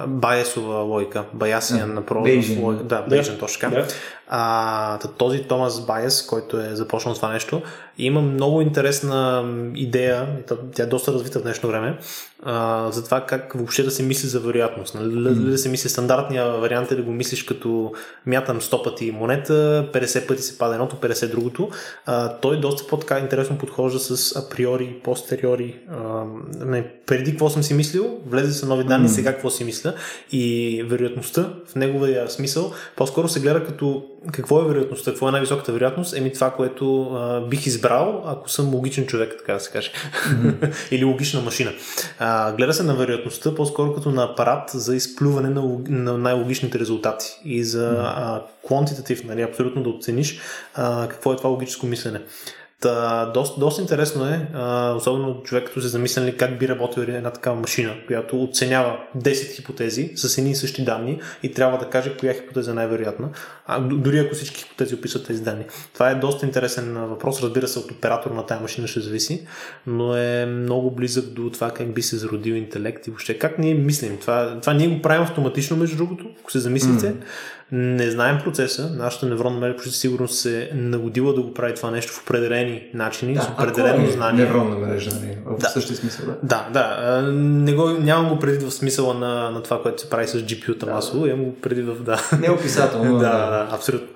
Байесова 0.08 0.80
логика, 0.80 1.23
Байасиан 1.34 1.93
на 1.93 2.02
Bayesian. 2.02 2.62
логика. 2.63 2.84
Да, 2.84 3.06
Bayesian, 3.10 3.39
точно 3.39 3.69
така. 3.69 3.86
А, 4.29 4.97
този 5.17 5.43
Томас 5.43 5.85
Байес, 5.85 6.25
който 6.25 6.59
е 6.59 6.75
започнал 6.75 7.15
това 7.15 7.33
нещо, 7.33 7.61
има 7.97 8.21
много 8.21 8.61
интересна 8.61 9.45
идея, 9.75 10.27
тя 10.75 10.83
е 10.83 10.85
доста 10.85 11.13
развита 11.13 11.39
в 11.39 11.43
днешно 11.43 11.69
време, 11.69 11.97
а, 12.43 12.87
за 12.91 13.03
това 13.03 13.25
как 13.25 13.53
въобще 13.53 13.83
да 13.83 13.91
се 13.91 14.03
мисли 14.03 14.27
за 14.27 14.39
вероятност. 14.39 14.95
Нали? 14.95 15.13
Mm. 15.13 15.33
Да 15.33 15.57
се 15.57 15.69
мисли 15.69 15.89
стандартния 15.89 16.51
вариант 16.51 16.91
е 16.91 16.95
да 16.95 17.01
го 17.01 17.11
мислиш 17.11 17.43
като 17.43 17.93
мятам 18.25 18.61
100 18.61 18.83
пъти 18.83 19.11
монета, 19.11 19.89
50 19.93 20.27
пъти 20.27 20.41
се 20.41 20.57
пада 20.57 20.73
едното, 20.73 20.95
50 20.95 21.31
другото. 21.31 21.69
А, 22.05 22.37
той 22.37 22.59
доста 22.59 22.87
по-така 22.87 23.19
интересно 23.19 23.57
подхожда 23.57 23.99
с 23.99 24.35
априори, 24.35 24.95
постериори. 25.03 25.79
А, 25.91 26.23
не, 26.65 26.91
преди 27.05 27.31
какво 27.31 27.49
съм 27.49 27.63
си 27.63 27.73
мислил, 27.73 28.19
влезе 28.27 28.53
са 28.53 28.65
нови 28.65 28.83
данни, 28.83 29.07
mm. 29.07 29.11
сега 29.11 29.33
какво 29.33 29.49
си 29.49 29.63
мисля. 29.63 29.93
И 30.31 30.85
вероятността 30.87 31.53
в 31.67 31.75
неговия 31.75 32.29
смисъл 32.29 32.73
по-скоро 32.95 33.27
се 33.27 33.39
гледа 33.39 33.63
като 33.63 34.05
какво 34.32 34.62
е 34.62 34.67
вероятността, 34.67 35.12
какво 35.12 35.27
е 35.29 35.32
най-високата 35.32 35.71
вероятност? 35.71 36.17
Еми 36.17 36.34
това, 36.34 36.51
което 36.51 37.03
а, 37.03 37.41
бих 37.41 37.65
избрал, 37.65 38.23
ако 38.25 38.49
съм 38.49 38.73
логичен 38.73 39.05
човек, 39.05 39.36
така 39.38 39.53
да 39.53 39.60
се 39.60 39.71
каже. 39.71 39.91
Mm-hmm. 39.91 40.73
Или 40.91 41.03
логична 41.03 41.41
машина. 41.41 41.71
А, 42.19 42.51
гледа 42.51 42.73
се 42.73 42.84
на 42.84 42.95
вероятността 42.95 43.55
по-скоро 43.55 43.93
като 43.93 44.12
на 44.12 44.23
апарат 44.23 44.69
за 44.73 44.95
изплюване 44.95 45.49
на, 45.49 45.77
на 45.89 46.17
най-логичните 46.17 46.79
резултати 46.79 47.39
и 47.45 47.63
за 47.63 47.91
mm-hmm. 47.91 49.25
нали, 49.25 49.41
абсолютно 49.41 49.84
да 49.84 49.89
оцениш 49.89 50.39
а, 50.73 51.08
какво 51.08 51.34
е 51.34 51.36
това 51.36 51.49
логическо 51.49 51.86
мислене. 51.86 52.19
Та, 52.79 53.25
доста, 53.25 53.59
доста 53.59 53.81
интересно 53.81 54.25
е, 54.25 54.47
а, 54.53 54.93
особено 54.93 55.43
човек 55.43 55.67
като 55.67 55.81
се 55.81 55.87
замисля 55.87 56.33
как 56.37 56.59
би 56.59 56.67
работил 56.67 57.01
една 57.01 57.29
такава 57.29 57.55
машина, 57.55 57.93
която 58.07 58.43
оценява 58.43 58.97
10 59.17 59.55
хипотези 59.55 60.11
с 60.15 60.37
едни 60.37 60.51
и 60.51 60.55
същи 60.55 60.85
данни 60.85 61.19
и 61.43 61.53
трябва 61.53 61.77
да 61.77 61.85
каже 61.85 62.17
коя 62.17 62.33
хипотеза 62.33 62.71
е 62.71 62.73
най-вероятна, 62.73 63.29
а, 63.67 63.79
дори 63.79 64.19
ако 64.19 64.35
всички 64.35 64.63
хипотези 64.63 64.95
описват 64.95 65.25
тези 65.27 65.43
данни. 65.43 65.65
Това 65.93 66.09
е 66.09 66.15
доста 66.15 66.45
интересен 66.45 66.93
въпрос, 66.93 67.43
разбира 67.43 67.67
се 67.67 67.79
от 67.79 67.91
оператор 67.91 68.31
на 68.31 68.45
тази 68.45 68.61
машина 68.61 68.87
ще 68.87 68.99
зависи, 68.99 69.47
но 69.87 70.15
е 70.15 70.45
много 70.45 70.91
близък 70.91 71.25
до 71.25 71.49
това 71.49 71.71
как 71.71 71.93
би 71.93 72.01
се 72.01 72.17
зародил 72.17 72.53
интелект 72.53 73.07
и 73.07 73.09
въобще 73.09 73.39
как 73.39 73.59
ние 73.59 73.73
мислим. 73.73 74.17
Това, 74.17 74.57
това 74.61 74.73
ние 74.73 74.87
го 74.87 75.01
правим 75.01 75.23
автоматично, 75.23 75.77
между 75.77 75.97
другото, 75.97 76.25
ако 76.41 76.51
се 76.51 76.59
замислите. 76.59 77.05
Mm. 77.05 77.23
Не 77.71 78.12
знаем 78.12 78.39
процеса, 78.43 78.89
нашата 78.95 79.25
невронна 79.25 79.60
мрежа 79.60 79.75
почти 79.75 79.91
сигурно 79.91 80.27
се 80.27 80.63
е 80.63 80.75
нагодила 80.75 81.34
да 81.34 81.41
го 81.41 81.53
прави 81.53 81.75
това 81.75 81.91
нещо 81.91 82.13
в 82.13 82.21
определени 82.21 82.84
начини, 82.93 83.34
да, 83.34 83.41
с 83.41 83.47
определено 83.47 84.05
е 84.05 84.10
знание. 84.10 84.45
Невронна 84.45 84.75
мрежа, 84.75 85.10
нали? 85.21 85.38
В 85.45 85.58
да. 85.60 85.69
същия 85.69 85.97
смисъл, 85.97 86.25
да. 86.25 86.36
Да, 86.43 86.67
да. 86.73 87.21
Не 87.32 87.73
го, 87.73 87.89
нямам 87.89 88.29
го 88.29 88.39
преди 88.39 88.65
в 88.65 88.71
смисъла 88.71 89.13
на, 89.13 89.51
на 89.51 89.63
това, 89.63 89.82
което 89.82 90.01
се 90.01 90.10
прави 90.10 90.27
с 90.27 90.38
GPU-та 90.38 90.86
да, 90.86 90.91
масово, 90.91 91.25
имам 91.25 91.45
го 91.45 91.55
преди 91.55 91.82
в... 91.82 92.03
Да. 92.03 92.29
Не 92.41 92.49
описателно. 92.49 93.17
да, 93.19 93.29
да, 93.29 93.67
абсолютно. 93.71 94.08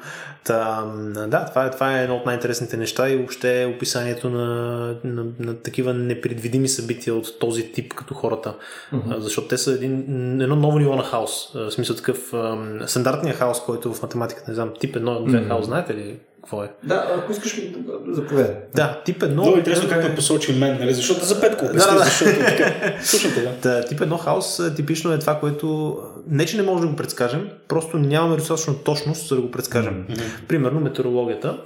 Та, 0.44 0.86
да, 1.28 1.46
това 1.46 1.66
е, 1.66 1.72
това 1.72 2.00
е 2.00 2.04
едно 2.04 2.16
от 2.16 2.26
най-интересните 2.26 2.78
неща 2.78 3.10
и 3.10 3.16
въобще 3.16 3.74
описанието 3.76 4.30
на, 4.30 4.46
на, 5.04 5.26
на 5.40 5.56
такива 5.56 5.94
непредвидими 5.94 6.68
събития 6.68 7.16
от 7.16 7.40
този 7.40 7.72
тип 7.72 7.94
като 7.94 8.14
хората. 8.14 8.56
Mm-hmm. 8.94 9.18
Защото 9.18 9.48
те 9.48 9.58
са 9.58 9.72
един, 9.72 10.02
едно 10.42 10.56
ново 10.56 10.80
ниво 10.80 10.96
на 10.96 11.04
хаос. 11.04 11.52
В 11.54 11.72
смисъл 11.72 11.96
такъв 11.96 12.34
стандартния 12.86 13.36
хаос, 13.36 13.62
който 13.66 13.94
в 13.94 14.02
математиката, 14.02 14.52
не 14.52 14.56
знам, 14.56 14.74
тип 14.80 14.96
едно, 14.96 15.24
две 15.24 15.38
mm-hmm. 15.38 15.48
хаос, 15.48 15.66
знаете 15.66 15.94
ли? 15.94 16.20
какво 16.44 16.64
е. 16.64 16.72
Да, 16.84 17.08
ако 17.18 17.32
искаш, 17.32 17.62
заповядай. 18.08 18.56
Да, 18.76 19.02
тип 19.06 19.24
едно... 19.24 19.42
Много 19.42 19.58
интересно 19.58 19.90
как 19.90 20.04
ме 20.04 20.16
посочи 20.16 20.54
мен, 20.54 20.78
нали? 20.80 20.94
Защото 20.94 21.26
за 21.26 21.42
Петко 21.42 21.66
обясни, 21.66 21.92
да, 21.92 21.98
да. 21.98 22.04
защото 22.04 22.40
така. 22.40 22.94
Слушайте, 23.04 23.42
да. 23.42 23.52
да. 23.70 23.86
Тип 23.86 24.02
едно 24.02 24.18
хаос 24.18 24.62
типично 24.76 25.14
е 25.14 25.20
това, 25.20 25.40
което 25.40 25.98
не, 26.28 26.46
че 26.46 26.58
не 26.58 26.64
можем 26.64 26.82
да 26.82 26.88
го 26.88 26.96
предскажем, 26.96 27.50
просто 27.68 27.98
нямаме 27.98 28.36
достатъчно 28.36 28.74
точност, 28.74 29.28
за 29.28 29.36
да 29.36 29.42
го 29.42 29.52
предскажем. 29.52 30.06
Mm-hmm. 30.10 30.48
Примерно 30.48 30.80
метеорологията. 30.80 31.58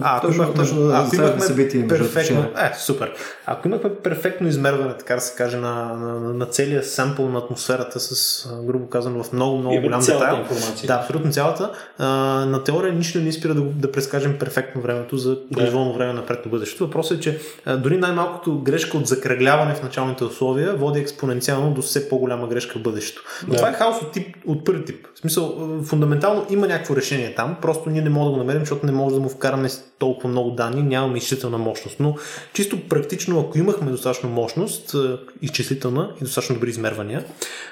А, 0.00 0.16
ако 0.16 0.34
имахме, 0.34 0.54
точно, 0.54 0.90
ако 0.94 1.14
имахме 1.14 1.40
събитие, 1.40 1.88
перфектно, 1.88 2.40
е, 2.40 2.72
супер. 2.78 3.12
Ако 3.46 3.68
имахме 3.68 3.94
перфектно 3.94 4.48
измерване, 4.48 4.94
така 4.98 5.14
да 5.14 5.20
се 5.20 5.36
каже, 5.36 5.56
на, 5.56 5.94
на, 5.94 6.20
на, 6.20 6.34
на 6.34 6.46
целия 6.46 6.82
сампл 6.82 7.22
на 7.22 7.38
атмосферата 7.38 8.00
с, 8.00 8.48
грубо 8.62 8.88
казано, 8.88 9.22
в 9.22 9.32
много, 9.32 9.58
много 9.58 9.80
голям 9.80 10.00
детайл. 10.00 10.44
Да, 10.86 10.94
абсолютно 10.94 11.32
цялата. 11.32 11.70
А, 11.98 12.06
на 12.46 12.64
теория 12.64 12.92
нищо 12.92 13.18
не 13.18 13.32
спира 13.32 13.54
да, 13.54 13.60
да 13.60 13.92
предскажем 13.92 14.38
перфектно 14.38 14.82
времето 14.82 15.16
за 15.16 15.38
произволно 15.52 15.94
време 15.94 16.12
напред 16.12 16.44
на 16.44 16.50
бъдещето. 16.50 16.84
Въпросът 16.84 17.18
е, 17.18 17.20
че 17.20 17.40
а, 17.64 17.76
дори 17.76 17.96
най-малкото 17.96 18.58
грешка 18.58 18.96
от 18.96 19.06
закръгляване 19.06 19.74
в 19.74 19.82
началните 19.82 20.24
условия 20.24 20.74
води 20.74 21.00
експоненциално 21.00 21.74
до 21.74 21.82
все 21.82 22.08
по-голяма 22.08 22.46
грешка 22.46 22.78
в 22.78 22.82
бъдещето. 22.82 23.22
Но 23.46 23.50
да. 23.50 23.56
това 23.56 23.68
е 23.68 23.72
хаос 23.72 24.05
тип, 24.12 24.36
от 24.46 24.64
първи 24.64 24.84
тип. 24.84 25.06
В 25.14 25.18
смисъл, 25.18 25.78
фундаментално 25.82 26.46
има 26.50 26.66
някакво 26.66 26.96
решение 26.96 27.34
там, 27.34 27.56
просто 27.62 27.90
ние 27.90 28.02
не 28.02 28.10
можем 28.10 28.26
да 28.26 28.30
го 28.30 28.36
намерим, 28.36 28.60
защото 28.60 28.86
не 28.86 28.92
може 28.92 29.14
да 29.14 29.20
му 29.20 29.28
вкараме 29.28 29.68
толкова 29.98 30.28
много 30.28 30.50
данни, 30.50 30.82
нямаме 30.82 31.18
изчислителна 31.18 31.58
мощност. 31.58 32.00
Но 32.00 32.16
чисто 32.52 32.88
практично, 32.88 33.40
ако 33.40 33.58
имахме 33.58 33.90
достатъчно 33.90 34.30
мощност, 34.30 34.96
изчислителна 35.42 36.14
и 36.20 36.24
достатъчно 36.24 36.54
добри 36.54 36.68
измервания, 36.68 37.24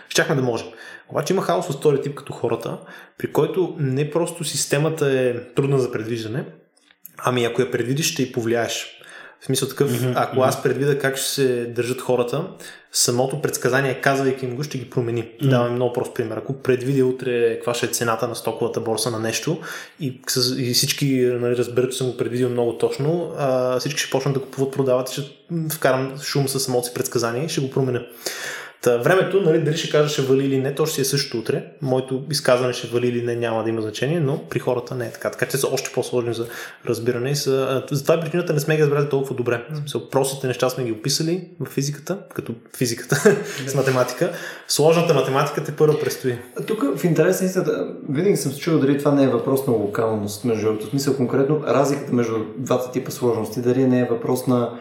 щяхме 0.08 0.34
да 0.34 0.42
можем. 0.42 0.66
Обаче 1.08 1.32
има 1.32 1.42
хаос 1.42 1.70
от 1.70 1.76
втори 1.76 2.02
тип 2.02 2.14
като 2.14 2.32
хората, 2.32 2.78
при 3.18 3.32
който 3.32 3.74
не 3.78 4.10
просто 4.10 4.44
системата 4.44 5.20
е 5.20 5.54
трудна 5.54 5.78
за 5.78 5.92
предвиждане, 5.92 6.44
ами 7.18 7.44
ако 7.44 7.62
я 7.62 7.70
предвидиш, 7.70 8.12
ще 8.12 8.22
и 8.22 8.32
повлияеш. 8.32 9.00
В 9.44 9.46
смисъл 9.46 9.68
такъв, 9.68 9.90
mm-hmm, 9.90 10.12
ако 10.16 10.40
аз 10.40 10.62
предвида 10.62 10.98
как 10.98 11.16
ще 11.16 11.26
се 11.26 11.66
държат 11.66 12.00
хората, 12.00 12.44
самото 12.92 13.42
предсказание, 13.42 14.00
казвайки 14.00 14.44
им 14.44 14.56
го, 14.56 14.62
ще 14.62 14.78
ги 14.78 14.90
промени. 14.90 15.22
Mm-hmm. 15.22 15.48
Давам 15.48 15.74
много 15.74 15.92
прост 15.92 16.14
пример. 16.14 16.36
Ако 16.36 16.52
предвидя 16.52 17.06
утре 17.06 17.54
каква 17.54 17.74
ще 17.74 17.86
е 17.86 17.88
цената 17.88 18.28
на 18.28 18.34
стоковата 18.34 18.80
борса 18.80 19.10
на 19.10 19.18
нещо 19.18 19.58
и, 20.00 20.20
и 20.58 20.74
всички 20.74 21.06
нали, 21.40 21.56
разберат, 21.56 21.92
че 21.92 21.98
съм 21.98 22.10
го 22.10 22.16
предвидил 22.16 22.48
много 22.48 22.78
точно, 22.78 23.32
а, 23.38 23.78
всички 23.78 24.00
ще 24.00 24.10
почнат 24.10 24.34
да 24.34 24.40
купуват, 24.40 24.72
продават 24.72 25.10
и 25.10 25.12
ще 25.12 25.22
вкарам 25.72 26.18
шум 26.22 26.48
със 26.48 26.64
самото 26.64 26.86
си 26.86 26.94
предсказание 26.94 27.44
и 27.44 27.48
ще 27.48 27.60
го 27.60 27.70
променя. 27.70 28.00
Та, 28.84 28.96
времето, 28.96 29.40
нали, 29.40 29.58
дали 29.58 29.76
ще 29.76 29.90
кажа 29.90 30.08
ще 30.08 30.22
вали 30.22 30.44
или 30.44 30.60
не, 30.60 30.74
то 30.74 30.86
ще 30.86 30.94
си 30.94 31.00
е 31.00 31.04
също 31.04 31.38
утре. 31.38 31.64
Моето 31.82 32.24
изказване 32.30 32.72
ще 32.72 32.86
вали 32.86 33.08
или 33.08 33.22
не, 33.22 33.36
няма 33.36 33.64
да 33.64 33.70
има 33.70 33.82
значение, 33.82 34.20
но 34.20 34.48
при 34.48 34.58
хората 34.58 34.94
не 34.94 35.06
е 35.06 35.10
така. 35.10 35.30
Така 35.30 35.46
че 35.46 35.56
са 35.56 35.68
още 35.72 35.90
по-сложни 35.94 36.34
за 36.34 36.46
разбиране 36.86 37.30
и 37.30 37.36
са... 37.36 37.82
Затова 37.90 38.20
причината 38.20 38.52
не 38.52 38.60
сме 38.60 38.76
ги 38.76 38.82
разбрали 38.82 39.08
толкова 39.08 39.34
добре. 39.34 39.66
Mm. 39.72 40.10
Простите 40.10 40.46
неща 40.46 40.70
сме 40.70 40.84
ги 40.84 40.92
описали 40.92 41.48
в 41.60 41.66
физиката, 41.66 42.18
като 42.34 42.54
физиката 42.76 43.16
с 43.66 43.74
математика. 43.74 44.32
Сложната 44.68 45.14
математика 45.14 45.64
те 45.64 45.72
първо 45.72 45.98
предстои. 45.98 46.38
Тук 46.66 46.98
в 46.98 47.04
интерес 47.04 47.40
на 47.40 47.46
истината, 47.46 47.88
винаги 48.08 48.36
съм 48.36 48.52
се 48.52 48.58
чувал 48.58 48.80
дали 48.80 48.98
това 48.98 49.12
не 49.12 49.24
е 49.24 49.28
въпрос 49.28 49.66
на 49.66 49.72
локалност, 49.72 50.44
между 50.44 50.66
другото. 50.66 50.86
смисъл 50.86 51.16
конкретно 51.16 51.62
разликата 51.66 52.12
между 52.12 52.34
двата 52.58 52.92
типа 52.92 53.10
сложности, 53.10 53.60
дали 53.60 53.84
не 53.84 54.00
е 54.00 54.08
въпрос 54.10 54.46
на 54.46 54.78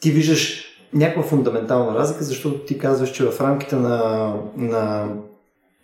ти 0.00 0.10
виждаш 0.10 0.64
някаква 0.94 1.22
фундаментална 1.22 1.98
разлика, 1.98 2.24
защото 2.24 2.58
ти 2.58 2.78
казваш, 2.78 3.10
че 3.10 3.24
в 3.24 3.40
рамките 3.40 3.76
на, 3.76 4.32
на, 4.56 5.08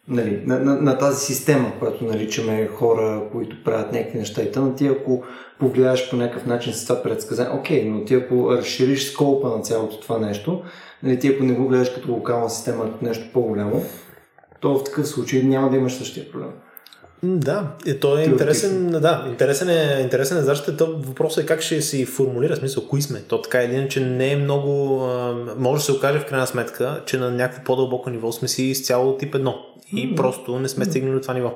нали, 0.09 0.43
на, 0.47 0.59
на, 0.59 0.77
на 0.77 0.99
тази 0.99 1.25
система, 1.25 1.73
която 1.79 2.05
наричаме 2.05 2.67
хора, 2.67 3.23
които 3.33 3.65
правят 3.65 3.93
някакви 3.93 4.19
неща 4.19 4.43
и 4.43 4.53
тъна, 4.53 4.75
ти 4.75 4.87
ако 4.87 5.23
повлияеш 5.59 6.11
по 6.11 6.17
някакъв 6.17 6.47
начин 6.47 6.73
с 6.73 6.87
това 6.87 7.03
предсказание, 7.03 7.59
окей, 7.59 7.85
но 7.85 8.05
ти 8.05 8.15
ако 8.15 8.53
разшириш 8.53 9.13
сколпа 9.13 9.49
на 9.49 9.61
цялото 9.63 10.01
това 10.01 10.19
нещо, 10.19 10.63
нали, 11.03 11.19
ти 11.19 11.29
ако 11.29 11.45
не 11.45 11.53
го 11.53 11.69
гледаш 11.69 11.91
като 11.91 12.13
локална 12.13 12.51
система, 12.51 12.85
като 12.85 13.05
нещо 13.05 13.29
по-голямо, 13.33 13.83
то 14.61 14.79
в 14.79 14.85
такъв 14.85 15.09
случай 15.09 15.43
няма 15.43 15.71
да 15.71 15.77
имаш 15.77 15.93
същия 15.93 16.31
проблем. 16.33 16.51
Да, 17.23 17.67
и 17.87 18.01
то 18.01 18.19
е 18.19 18.23
интересен, 18.23 18.91
да, 18.91 19.25
интересен 19.29 19.69
е, 19.69 20.01
интересен 20.03 20.39
е 20.39 20.43
защото 20.43 20.77
то 20.77 20.97
въпросът 20.99 21.45
е 21.45 21.47
как 21.47 21.63
ще 21.63 21.83
си 21.83 22.07
формулира 22.07 22.57
смисъл, 22.57 22.87
кои 22.89 23.03
сме. 23.03 23.23
То 23.29 23.43
така 23.43 23.61
е 23.61 23.65
един, 23.65 23.89
че 23.89 24.01
не 24.01 24.33
е 24.33 24.37
много, 24.37 25.05
може 25.57 25.81
да 25.81 25.85
се 25.85 25.93
окаже 25.93 26.19
в 26.19 26.27
крайна 26.27 26.47
сметка, 26.47 27.01
че 27.07 27.19
на 27.19 27.31
някакво 27.31 27.65
по-дълбоко 27.65 28.11
ниво 28.11 28.33
сме 28.33 28.49
си 28.49 28.63
изцяло 28.65 29.17
тип 29.17 29.35
едно. 29.35 29.67
И 29.93 29.97
mm-hmm. 29.97 30.17
просто 30.17 30.59
не 30.59 30.69
сме 30.69 30.85
стигнали 30.85 31.15
до 31.15 31.21
това 31.21 31.35
ниво. 31.35 31.55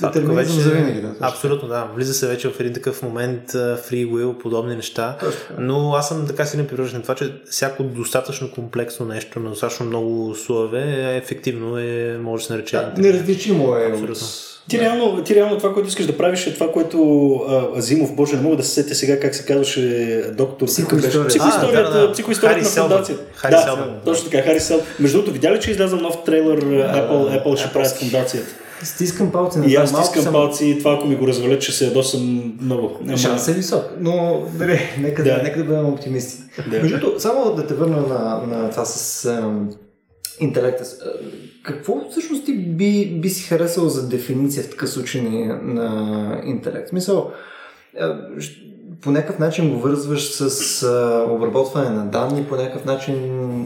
Да, 0.00 0.10
това 0.10 0.34
вече, 0.34 0.50
за 0.50 0.70
винаги, 0.70 1.00
да. 1.00 1.14
Абсолютно, 1.20 1.68
да. 1.68 1.88
Влиза 1.94 2.14
се 2.14 2.26
вече 2.26 2.48
в 2.48 2.60
един 2.60 2.72
такъв 2.72 3.02
момент 3.02 3.52
free 3.52 4.08
will, 4.08 4.38
подобни 4.38 4.76
неща. 4.76 5.18
Но 5.58 5.94
аз 5.94 6.08
съм 6.08 6.26
така 6.26 6.46
силен 6.46 6.66
привържен 6.66 7.02
това, 7.02 7.14
че 7.14 7.32
всяко 7.50 7.82
достатъчно 7.82 8.50
комплексно 8.50 9.06
нещо, 9.06 9.40
на 9.40 9.50
достатъчно 9.50 9.86
много 9.86 10.34
слоеве 10.34 11.16
ефективно, 11.16 11.78
е, 11.78 12.18
може 12.20 12.42
да 12.42 12.46
се 12.46 12.52
нарече. 12.52 12.76
Да, 12.76 12.92
неразличимо 12.96 13.76
е 13.76 13.84
Абсолютно. 13.84 14.14
от 14.14 14.53
ти 14.68 14.80
реално, 14.80 15.22
ти 15.24 15.34
реално 15.34 15.58
това, 15.58 15.74
което 15.74 15.88
искаш 15.88 16.06
да 16.06 16.16
правиш 16.16 16.46
е 16.46 16.54
това, 16.54 16.72
което 16.72 17.30
а, 17.48 17.78
Азимов, 17.78 18.14
боже, 18.14 18.36
не 18.36 18.42
мога 18.42 18.56
да 18.56 18.62
се 18.62 18.70
сетя 18.70 18.94
сега 18.94 19.20
как 19.20 19.34
се 19.34 19.44
казваше 19.44 20.22
доктор. 20.36 20.66
Психоисторията. 20.66 21.28
Психоисторията, 21.28 21.90
да, 21.90 22.06
да. 22.06 22.12
психоисторията 22.12 22.80
на 22.80 22.88
фундацията. 22.88 23.22
Хари 23.34 23.52
да, 23.52 23.62
Селбън. 23.62 23.94
точно 24.04 24.30
така, 24.30 24.42
Хари 24.42 24.60
Сел. 24.60 24.80
Между 25.00 25.16
другото, 25.16 25.32
видя 25.32 25.52
ли, 25.52 25.60
че 25.60 25.70
изляза 25.70 25.96
нов 25.96 26.24
трейлер 26.24 26.60
Apple, 26.64 27.44
Apple 27.44 27.56
ще 27.56 27.72
правят 27.72 27.96
фундацията? 27.96 28.48
Стискам 28.82 29.32
палци 29.32 29.58
на 29.58 29.66
И 29.66 29.74
аз 29.76 29.90
стискам 29.90 30.22
съм... 30.22 30.32
палци 30.32 30.66
и 30.66 30.78
това, 30.78 30.92
ако 30.92 31.06
ми 31.06 31.16
го 31.16 31.26
развалят, 31.26 31.62
ще 31.62 31.72
се 31.72 31.84
ядосам 31.84 32.54
много. 32.60 33.00
Шанс 33.16 33.48
е 33.48 33.52
висок, 33.52 33.84
но 34.00 34.42
добре, 34.52 34.80
нека 34.98 35.24
да, 35.24 35.40
нека 35.42 35.58
да 35.58 35.64
бъдем 35.64 35.86
оптимисти. 35.86 36.42
Да. 36.70 36.80
Между 36.80 37.12
само 37.18 37.54
да 37.54 37.66
те 37.66 37.74
върна 37.74 37.96
на, 37.96 38.42
на 38.46 38.70
това 38.70 38.84
с 38.84 39.24
интелекта. 40.40 40.84
Какво 41.62 42.10
всъщност 42.10 42.44
ти 42.44 42.58
би, 42.58 43.20
би 43.20 43.28
си 43.28 43.48
харесал 43.48 43.88
за 43.88 44.08
дефиниция 44.08 44.62
в 44.62 44.70
такъв 44.70 44.90
случай 44.90 45.20
на, 45.22 46.42
интелект? 46.44 46.88
Смисъл, 46.88 47.32
по 49.00 49.10
някакъв 49.10 49.38
начин 49.38 49.70
го 49.70 49.80
вързваш 49.80 50.30
с 50.30 50.82
а, 50.82 51.26
обработване 51.30 51.90
на 51.90 52.06
данни, 52.06 52.44
по 52.44 52.56
някакъв 52.56 52.84
начин, 52.84 53.16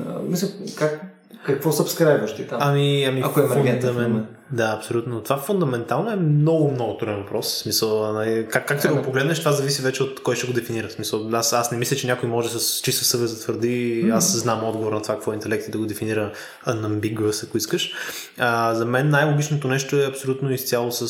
а, 0.08 0.22
мисля, 0.22 0.48
как, 0.76 1.17
какво 1.46 1.72
сабскрайбваш 1.72 2.34
ти 2.34 2.46
там? 2.46 2.58
Ами, 2.62 3.04
ами 3.04 3.22
Ако 3.24 3.40
е 3.40 3.48
фундамент, 3.48 4.26
да, 4.52 4.74
абсолютно. 4.78 5.22
Това 5.22 5.36
фундаментално 5.36 6.10
е 6.10 6.16
много, 6.16 6.70
много 6.70 6.96
труден 6.96 7.16
въпрос. 7.16 7.46
В 7.46 7.58
смисъл, 7.58 8.12
нали, 8.12 8.46
как, 8.50 8.68
как 8.68 8.82
да 8.82 8.94
го 8.94 9.02
погледнеш, 9.02 9.38
това 9.38 9.52
зависи 9.52 9.82
вече 9.82 10.02
от 10.02 10.22
кой 10.22 10.36
ще 10.36 10.46
го 10.46 10.52
дефинира. 10.52 10.88
В 10.88 10.92
смисъл, 10.92 11.28
аз, 11.32 11.52
аз 11.52 11.72
не 11.72 11.78
мисля, 11.78 11.96
че 11.96 12.06
някой 12.06 12.28
може 12.28 12.48
с 12.48 12.80
чиста 12.80 13.04
съвест 13.04 13.34
да 13.34 13.40
твърди, 13.40 14.04
mm-hmm. 14.04 14.16
аз 14.16 14.36
знам 14.36 14.64
отговор 14.64 14.92
на 14.92 15.02
това, 15.02 15.14
какво 15.14 15.32
е 15.32 15.34
интелект 15.34 15.68
и 15.68 15.70
да 15.70 15.78
го 15.78 15.86
дефинира 15.86 16.32
unambiguous, 16.66 17.46
ако 17.46 17.58
искаш. 17.58 17.92
А, 18.38 18.74
за 18.74 18.84
мен 18.86 19.08
най-логичното 19.08 19.68
нещо 19.68 19.96
е 19.96 20.06
абсолютно 20.06 20.52
изцяло 20.52 20.92
с, 20.92 21.08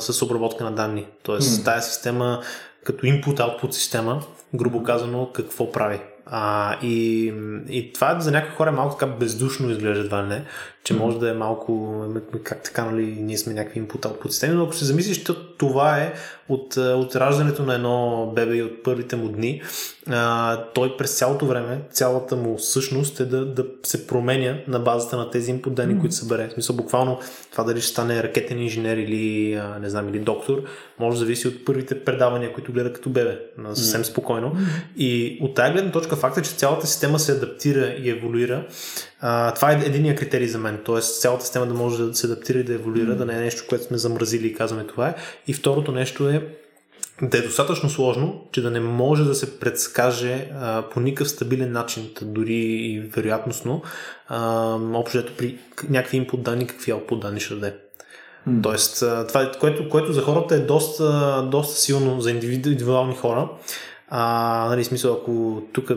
с 0.00 0.22
обработка 0.22 0.64
на 0.64 0.72
данни. 0.72 1.06
Тоест, 1.22 1.50
mm-hmm. 1.50 1.64
тая 1.64 1.82
система 1.82 2.42
като 2.84 3.06
input-output 3.06 3.70
система, 3.70 4.22
грубо 4.54 4.82
казано, 4.82 5.30
какво 5.32 5.72
прави. 5.72 6.00
А, 6.32 6.76
и, 6.82 7.32
и 7.68 7.92
това 7.92 8.20
за 8.20 8.30
някои 8.30 8.50
хора 8.50 8.72
малко 8.72 8.96
така 8.96 9.12
бездушно 9.12 9.70
изглежда 9.70 10.04
едва 10.04 10.22
не, 10.22 10.44
че 10.84 10.94
може 10.94 11.18
да 11.18 11.30
е 11.30 11.34
малко, 11.34 12.04
как 12.42 12.62
така, 12.62 12.84
нали, 12.84 13.16
ние 13.20 13.38
сме 13.38 13.54
някакви 13.54 13.82
input 13.82 14.00
output 14.00 14.28
системи, 14.28 14.54
но 14.54 14.64
ако 14.64 14.74
се 14.74 14.84
замислиш, 14.84 15.24
това 15.58 15.98
е 15.98 16.14
от, 16.48 16.76
от 16.76 17.16
раждането 17.16 17.62
на 17.62 17.74
едно 17.74 18.26
бебе 18.34 18.54
и 18.54 18.62
от 18.62 18.82
първите 18.82 19.16
му 19.16 19.28
дни, 19.28 19.62
а, 20.08 20.56
той 20.74 20.96
през 20.96 21.18
цялото 21.18 21.46
време, 21.46 21.80
цялата 21.92 22.36
му 22.36 22.58
същност 22.58 23.20
е 23.20 23.24
да, 23.24 23.46
да 23.46 23.66
се 23.82 24.06
променя 24.06 24.56
на 24.68 24.78
базата 24.78 25.16
на 25.16 25.30
тези 25.30 25.54
input 25.54 25.70
данни, 25.70 25.94
mm. 25.94 26.00
които 26.00 26.14
събере. 26.14 26.48
В 26.48 26.52
смисъл, 26.52 26.76
буквално 26.76 27.18
това 27.52 27.64
дали 27.64 27.80
ще 27.80 27.90
стане 27.90 28.22
ракетен 28.22 28.62
инженер 28.62 28.96
или, 28.96 29.54
а, 29.54 29.78
не 29.78 29.90
знам, 29.90 30.08
или 30.08 30.18
доктор, 30.18 30.62
може 30.98 31.14
да 31.14 31.18
зависи 31.18 31.48
от 31.48 31.64
първите 31.64 32.04
предавания, 32.04 32.52
които 32.52 32.72
гледа 32.72 32.92
като 32.92 33.10
бебе, 33.10 33.38
съвсем 33.74 34.02
mm. 34.02 34.10
спокойно. 34.10 34.56
И 34.96 35.38
от 35.42 35.54
тази 35.54 35.72
гледна 35.72 35.92
точка 35.92 36.16
факта, 36.16 36.42
че 36.42 36.50
цялата 36.50 36.86
система 36.86 37.18
се 37.18 37.32
адаптира 37.32 37.86
и 37.86 38.10
еволюира, 38.10 38.66
а, 39.20 39.54
това 39.54 39.72
е 39.72 39.74
единия 39.74 40.16
критерий 40.16 40.48
за 40.48 40.58
мен. 40.58 40.78
Тоест 40.84 41.20
цялата 41.20 41.44
система 41.44 41.66
да 41.66 41.74
може 41.74 42.02
да 42.02 42.14
се 42.14 42.26
адаптира 42.26 42.58
и 42.58 42.64
да 42.64 42.74
еволюира, 42.74 43.12
mm. 43.12 43.16
да 43.16 43.26
не 43.26 43.36
е 43.36 43.40
нещо, 43.40 43.64
което 43.68 43.84
сме 43.84 43.98
замразили 43.98 44.46
и 44.46 44.54
казваме 44.54 44.86
това 44.86 45.08
е. 45.08 45.14
И 45.46 45.54
второто 45.54 45.92
нещо 45.92 46.28
е 46.28 46.46
да 47.22 47.38
е 47.38 47.42
достатъчно 47.42 47.90
сложно, 47.90 48.44
че 48.52 48.62
да 48.62 48.70
не 48.70 48.80
може 48.80 49.24
да 49.24 49.34
се 49.34 49.58
предскаже 49.58 50.50
а, 50.54 50.82
по 50.92 51.00
никакъв 51.00 51.30
стабилен 51.30 51.72
начин, 51.72 52.10
дори 52.22 52.54
и 52.54 53.00
вероятностно, 53.00 53.82
общо 54.94 55.36
при 55.38 55.58
някакви 55.88 56.16
инпут 56.16 56.42
данни, 56.42 56.66
какви 56.66 56.92
output 56.92 57.20
данни 57.20 57.40
ще 57.40 57.54
даде. 57.54 57.76
Mm. 58.48 58.62
Тоест, 58.62 58.98
това, 59.28 59.42
е, 59.42 59.52
което, 59.60 59.88
което 59.88 60.12
за 60.12 60.22
хората 60.22 60.54
е 60.54 60.58
доста, 60.58 61.42
доста 61.50 61.80
силно 61.80 62.20
за 62.20 62.30
индивидуални 62.30 63.16
хора. 63.16 63.48
А, 64.08 64.66
нали, 64.68 64.84
смисъл, 64.84 65.12
ако 65.12 65.62
тук 65.72 65.90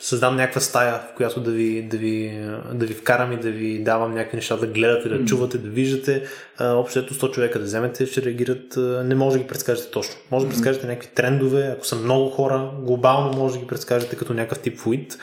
създам 0.00 0.36
някаква 0.36 0.60
стая, 0.60 0.94
в 0.94 1.16
която 1.16 1.40
да 1.40 1.50
ви, 1.50 1.82
да 1.82 1.96
ви, 1.96 2.40
да 2.72 2.86
ви 2.86 2.94
вкарам 2.94 3.32
и 3.32 3.36
да 3.36 3.50
ви 3.50 3.78
давам 3.78 4.14
някакви 4.14 4.36
неща 4.36 4.56
да 4.56 4.66
гледате, 4.66 5.08
да 5.08 5.24
чувате, 5.24 5.58
да 5.58 5.68
виждате. 5.68 6.24
Общо 6.60 6.98
ето 6.98 7.14
100 7.14 7.30
човека 7.30 7.58
да 7.58 7.64
вземете, 7.64 8.06
ще 8.06 8.22
реагират. 8.22 8.76
Не 9.04 9.14
може 9.14 9.36
да 9.36 9.42
ги 9.42 9.48
предскажете 9.48 9.90
точно. 9.90 10.14
Може 10.30 10.46
да 10.46 10.50
предскажете 10.50 10.86
някакви 10.86 11.08
трендове, 11.14 11.74
ако 11.76 11.86
са 11.86 11.96
много 11.96 12.30
хора, 12.30 12.70
глобално 12.78 13.38
може 13.38 13.54
да 13.54 13.60
ги 13.60 13.66
предскажете 13.66 14.16
като 14.16 14.34
някакъв 14.34 14.58
тип 14.58 14.78
фуит, 14.78 15.18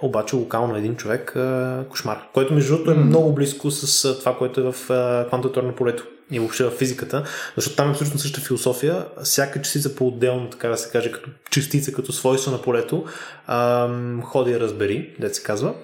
обаче 0.00 0.36
локално 0.36 0.76
един 0.76 0.96
човек 0.96 1.36
кошмар, 1.90 2.18
който 2.34 2.54
между 2.54 2.72
другото 2.72 2.90
е 2.90 2.94
много 2.94 3.32
близко 3.32 3.70
с 3.70 4.18
това, 4.18 4.36
което 4.36 4.60
е 4.60 4.72
в 4.72 4.74
квантаторно 5.28 5.72
полето 5.72 6.06
и 6.30 6.38
въобще 6.38 6.64
в 6.64 6.70
физиката, 6.70 7.24
защото 7.56 7.76
там 7.76 7.88
е 7.88 7.90
абсолютно 7.90 8.18
същата 8.18 8.46
философия. 8.46 9.04
Всяка 9.22 9.62
частица 9.62 9.94
по-отделно, 9.94 10.50
така 10.50 10.68
да 10.68 10.76
се 10.76 10.90
каже, 10.90 11.12
като 11.12 11.30
частица, 11.50 11.92
като 11.92 12.12
свойство 12.12 12.50
на 12.50 12.62
полето, 12.62 13.04
ам, 13.46 14.22
ходи 14.24 14.50
и 14.50 14.60
разбери, 14.60 15.10
да 15.18 15.34
се 15.34 15.42
казва. 15.42 15.74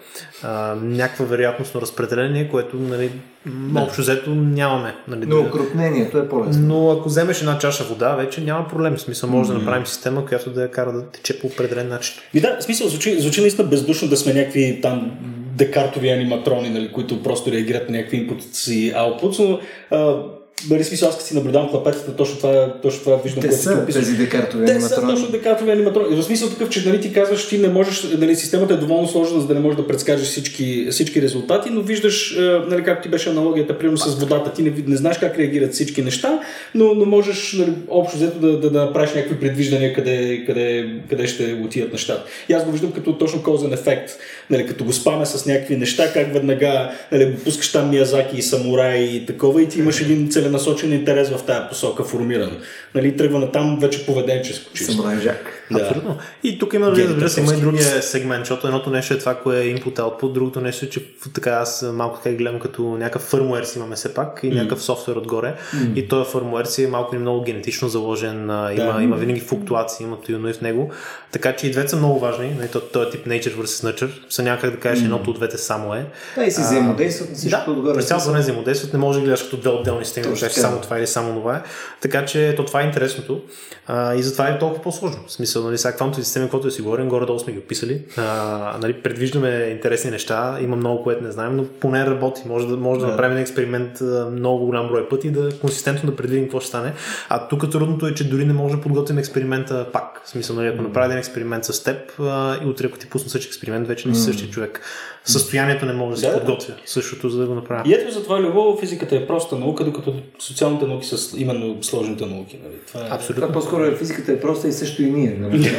Ам, 0.42 0.92
някаква 0.92 1.24
вероятностно 1.24 1.80
разпределение, 1.80 2.49
което 2.51 2.76
нали, 2.76 3.12
да. 3.47 3.80
общо 3.80 4.01
взето 4.01 4.34
нямаме. 4.34 4.94
Нали, 5.09 5.26
но 5.26 5.40
окрупнението 5.40 6.18
е 6.18 6.28
по-лесно. 6.28 6.62
Но 6.66 6.90
ако 6.90 7.09
вземеш 7.09 7.40
една 7.40 7.59
чаша 7.59 7.84
вода, 7.84 8.14
вече 8.14 8.40
няма 8.40 8.68
проблем. 8.68 8.97
В 8.97 9.01
смисъл, 9.01 9.30
може 9.30 9.51
mm-hmm. 9.51 9.53
да 9.53 9.59
направим 9.59 9.86
система, 9.86 10.26
която 10.26 10.51
да 10.51 10.62
я 10.62 10.70
кара 10.70 10.92
да 10.92 11.07
тече 11.07 11.40
по 11.40 11.47
определен 11.47 11.88
начин. 11.88 12.14
И 12.34 12.40
да, 12.40 12.57
в 12.61 12.64
смисъл, 12.64 12.88
звучи, 12.88 13.20
звучи 13.20 13.40
наистина 13.40 13.68
бездушно 13.68 14.09
да 14.09 14.16
сме 14.16 14.34
някакви 14.34 14.78
там 14.82 15.18
декартови 15.57 16.09
аниматрони, 16.09 16.70
нали, 16.70 16.92
които 16.92 17.22
просто 17.22 17.52
реагират 17.52 17.90
на 17.90 17.96
някакви 17.96 18.16
инпути 18.16 18.74
и 18.74 18.90
аутпут, 18.90 19.38
но 19.38 19.61
а, 19.90 20.22
Бери 20.64 20.84
смисъл, 20.84 21.09
аз 21.09 21.14
като 21.14 21.26
си 21.26 21.34
наблюдавам 21.34 21.70
клапетата, 21.70 22.16
точно 22.16 22.36
това, 22.36 22.74
точно 22.82 23.00
това 23.00 23.16
виждам, 23.16 23.42
Те 23.42 23.52
са 23.52 23.86
ти 23.86 23.92
тези 23.92 24.16
декартови 24.16 24.66
Те 24.66 24.80
са 24.80 25.00
точно 25.00 25.28
декартови 25.28 25.70
аниматрони. 25.70 26.16
В 26.16 26.22
смисъл 26.22 26.48
такъв, 26.48 26.68
че 26.68 26.88
нали, 26.88 27.00
ти 27.00 27.12
казваш, 27.12 27.48
ти 27.48 27.59
не 27.59 27.68
можеш, 27.68 28.02
нали, 28.18 28.36
системата 28.36 28.74
е 28.74 28.76
доволно 28.76 29.09
сложна, 29.09 29.40
за 29.40 29.46
да 29.46 29.54
не 29.54 29.61
можеш 29.61 29.76
да 29.76 29.86
предскажеш 29.86 30.28
всички, 30.28 30.88
всички 30.90 31.22
резултати, 31.22 31.70
но 31.70 31.82
виждаш, 31.82 32.36
нали, 32.68 32.82
как 32.82 33.02
ти 33.02 33.09
беше 33.09 33.30
аналогията, 33.30 33.78
примерно 33.78 33.98
с 33.98 34.18
водата, 34.18 34.52
ти 34.52 34.62
не, 34.62 34.72
не 34.86 34.96
знаеш 34.96 35.18
как 35.18 35.38
реагират 35.38 35.72
всички 35.72 36.02
неща, 36.02 36.40
но, 36.74 36.94
но 36.94 37.04
можеш 37.04 37.52
нали, 37.52 37.72
общо 37.88 38.16
взето 38.16 38.38
да, 38.38 38.61
да, 38.61 38.70
да, 38.70 38.84
направиш 38.84 39.14
някакви 39.14 39.40
предвиждания 39.40 39.94
къде, 39.94 40.44
къде, 40.46 40.90
къде 41.11 41.26
ще 41.26 41.61
отидат 41.64 41.92
нещата. 41.92 42.24
И 42.48 42.52
аз 42.52 42.64
го 42.64 42.70
виждам 42.70 42.92
като 42.92 43.18
точно 43.18 43.42
козен 43.42 43.72
ефект, 43.72 44.11
нали, 44.50 44.66
като 44.66 44.84
го 44.84 44.92
спаме 44.92 45.26
с 45.26 45.46
някакви 45.46 45.76
неща, 45.76 46.12
как 46.12 46.32
веднага 46.32 46.90
нали, 47.12 47.34
пускаш 47.44 47.72
там 47.72 47.90
Миязаки 47.90 48.36
и 48.36 48.42
самурай 48.42 48.98
и 48.98 49.26
такова 49.26 49.62
и 49.62 49.68
ти 49.68 49.78
имаш 49.78 50.00
един 50.00 50.28
цел 50.30 50.45
целенасочен 50.47 50.92
интерес 50.92 51.30
в 51.30 51.47
тази 51.47 51.68
посока 51.68 52.05
формиран. 52.05 52.57
Нали, 52.94 53.16
тръгва 53.16 53.38
на 53.38 53.53
там 53.53 53.78
вече 53.80 54.07
поведенческо 54.07 54.72
чисто. 54.72 54.92
Самурай 54.92 55.18
Жак. 55.18 55.55
Да. 55.70 55.80
Абсолютно. 55.80 56.18
И 56.42 56.58
тук 56.58 56.74
има, 56.74 56.90
разбира 56.90 57.28
се, 57.28 57.40
има 57.40 57.54
и 57.54 57.60
другия 57.60 58.02
сегмент, 58.02 58.46
защото 58.46 58.66
едното 58.66 58.90
нещо 58.90 59.14
е 59.14 59.18
това, 59.18 59.34
кое 59.34 59.60
е 59.60 59.74
input 59.74 59.94
output, 59.94 60.32
другото 60.32 60.60
нещо 60.60 60.86
е, 60.86 60.88
че 60.88 61.04
така 61.34 61.50
аз 61.50 61.84
малко 61.92 62.18
така 62.22 62.36
гледам 62.36 62.60
като 62.60 62.82
някакъв 62.82 63.22
фърмуер 63.22 63.64
си 63.64 63.78
имаме 63.78 63.96
все 63.96 64.14
пак 64.14 64.40
и 64.42 64.46
mm. 64.46 64.54
някакъв 64.54 64.82
софтуер 64.82 65.16
отгоре. 65.16 65.54
Mm. 65.74 65.94
И 65.94 66.08
този 66.08 66.30
фърмуер 66.30 66.64
си 66.64 66.84
е 66.84 66.86
малко 66.86 67.14
и 67.14 67.18
много 67.18 67.42
генетично 67.42 67.88
заложен, 67.88 68.42
има, 68.42 68.92
да. 68.96 69.02
има 69.02 69.16
винаги 69.16 69.40
флуктуации, 69.40 70.04
има 70.04 70.18
и 70.28 70.52
в 70.52 70.60
него. 70.60 70.90
Така 71.32 71.56
че 71.56 71.66
и 71.66 71.70
двете 71.70 71.88
са 71.88 71.96
много 71.96 72.18
важни. 72.18 72.54
Нали, 72.58 72.68
този 72.92 73.10
тип 73.10 73.26
nature 73.26 73.56
versus 73.56 73.92
nurture. 73.92 74.10
Са 74.30 74.42
някак 74.42 74.70
да 74.70 74.76
кажеш, 74.76 75.02
mm. 75.02 75.04
едното 75.04 75.30
от 75.30 75.36
двете 75.36 75.58
само 75.58 75.94
е. 75.94 76.06
Да, 76.36 76.44
и 76.44 76.50
си 76.50 76.60
взаимодействат 76.60 77.36
всичко 77.36 77.60
да, 77.66 77.72
отгоре. 77.72 77.94
През 77.94 78.06
цялото 78.06 78.30
не 78.30 78.38
взаимодействат, 78.38 78.92
не 78.92 78.98
може 78.98 79.18
да 79.18 79.24
гледаш 79.24 79.42
като 79.42 79.56
две 79.56 79.70
отделни 79.70 80.04
системи, 80.04 80.26
да 80.26 80.50
само 80.50 80.80
това 80.80 80.98
или 80.98 81.06
само 81.06 81.40
това 81.40 81.56
е. 81.56 81.62
Така 82.00 82.24
че 82.24 82.54
то 82.56 82.64
това 82.64 82.82
е 82.82 82.84
интересното. 82.84 83.40
А, 83.86 84.14
и 84.14 84.22
затова 84.22 84.48
е 84.48 84.58
толкова 84.58 84.82
по-сложно. 84.82 85.24
В 85.26 85.32
смисъл, 85.32 85.55
нали, 85.62 85.78
сега 85.78 86.12
системи, 86.12 86.46
каквото 86.46 86.66
да 86.66 86.70
си 86.70 86.82
говорим, 86.82 87.09
горе-долу 87.09 87.38
сме 87.38 87.52
ги 87.52 87.59
описали. 87.59 88.02
А, 88.16 88.78
нали, 88.82 88.92
предвиждаме 88.92 89.68
интересни 89.72 90.11
неща, 90.11 90.59
има 90.61 90.76
много, 90.76 91.02
което 91.02 91.24
не 91.24 91.30
знаем, 91.30 91.57
но 91.57 91.64
поне 91.64 92.07
работи. 92.07 92.42
Може 92.46 92.66
да, 92.66 92.76
може 92.76 93.00
да, 93.00 93.07
да 93.07 93.12
направим 93.12 93.38
експеримент 93.38 94.00
много 94.32 94.66
голям 94.66 94.88
брой 94.88 95.09
пъти 95.09 95.28
и 95.28 95.30
да 95.30 95.59
консистентно 95.61 96.11
да 96.11 96.16
предвидим 96.16 96.44
какво 96.44 96.61
ще 96.61 96.68
стане. 96.68 96.92
А 97.28 97.48
тук 97.48 97.70
трудното 97.70 98.07
е, 98.07 98.14
че 98.14 98.28
дори 98.28 98.44
не 98.44 98.52
може 98.52 98.76
да 98.76 98.80
подготвим 98.82 99.18
експеримента 99.18 99.86
пак. 99.92 100.20
В 100.24 100.28
смисъл, 100.28 100.57
нали, 100.57 100.68
ако 100.68 100.82
направим 100.82 101.11
един 101.11 101.18
експеримент 101.18 101.64
с 101.64 101.84
теб 101.84 102.20
а, 102.20 102.57
и 102.64 102.66
утре, 102.66 102.86
ако 102.86 102.98
ти 102.98 103.09
пусна 103.09 103.30
същия 103.30 103.48
експеримент, 103.48 103.88
вече 103.88 104.09
не 104.09 104.14
си 104.14 104.22
същия 104.22 104.50
човек. 104.50 104.80
Състоянието 105.26 105.86
не 105.86 105.92
може 105.92 106.10
да 106.10 106.20
се 106.20 106.26
да, 106.26 106.38
подготвя 106.38 106.74
същото, 106.84 107.28
за 107.28 107.40
да 107.40 107.46
го 107.46 107.54
направя. 107.54 107.82
И 107.86 107.94
ето 107.94 108.12
затова 108.12 108.40
любов, 108.40 108.80
физиката 108.80 109.16
е 109.16 109.26
проста 109.26 109.56
наука, 109.56 109.84
докато 109.84 110.14
социалните 110.38 110.86
науки 110.86 111.06
са 111.06 111.40
именно 111.40 111.82
сложните 111.82 112.26
науки. 112.26 112.58
Нали? 112.64 112.74
Това 112.86 113.00
е... 113.00 113.08
Абсолютно. 113.10 113.42
Това 113.42 113.52
по-скоро 113.52 113.84
е 113.84 113.96
физиката 113.96 114.32
е 114.32 114.40
проста 114.40 114.68
и 114.68 114.72
също 114.72 115.02
и 115.02 115.10
ние. 115.10 115.36
Нали? 115.40 115.70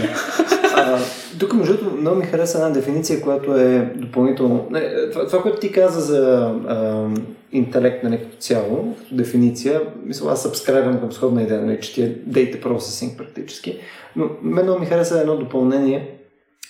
а, 0.75 0.99
тук, 1.39 1.53
между 1.53 1.77
другото, 1.77 1.95
много 1.95 2.19
ми 2.19 2.25
хареса 2.25 2.57
една 2.57 2.69
дефиниция, 2.69 3.21
която 3.21 3.57
е 3.57 3.91
допълнително. 3.95 4.67
Не, 4.71 5.09
това, 5.11 5.27
това, 5.27 5.41
което 5.41 5.59
ти 5.59 5.71
каза 5.71 6.01
за 6.01 6.53
а, 6.67 7.07
интелект 7.51 8.03
на 8.03 8.09
нали, 8.09 8.21
като 8.21 8.37
цяло, 8.37 8.95
като 8.97 9.15
дефиниция, 9.15 9.81
мисля, 10.05 10.31
аз 10.31 10.43
събскрайбвам 10.43 10.99
към 10.99 11.11
сходна 11.11 11.43
идея, 11.43 11.61
нали, 11.61 11.79
че 11.81 11.93
ти 11.93 12.01
е 12.01 12.15
data 12.29 12.63
processing 12.63 13.17
практически. 13.17 13.77
Но 14.15 14.29
мен 14.41 14.63
много 14.63 14.79
ми 14.79 14.85
хареса 14.85 15.21
едно 15.21 15.37
допълнение, 15.37 16.17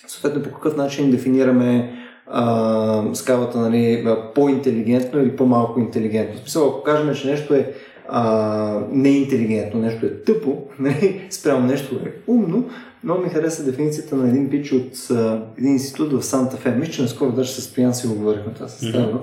съответно 0.06 0.42
по 0.42 0.54
какъв 0.54 0.76
начин 0.76 1.10
дефинираме 1.10 1.97
а, 2.30 3.02
скалата 3.14 3.58
нали, 3.58 4.06
по-интелигентно 4.34 5.20
или 5.20 5.36
по-малко 5.36 5.80
интелигентно. 5.80 6.36
В 6.36 6.40
смисъл, 6.40 6.68
ако 6.68 6.82
кажем, 6.82 7.14
че 7.14 7.30
нещо 7.30 7.54
е 7.54 7.72
а, 8.08 8.80
неинтелигентно, 8.90 9.80
нещо 9.80 10.06
е 10.06 10.22
тъпо, 10.22 10.56
нали, 10.78 11.26
спрямо 11.30 11.66
нещо 11.66 11.94
е 11.94 12.12
умно, 12.26 12.68
много 13.04 13.22
ми 13.22 13.28
хареса 13.28 13.64
дефиницията 13.64 14.16
на 14.16 14.28
един 14.28 14.50
пич 14.50 14.72
от 14.72 15.10
а, 15.10 15.42
един 15.58 15.72
институт 15.72 16.12
в 16.12 16.24
Санта 16.24 16.56
Фе. 16.56 16.70
Мисля, 16.70 16.92
че 16.92 17.02
наскоро 17.02 17.32
даже 17.32 17.52
с 17.52 17.62
Стоян 17.62 17.94
си 17.94 18.06
го 18.06 18.14
говорихме 18.14 18.54
това 18.54 18.68
с 18.68 18.80
mm-hmm. 18.80 19.18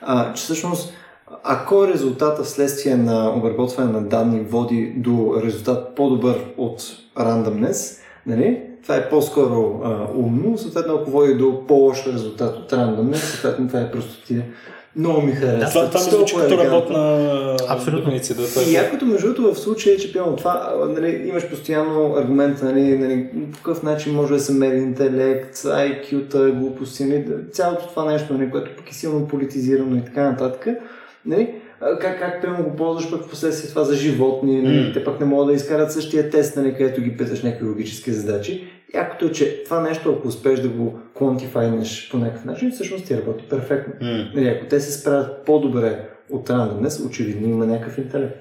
а, 0.00 0.32
че 0.32 0.42
всъщност 0.42 0.92
ако 1.42 1.88
резултата 1.88 2.42
вследствие 2.42 2.96
на 2.96 3.36
обработване 3.36 3.92
на 3.92 4.02
данни 4.02 4.40
води 4.40 4.92
до 4.96 5.40
резултат 5.44 5.94
по-добър 5.96 6.44
от 6.56 6.80
randomness, 7.16 8.00
нали, 8.26 8.60
това 8.82 8.96
е 8.96 9.08
по-скоро 9.08 9.80
а, 9.84 10.06
умно, 10.16 10.58
съответно 10.58 10.94
ако 10.94 11.10
води 11.10 11.34
до 11.34 11.66
по-лош 11.66 12.06
резултат 12.06 12.56
от 12.56 12.72
randomness, 12.72 13.14
съответно 13.14 13.66
това 13.66 13.80
е 13.80 13.90
просто 13.90 14.26
ти 14.26 14.42
много 14.96 15.22
ми 15.22 15.32
харесва. 15.32 15.58
Да, 15.58 15.68
това, 15.68 15.90
това 15.90 16.04
ми 16.04 16.10
звучи 16.10 16.34
като 16.34 16.58
работна 16.58 17.56
Абсолютно. 17.68 18.00
дефиниция. 18.00 18.36
Да, 18.36 18.70
и 18.70 18.74
якото 18.74 19.06
между 19.06 19.34
другото 19.34 19.54
в 19.54 19.58
случая, 19.58 19.96
че 19.96 20.12
пълно 20.12 20.36
това, 20.36 20.74
нали, 20.88 21.28
имаш 21.28 21.50
постоянно 21.50 22.14
аргумент, 22.16 22.62
нали, 22.62 22.98
нали, 22.98 23.28
по 23.52 23.56
какъв 23.56 23.82
начин 23.82 24.14
може 24.14 24.34
да 24.34 24.40
се 24.40 24.52
мери 24.52 24.76
интелект, 24.76 25.56
IQ-та, 25.56 26.50
глупости, 26.50 27.04
нали, 27.04 27.24
цялото 27.52 27.88
това 27.88 28.12
нещо, 28.12 28.34
нали, 28.34 28.50
което 28.50 28.76
пък 28.76 28.90
е 28.90 28.94
силно 28.94 29.28
политизирано 29.28 29.96
и 29.96 30.04
така 30.04 30.30
нататък. 30.30 30.68
Нали, 31.26 31.54
как, 32.00 32.18
как 32.18 32.42
пълно 32.42 32.64
го 32.64 32.76
ползваш 32.76 33.10
пък 33.10 33.22
в 33.22 33.30
последствие 33.30 33.70
това 33.70 33.84
за 33.84 33.94
животни, 33.94 34.62
нали, 34.62 34.76
mm. 34.76 34.94
те 34.94 35.04
пък 35.04 35.20
не 35.20 35.26
могат 35.26 35.46
да 35.46 35.52
изкарат 35.52 35.92
същия 35.92 36.30
тест, 36.30 36.56
нали, 36.56 36.74
където 36.74 37.00
ги 37.00 37.16
питаш 37.16 37.42
някакви 37.42 37.68
логически 37.68 38.12
задачи. 38.12 38.68
Якото 38.94 39.26
е, 39.26 39.32
че 39.32 39.64
това 39.64 39.80
нещо, 39.80 40.14
ако 40.18 40.28
успееш 40.28 40.60
да 40.60 40.68
го 40.68 40.98
квантифайнеш 41.16 42.08
по 42.10 42.18
някакъв 42.18 42.44
начин, 42.44 42.70
всъщност 42.70 43.06
ти 43.06 43.16
работи 43.16 43.44
перфектно. 43.50 43.94
Mm. 44.02 44.34
Нали, 44.34 44.48
ако 44.48 44.66
те 44.66 44.80
се 44.80 45.00
справят 45.00 45.44
по-добре 45.46 46.08
от 46.30 46.50
днес, 46.78 47.00
очевидно 47.00 47.48
има 47.48 47.66
някакъв 47.66 47.98
интелект. 47.98 48.36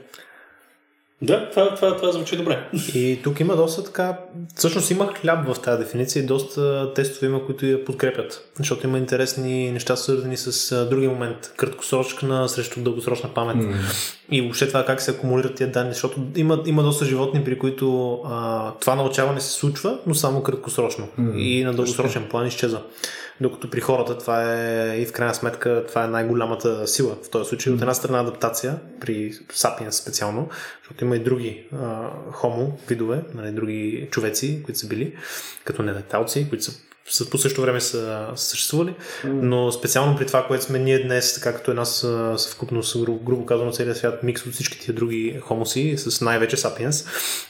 Да, 1.22 1.50
това, 1.50 1.76
това, 1.76 1.98
това 1.98 2.12
звучи 2.12 2.38
добре. 2.38 2.70
И 2.96 3.20
тук 3.24 3.40
има 3.40 3.56
доста 3.56 3.84
така. 3.84 4.18
Всъщност 4.56 4.92
има 4.92 5.14
хляб 5.14 5.54
в 5.54 5.62
тази 5.62 5.84
дефиниция 5.84 6.24
и 6.24 6.26
доста 6.26 6.94
тестове 6.94 7.28
има, 7.28 7.46
които 7.46 7.66
я 7.66 7.86
подкрепят. 7.86 8.50
Защото 8.58 8.88
има 8.88 8.98
интересни 8.98 9.72
неща, 9.72 9.96
свързани 9.96 10.38
с 10.38 10.86
другия 10.90 11.10
момент. 11.10 11.54
Краткосрочна 11.58 12.50
срещу 12.50 12.82
дългосрочна 12.82 13.30
памет. 13.30 13.58
Mm. 13.58 13.76
И 14.32 14.42
въобще 14.42 14.68
това 14.68 14.86
как 14.86 15.02
се 15.02 15.12
акумулират 15.12 15.56
тия 15.56 15.72
данни. 15.72 15.94
Защото 15.94 16.22
има, 16.36 16.64
има 16.66 16.84
доста 16.84 17.06
животни, 17.06 17.44
при 17.44 17.60
които 17.60 18.20
а, 18.26 18.72
това 18.82 18.96
научаване 18.96 19.42
се 19.42 19.52
случва, 19.52 20.00
но 20.08 20.16
само 20.16 20.44
краткосрочно. 20.44 21.08
Mm. 21.20 21.38
И 21.38 21.64
на 21.64 21.74
дългосрочен 21.74 22.26
план 22.30 22.48
изчезва. 22.48 22.82
Докато 23.42 23.70
при 23.70 23.82
хората 23.82 24.18
това 24.18 24.54
е 24.54 25.02
и 25.02 25.06
в 25.06 25.12
крайна 25.12 25.36
сметка 25.36 25.86
това 25.88 26.04
е 26.04 26.08
най-голямата 26.08 26.88
сила 26.88 27.16
в 27.24 27.30
този 27.30 27.50
случай. 27.50 27.74
От 27.74 27.82
една 27.82 27.94
страна 27.94 28.20
адаптация 28.20 28.80
при 29.00 29.34
Sapiens 29.34 29.90
специално, 29.90 30.50
защото 30.82 31.04
има 31.04 31.16
и 31.16 31.20
други 31.20 31.68
а, 31.76 32.10
хомо 32.32 32.78
видове, 32.88 33.22
нали, 33.34 33.52
други 33.52 34.08
човеци, 34.12 34.64
които 34.64 34.80
са 34.80 34.88
били, 34.88 35.16
като 35.64 35.84
недеталци, 35.84 36.50
които 36.50 36.64
са 36.64 36.72
по 37.32 37.38
същото 37.38 37.62
време 37.62 37.82
са, 37.82 38.28
съществували, 38.36 38.96
но 39.26 39.72
специално 39.72 40.18
при 40.18 40.26
това, 40.26 40.48
което 40.48 40.64
сме 40.64 40.80
ние 40.80 41.00
днес, 41.00 41.34
така 41.34 41.56
като 41.56 41.72
една 41.72 41.86
съвкупност, 41.86 43.00
грубо, 43.00 43.20
грубо 43.20 43.46
казано, 43.46 43.72
целият 43.72 43.98
свят, 43.98 44.24
микс 44.24 44.46
от 44.46 44.54
всички 44.54 44.80
тия 44.80 44.96
други 44.96 45.40
хомоси, 45.42 45.96
с 45.98 46.22
най-вече. 46.22 46.56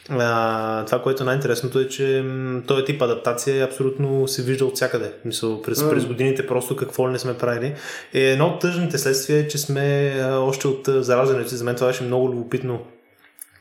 А, 0.10 0.86
това, 0.86 1.02
което 1.02 1.24
е 1.24 1.26
най-интересното 1.26 1.80
е, 1.80 1.88
че 1.88 2.26
този 2.68 2.86
тип 2.86 3.02
адаптация 3.02 3.66
абсолютно 3.66 4.28
се 4.28 4.44
вижда 4.44 4.66
от 4.66 4.76
всякъде. 4.76 5.14
Мисъл, 5.26 5.62
през, 5.62 5.80
mm. 5.80 5.90
през 5.90 6.06
годините 6.06 6.48
просто 6.48 6.76
какво 6.76 7.08
ли 7.08 7.12
не 7.12 7.20
сме 7.20 7.38
правили. 7.38 7.76
Е, 8.14 8.20
едно 8.22 8.48
от 8.48 8.62
тъжните 8.62 8.98
следствия 8.98 9.40
е, 9.40 9.48
че 9.48 9.58
сме 9.58 10.16
още 10.32 10.68
от 10.68 10.88
зараждането 10.88 11.56
за 11.56 11.64
мен 11.64 11.76
това 11.76 11.88
беше 11.88 12.04
много 12.04 12.28
любопитно 12.28 12.80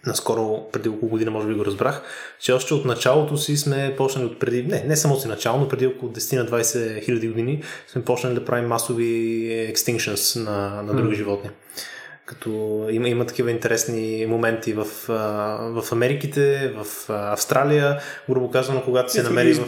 наскоро, 0.06 0.68
преди 0.72 0.88
около 0.88 1.10
година, 1.10 1.30
може 1.30 1.48
би 1.48 1.54
го 1.54 1.64
разбрах, 1.64 2.02
че 2.40 2.52
още 2.52 2.74
от 2.74 2.84
началото 2.84 3.36
си 3.36 3.56
сме 3.56 3.94
почнали 3.96 4.26
от 4.26 4.38
преди, 4.38 4.62
не, 4.62 4.84
не 4.86 4.96
само 4.96 5.16
си 5.16 5.28
начало, 5.28 5.60
но 5.60 5.68
преди 5.68 5.86
около 5.86 6.12
10 6.12 6.36
на 6.36 6.46
20 6.46 7.04
хиляди 7.04 7.28
години 7.28 7.62
сме 7.88 8.04
почнали 8.04 8.34
да 8.34 8.44
правим 8.44 8.68
масови 8.68 9.04
extinctions 9.74 10.44
на, 10.44 10.82
на 10.82 10.94
други 10.94 11.14
mm. 11.14 11.18
животни 11.18 11.50
като 12.32 12.86
има, 12.90 13.08
има 13.08 13.26
такива 13.26 13.50
интересни 13.50 14.26
моменти 14.28 14.72
в, 14.72 14.84
в 15.82 15.92
Америките, 15.92 16.72
в 16.76 17.10
Австралия, 17.10 17.98
грубо 18.30 18.50
казано, 18.50 18.82
когато 18.84 19.12
се 19.12 19.22
намери... 19.22 19.52
В... 19.52 19.64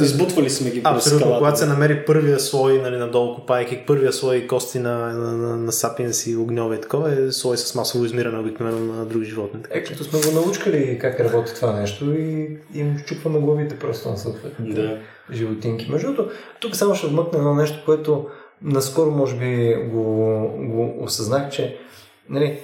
Избутвали 0.00 0.50
сме 0.50 0.70
ги 0.70 0.80
Абсолютно, 0.84 1.34
когато 1.38 1.58
се 1.58 1.66
намери 1.66 2.04
първия 2.06 2.40
слой, 2.40 2.78
нали, 2.78 2.96
надолу 2.96 3.34
копайки, 3.34 3.82
първия 3.86 4.12
слой 4.12 4.46
кости 4.46 4.78
на, 4.78 4.96
на, 4.98 5.32
на, 5.32 5.56
на 5.56 5.72
сапиенс 5.72 6.26
и 6.26 6.36
огньове 6.36 6.76
и 6.76 6.80
такова 6.80 7.12
е 7.12 7.32
слой 7.32 7.56
с 7.56 7.74
масово 7.74 8.04
измиране 8.04 8.38
обикновено 8.38 8.78
на 8.78 9.04
други 9.04 9.26
животни. 9.26 9.60
Е, 9.70 9.84
като 9.84 10.04
сме 10.04 10.20
го 10.20 10.40
научили 10.40 10.98
как 11.00 11.20
работи 11.20 11.54
това 11.54 11.80
нещо 11.80 12.04
и 12.12 12.58
им 12.74 12.96
чупваме 13.06 13.38
главите 13.38 13.78
просто 13.78 14.10
на 14.10 14.18
съответните 14.18 14.82
да. 14.82 14.98
животинки. 15.32 15.90
Между 15.90 16.06
другото, 16.06 16.30
тук 16.60 16.76
само 16.76 16.94
ще 16.94 17.06
вмъкна 17.06 17.42
на 17.42 17.54
нещо, 17.54 17.82
което 17.84 18.26
наскоро 18.64 19.10
може 19.10 19.36
би 19.36 19.74
го, 19.74 20.04
го 20.58 21.04
осъзнах, 21.04 21.50
че 21.50 21.78
нали, 22.28 22.58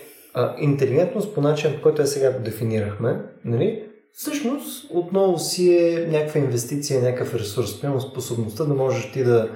интелигентност 0.58 1.34
по 1.34 1.40
начин, 1.40 1.74
по 1.74 1.82
който 1.82 2.02
е 2.02 2.06
сега 2.06 2.32
го 2.32 2.44
дефинирахме, 2.44 3.20
нали, 3.44 3.82
всъщност 4.12 4.90
отново 4.90 5.38
си 5.38 5.76
е 5.76 6.06
някаква 6.10 6.40
инвестиция, 6.40 7.02
някакъв 7.02 7.34
ресурс, 7.34 7.80
прямо 7.80 8.00
способността 8.00 8.64
да 8.64 8.74
можеш 8.74 9.12
ти 9.12 9.24
да 9.24 9.50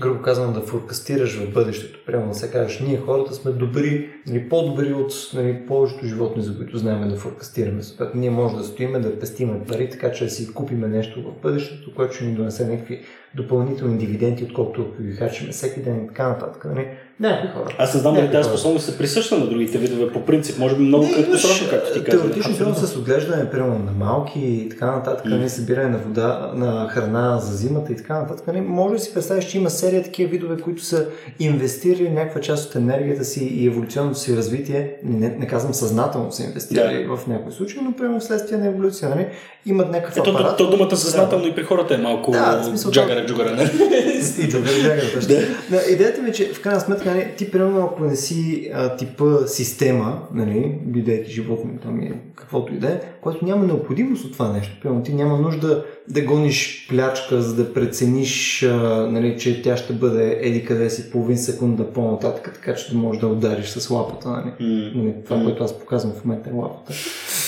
грубо 0.00 0.22
казвам, 0.22 0.52
да 0.52 0.60
форкастираш 0.60 1.38
в 1.38 1.52
бъдещето. 1.52 1.98
Прямо 2.06 2.28
да 2.28 2.34
се 2.34 2.50
кажеш, 2.50 2.80
ние 2.80 3.00
хората 3.00 3.34
сме 3.34 3.50
добри, 3.50 4.10
нали, 4.26 4.48
по-добри 4.48 4.92
от 4.92 5.12
нали, 5.34 5.66
повечето 5.66 6.06
животни, 6.06 6.42
за 6.42 6.56
които 6.56 6.78
знаем 6.78 7.08
да 7.08 7.16
форкастираме. 7.16 7.82
Съответно, 7.82 8.20
ние 8.20 8.30
можем 8.30 8.58
да 8.58 8.64
стоиме, 8.64 8.98
да 8.98 9.18
пестиме 9.18 9.64
пари, 9.68 9.90
така 9.90 10.12
че 10.12 10.24
да 10.24 10.30
си 10.30 10.54
купиме 10.54 10.88
нещо 10.88 11.22
в 11.22 11.42
бъдещето, 11.42 11.94
което 11.94 12.14
ще 12.14 12.24
ни 12.24 12.34
донесе 12.34 12.68
някакви 12.68 13.00
допълнителни 13.36 13.98
дивиденти, 13.98 14.44
отколкото 14.44 14.82
ако 14.82 15.02
ги 15.02 15.12
хачиме 15.12 15.52
всеки 15.52 15.80
ден 15.80 16.04
и 16.04 16.08
така 16.08 16.28
нататък. 16.28 16.64
Нали? 16.64 16.88
Хора. 17.22 17.74
Аз 17.78 17.94
не 17.94 18.00
знам 18.00 18.14
дали 18.14 18.30
тази 18.30 18.48
способност 18.48 18.84
се 18.84 18.98
присъща 18.98 19.38
на 19.38 19.46
другите 19.46 19.78
видове 19.78 20.12
по 20.12 20.24
принцип. 20.24 20.58
Може 20.58 20.76
би 20.76 20.82
много 20.82 21.08
краткосрочно, 21.14 21.66
както 21.70 21.92
ти 21.92 22.04
казваш. 22.04 22.32
Теоретично 22.32 22.74
с 22.74 22.96
отглеждане, 22.96 23.50
примерно 23.50 23.78
на 23.78 23.92
малки 24.04 24.40
и 24.40 24.68
така 24.68 24.86
нататък, 24.86 25.26
mm. 25.26 25.46
събиране 25.46 25.88
на 25.88 25.98
вода, 25.98 26.52
на 26.54 26.88
храна 26.88 27.38
за 27.38 27.56
зимата 27.56 27.92
и 27.92 27.96
така 27.96 28.20
нататък. 28.20 28.46
Нали? 28.46 28.60
Може 28.60 28.94
да 28.94 29.00
си 29.00 29.14
представиш, 29.14 29.44
че 29.44 29.58
има 29.58 29.70
серия 29.70 30.02
такива 30.02 30.30
видове, 30.30 30.56
които 30.60 30.84
са 30.84 31.06
инвестирали 31.38 32.10
някаква 32.10 32.40
част 32.40 32.68
от 32.68 32.76
енергията 32.76 33.24
си 33.24 33.44
и 33.44 33.66
еволюционното 33.66 34.18
си 34.18 34.36
развитие. 34.36 34.96
Не, 35.04 35.28
не 35.28 35.46
казвам 35.46 35.74
съзнателно 35.74 36.32
са 36.32 36.44
инвестирали 36.44 36.94
yeah. 36.94 37.16
в 37.16 37.26
някои 37.26 37.52
случаи, 37.52 37.80
но 37.84 37.92
примерно 37.92 38.20
вследствие 38.20 38.58
на 38.58 38.66
еволюция. 38.66 39.08
Нали? 39.08 39.26
Имат 39.66 39.90
някакъв 39.90 40.16
Ето, 40.16 40.30
апарат. 40.30 40.56
То, 40.56 40.70
то, 40.70 40.76
думата 40.76 40.96
съзнателно 40.96 41.44
да. 41.44 41.50
и 41.50 41.54
при 41.54 41.62
хората 41.62 41.94
е 41.94 41.98
малко 41.98 42.30
да, 42.30 42.64
смисъл, 42.64 42.90
джагара, 42.90 43.26
джугара. 43.26 43.56
Не? 43.56 43.62
и 44.44 44.48
джугара, 44.48 44.74
джагара. 44.82 45.46
Да. 45.70 45.80
Идеята 45.92 46.22
ми 46.22 46.30
е, 46.30 46.32
че 46.32 46.52
в 46.52 46.62
крайна 46.62 46.80
сметка 46.80 47.03
нали, 47.04 47.26
ти 47.36 47.50
примерно 47.50 47.84
ако 47.84 48.04
не 48.04 48.16
си 48.16 48.70
а, 48.74 48.96
типа 48.96 49.46
система, 49.46 50.22
нали, 50.34 50.78
бидейки 50.86 51.30
животни, 51.30 51.78
там 51.82 52.00
е, 52.00 52.12
каквото 52.34 52.74
и 52.74 52.78
да 52.78 52.88
е, 52.88 53.00
което 53.20 53.44
няма 53.44 53.66
необходимост 53.66 54.24
от 54.24 54.32
това 54.32 54.52
нещо. 54.52 54.78
Примерно 54.82 55.02
ти 55.02 55.14
няма 55.14 55.38
нужда 55.38 55.84
да 56.08 56.22
гониш 56.22 56.86
плячка, 56.88 57.42
за 57.42 57.54
да 57.54 57.74
прецениш, 57.74 58.62
а, 58.62 58.76
нали, 59.10 59.38
че 59.38 59.62
тя 59.62 59.76
ще 59.76 59.92
бъде 59.92 60.38
еди 60.40 60.64
къде 60.64 60.90
си 60.90 61.10
половин 61.10 61.38
секунда 61.38 61.92
по-нататък, 61.92 62.52
така 62.54 62.74
че 62.74 62.92
да 62.92 62.98
можеш 62.98 63.20
да 63.20 63.26
удариш 63.26 63.66
с 63.66 63.90
лапата. 63.90 64.28
Нали. 64.28 64.52
Mm. 64.60 64.94
Нали, 64.94 65.14
това, 65.24 65.36
mm. 65.36 65.44
което 65.44 65.64
аз 65.64 65.78
показвам 65.78 66.12
в 66.12 66.24
момента 66.24 66.50
е 66.50 66.52
лапата. 66.52 66.92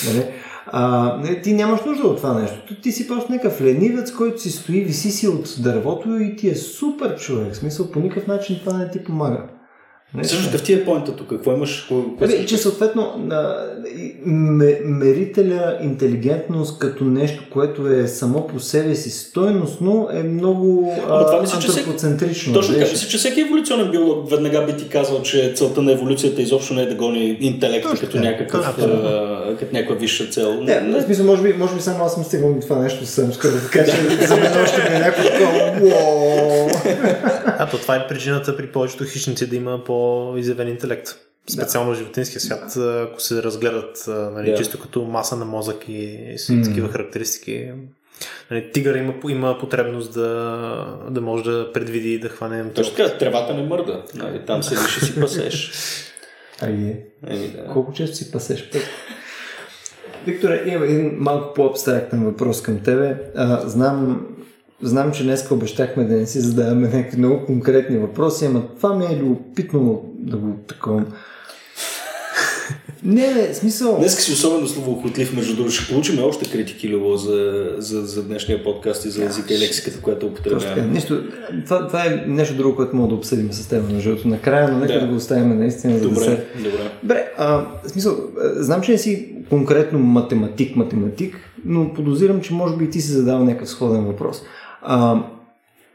Нали. 0.07 0.25
А, 0.71 1.21
ти 1.43 1.53
нямаш 1.53 1.81
нужда 1.85 2.07
от 2.07 2.17
това 2.17 2.33
нещо. 2.33 2.81
Ти 2.81 2.91
си 2.91 3.07
просто 3.07 3.31
някакъв 3.31 3.61
ленивец, 3.61 4.11
който 4.11 4.41
си 4.41 4.51
стои, 4.51 4.81
виси 4.81 5.11
си 5.11 5.27
от 5.27 5.55
дървото 5.59 6.19
и 6.19 6.35
ти 6.35 6.49
е 6.49 6.55
супер 6.55 7.15
човек. 7.15 7.53
В 7.53 7.57
смисъл, 7.57 7.91
по 7.91 7.99
никакъв 7.99 8.27
начин 8.27 8.59
това 8.59 8.77
не 8.77 8.91
ти 8.91 9.03
помага. 9.03 9.43
Не, 10.13 10.23
Всъщност, 10.23 10.51
какъв 10.51 10.65
ти 10.65 10.73
е 10.73 10.85
поинта 10.85 11.15
тук? 11.15 11.29
Какво 11.29 11.53
имаш? 11.53 11.87
Какво... 11.89 12.45
Че 12.45 12.57
съответно 12.57 13.29
мерителя 14.85 15.77
интелигентност 15.81 16.79
като 16.79 17.03
нещо, 17.03 17.43
което 17.49 17.87
е 17.87 18.07
само 18.07 18.47
по 18.47 18.59
себе 18.59 18.95
си 18.95 19.09
стойностно 19.09 20.09
е 20.13 20.23
много 20.23 20.93
Ама, 21.09 21.25
това 21.25 21.41
мисля, 21.41 21.57
антропоцентрично. 21.57 22.53
Точно 22.53 22.73
така. 22.73 22.91
Мисля, 22.91 23.07
че 23.07 23.17
всеки 23.17 23.41
еволюционен 23.41 23.91
биолог 23.91 24.29
веднага 24.29 24.65
би 24.65 24.77
ти 24.77 24.89
казал, 24.89 25.21
че 25.21 25.53
целта 25.55 25.81
на 25.81 25.91
еволюцията 25.91 26.41
изобщо 26.41 26.73
не 26.73 26.81
е 26.81 26.85
да 26.85 26.95
гони 26.95 27.37
интелекта 27.39 27.95
като, 27.99 28.17
някакъв, 28.17 28.77
а, 28.79 29.55
като 29.59 29.75
някаква 29.75 29.95
висша 29.95 30.29
цел. 30.29 30.53
Не, 30.61 30.81
не, 30.81 31.01
смисъл, 31.01 31.25
може 31.25 31.43
би, 31.43 31.53
може 31.53 31.75
би 31.75 31.81
само 31.81 32.05
аз 32.05 32.13
съм 32.13 32.23
стигнал 32.23 32.53
до 32.53 32.59
това 32.59 32.79
нещо 32.79 33.05
съм 33.05 33.33
скоро 33.33 33.51
да 33.51 33.69
кажа, 33.69 33.91
за 34.27 34.37
мен 34.37 34.63
още 34.63 34.89
ми 34.89 34.95
е 34.95 34.99
някакво 34.99 35.23
А, 37.47 37.69
то 37.69 37.77
това 37.77 37.95
е 37.95 38.07
причината 38.07 38.57
при 38.57 38.67
повечето 38.67 39.05
хищници 39.05 39.49
да 39.49 39.55
има 39.55 39.83
по-изявен 39.83 40.67
интелект. 40.67 41.07
Специално 41.49 41.91
в 41.91 41.97
животинския 41.97 42.41
свят, 42.41 42.77
ако 42.77 43.21
се 43.21 43.43
разгледат 43.43 44.03
нали, 44.07 44.49
yeah. 44.49 44.57
чисто 44.57 44.79
като 44.79 45.03
маса 45.03 45.35
на 45.35 45.45
мозък 45.45 45.89
и, 45.89 45.93
и 45.93 46.37
mm. 46.37 46.63
такива 46.63 46.89
характеристики. 46.89 47.71
Нали, 48.51 48.71
тигър 48.71 48.95
има, 48.95 49.13
има 49.29 49.57
потребност 49.59 50.13
да, 50.13 50.99
да 51.09 51.21
може 51.21 51.43
да 51.43 51.73
предвиди 51.73 52.13
и 52.13 52.19
да 52.19 52.29
хване. 52.29 52.73
Точно 52.73 52.95
така, 52.95 53.17
тревата 53.17 53.53
не 53.53 53.63
мърда. 53.63 54.03
Нали, 54.15 54.45
там 54.45 54.63
се 54.63 54.75
ще 54.75 55.05
си 55.05 55.19
пасеш. 55.19 55.71
Ами, 56.61 56.95
Еми, 57.27 57.47
да. 57.47 57.65
Колко 57.73 57.93
често 57.93 58.15
си 58.15 58.31
пасеш 58.31 58.69
път? 58.71 58.81
Викторе, 60.25 60.63
имам 60.67 60.83
един 60.83 61.15
малко 61.17 61.53
по-абстрактен 61.53 62.25
въпрос 62.25 62.61
към 62.61 62.79
тебе. 62.79 63.17
А, 63.35 63.69
знам, 63.69 64.27
Знам, 64.81 65.11
че 65.11 65.23
днес 65.23 65.51
обещахме 65.51 66.03
да 66.03 66.15
не 66.15 66.25
си 66.25 66.39
задаваме 66.39 66.87
някакви 66.87 67.17
много 67.17 67.45
конкретни 67.45 67.97
въпроси, 67.97 68.45
ама 68.45 68.63
това 68.75 68.95
ми 68.95 69.05
е 69.05 69.17
любопитно 69.17 70.03
да 70.19 70.37
го 70.37 70.59
такова. 70.67 71.03
Не, 73.03 73.33
не, 73.33 73.53
смисъл. 73.53 73.97
Днес 73.99 74.25
си 74.25 74.33
особено 74.33 74.67
словоохотлив, 74.67 75.33
между 75.33 75.55
другото. 75.55 75.75
Ще 75.75 75.93
получим 75.93 76.23
още 76.23 76.51
критики, 76.51 76.89
Любо, 76.89 77.15
за, 77.17 77.67
за, 77.77 78.01
за 78.01 78.23
днешния 78.23 78.63
подкаст 78.63 79.05
и 79.05 79.09
за 79.09 79.25
езика 79.25 79.53
и 79.53 79.59
лексиката, 79.59 80.01
която 80.01 80.25
употребяваме. 80.25 80.87
Нещо, 80.87 81.23
това, 81.65 81.87
това, 81.87 82.05
е 82.05 82.23
нещо 82.27 82.55
друго, 82.55 82.75
което 82.75 82.95
мога 82.95 83.09
да 83.09 83.15
обсъдим 83.15 83.53
с 83.53 83.67
теб, 83.67 83.91
между 83.91 84.09
другото. 84.09 84.27
Накрая, 84.27 84.71
но 84.71 84.79
нека 84.79 84.93
да. 84.93 84.99
да 84.99 85.07
го 85.07 85.15
оставим 85.15 85.59
наистина, 85.59 85.97
за 85.97 86.09
добре. 86.09 86.45
Добре, 86.57 86.91
добре. 87.03 87.31
А, 87.37 87.65
смисъл, 87.87 88.17
знам, 88.55 88.81
че 88.81 88.91
не 88.91 88.97
си 88.97 89.35
конкретно 89.49 89.99
математик, 89.99 90.75
математик, 90.75 91.35
но 91.65 91.93
подозирам, 91.93 92.41
че 92.41 92.53
може 92.53 92.75
би 92.75 92.85
и 92.85 92.89
ти 92.89 93.01
си 93.01 93.11
задал 93.11 93.43
някакъв 93.43 93.69
сходен 93.69 94.05
въпрос. 94.05 94.41
А, 94.89 95.23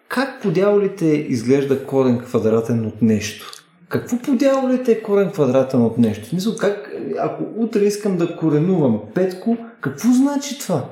как 0.08 0.42
по 0.42 0.50
дяволите 0.50 1.06
изглежда 1.06 1.86
корен 1.86 2.18
квадратен 2.18 2.86
от 2.86 3.02
нещо? 3.02 3.46
Какво 3.88 4.18
по 4.18 4.32
дяволите 4.32 4.92
е 4.92 5.02
корен 5.02 5.30
квадратен 5.30 5.82
от 5.82 5.98
нещо? 5.98 6.24
В 6.24 6.28
смисъл, 6.28 6.56
как, 6.56 6.90
ако 7.18 7.44
утре 7.56 7.80
искам 7.80 8.16
да 8.16 8.36
коренувам 8.36 9.00
петко, 9.14 9.56
какво 9.80 10.08
значи 10.12 10.58
това? 10.58 10.84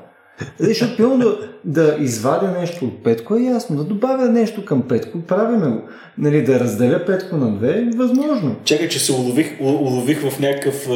Защото 0.59 1.17
да, 1.17 1.37
да 1.65 1.95
извадя 1.99 2.51
нещо 2.59 2.85
от 2.85 3.03
петко 3.03 3.35
е 3.35 3.41
ясно, 3.41 3.75
да 3.75 3.83
добавя 3.83 4.25
нещо 4.25 4.65
към 4.65 4.81
петко, 4.81 5.21
правиме 5.21 5.67
го. 5.67 5.81
Нали, 6.17 6.43
да 6.43 6.59
разделя 6.59 7.05
петко 7.05 7.37
на 7.37 7.51
две 7.57 7.71
е 7.71 7.97
възможно. 7.97 8.55
Чакай, 8.63 8.87
че 8.87 8.99
се 8.99 9.11
улових, 9.11 9.61
улових 9.61 10.29
в 10.29 10.39
някакъв, 10.39 10.87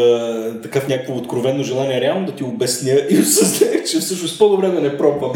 такъв 0.64 0.88
някакво 0.88 1.14
откровено 1.14 1.64
желание 1.64 2.02
реално 2.02 2.26
да 2.26 2.32
ти 2.32 2.44
обясня 2.44 2.92
и 3.10 3.20
осъзнах, 3.20 3.84
че 3.84 4.00
всъщност 4.00 4.40
по-добре 4.40 4.68
да 4.68 4.82
не 4.82 4.98
пробвам. 4.98 5.32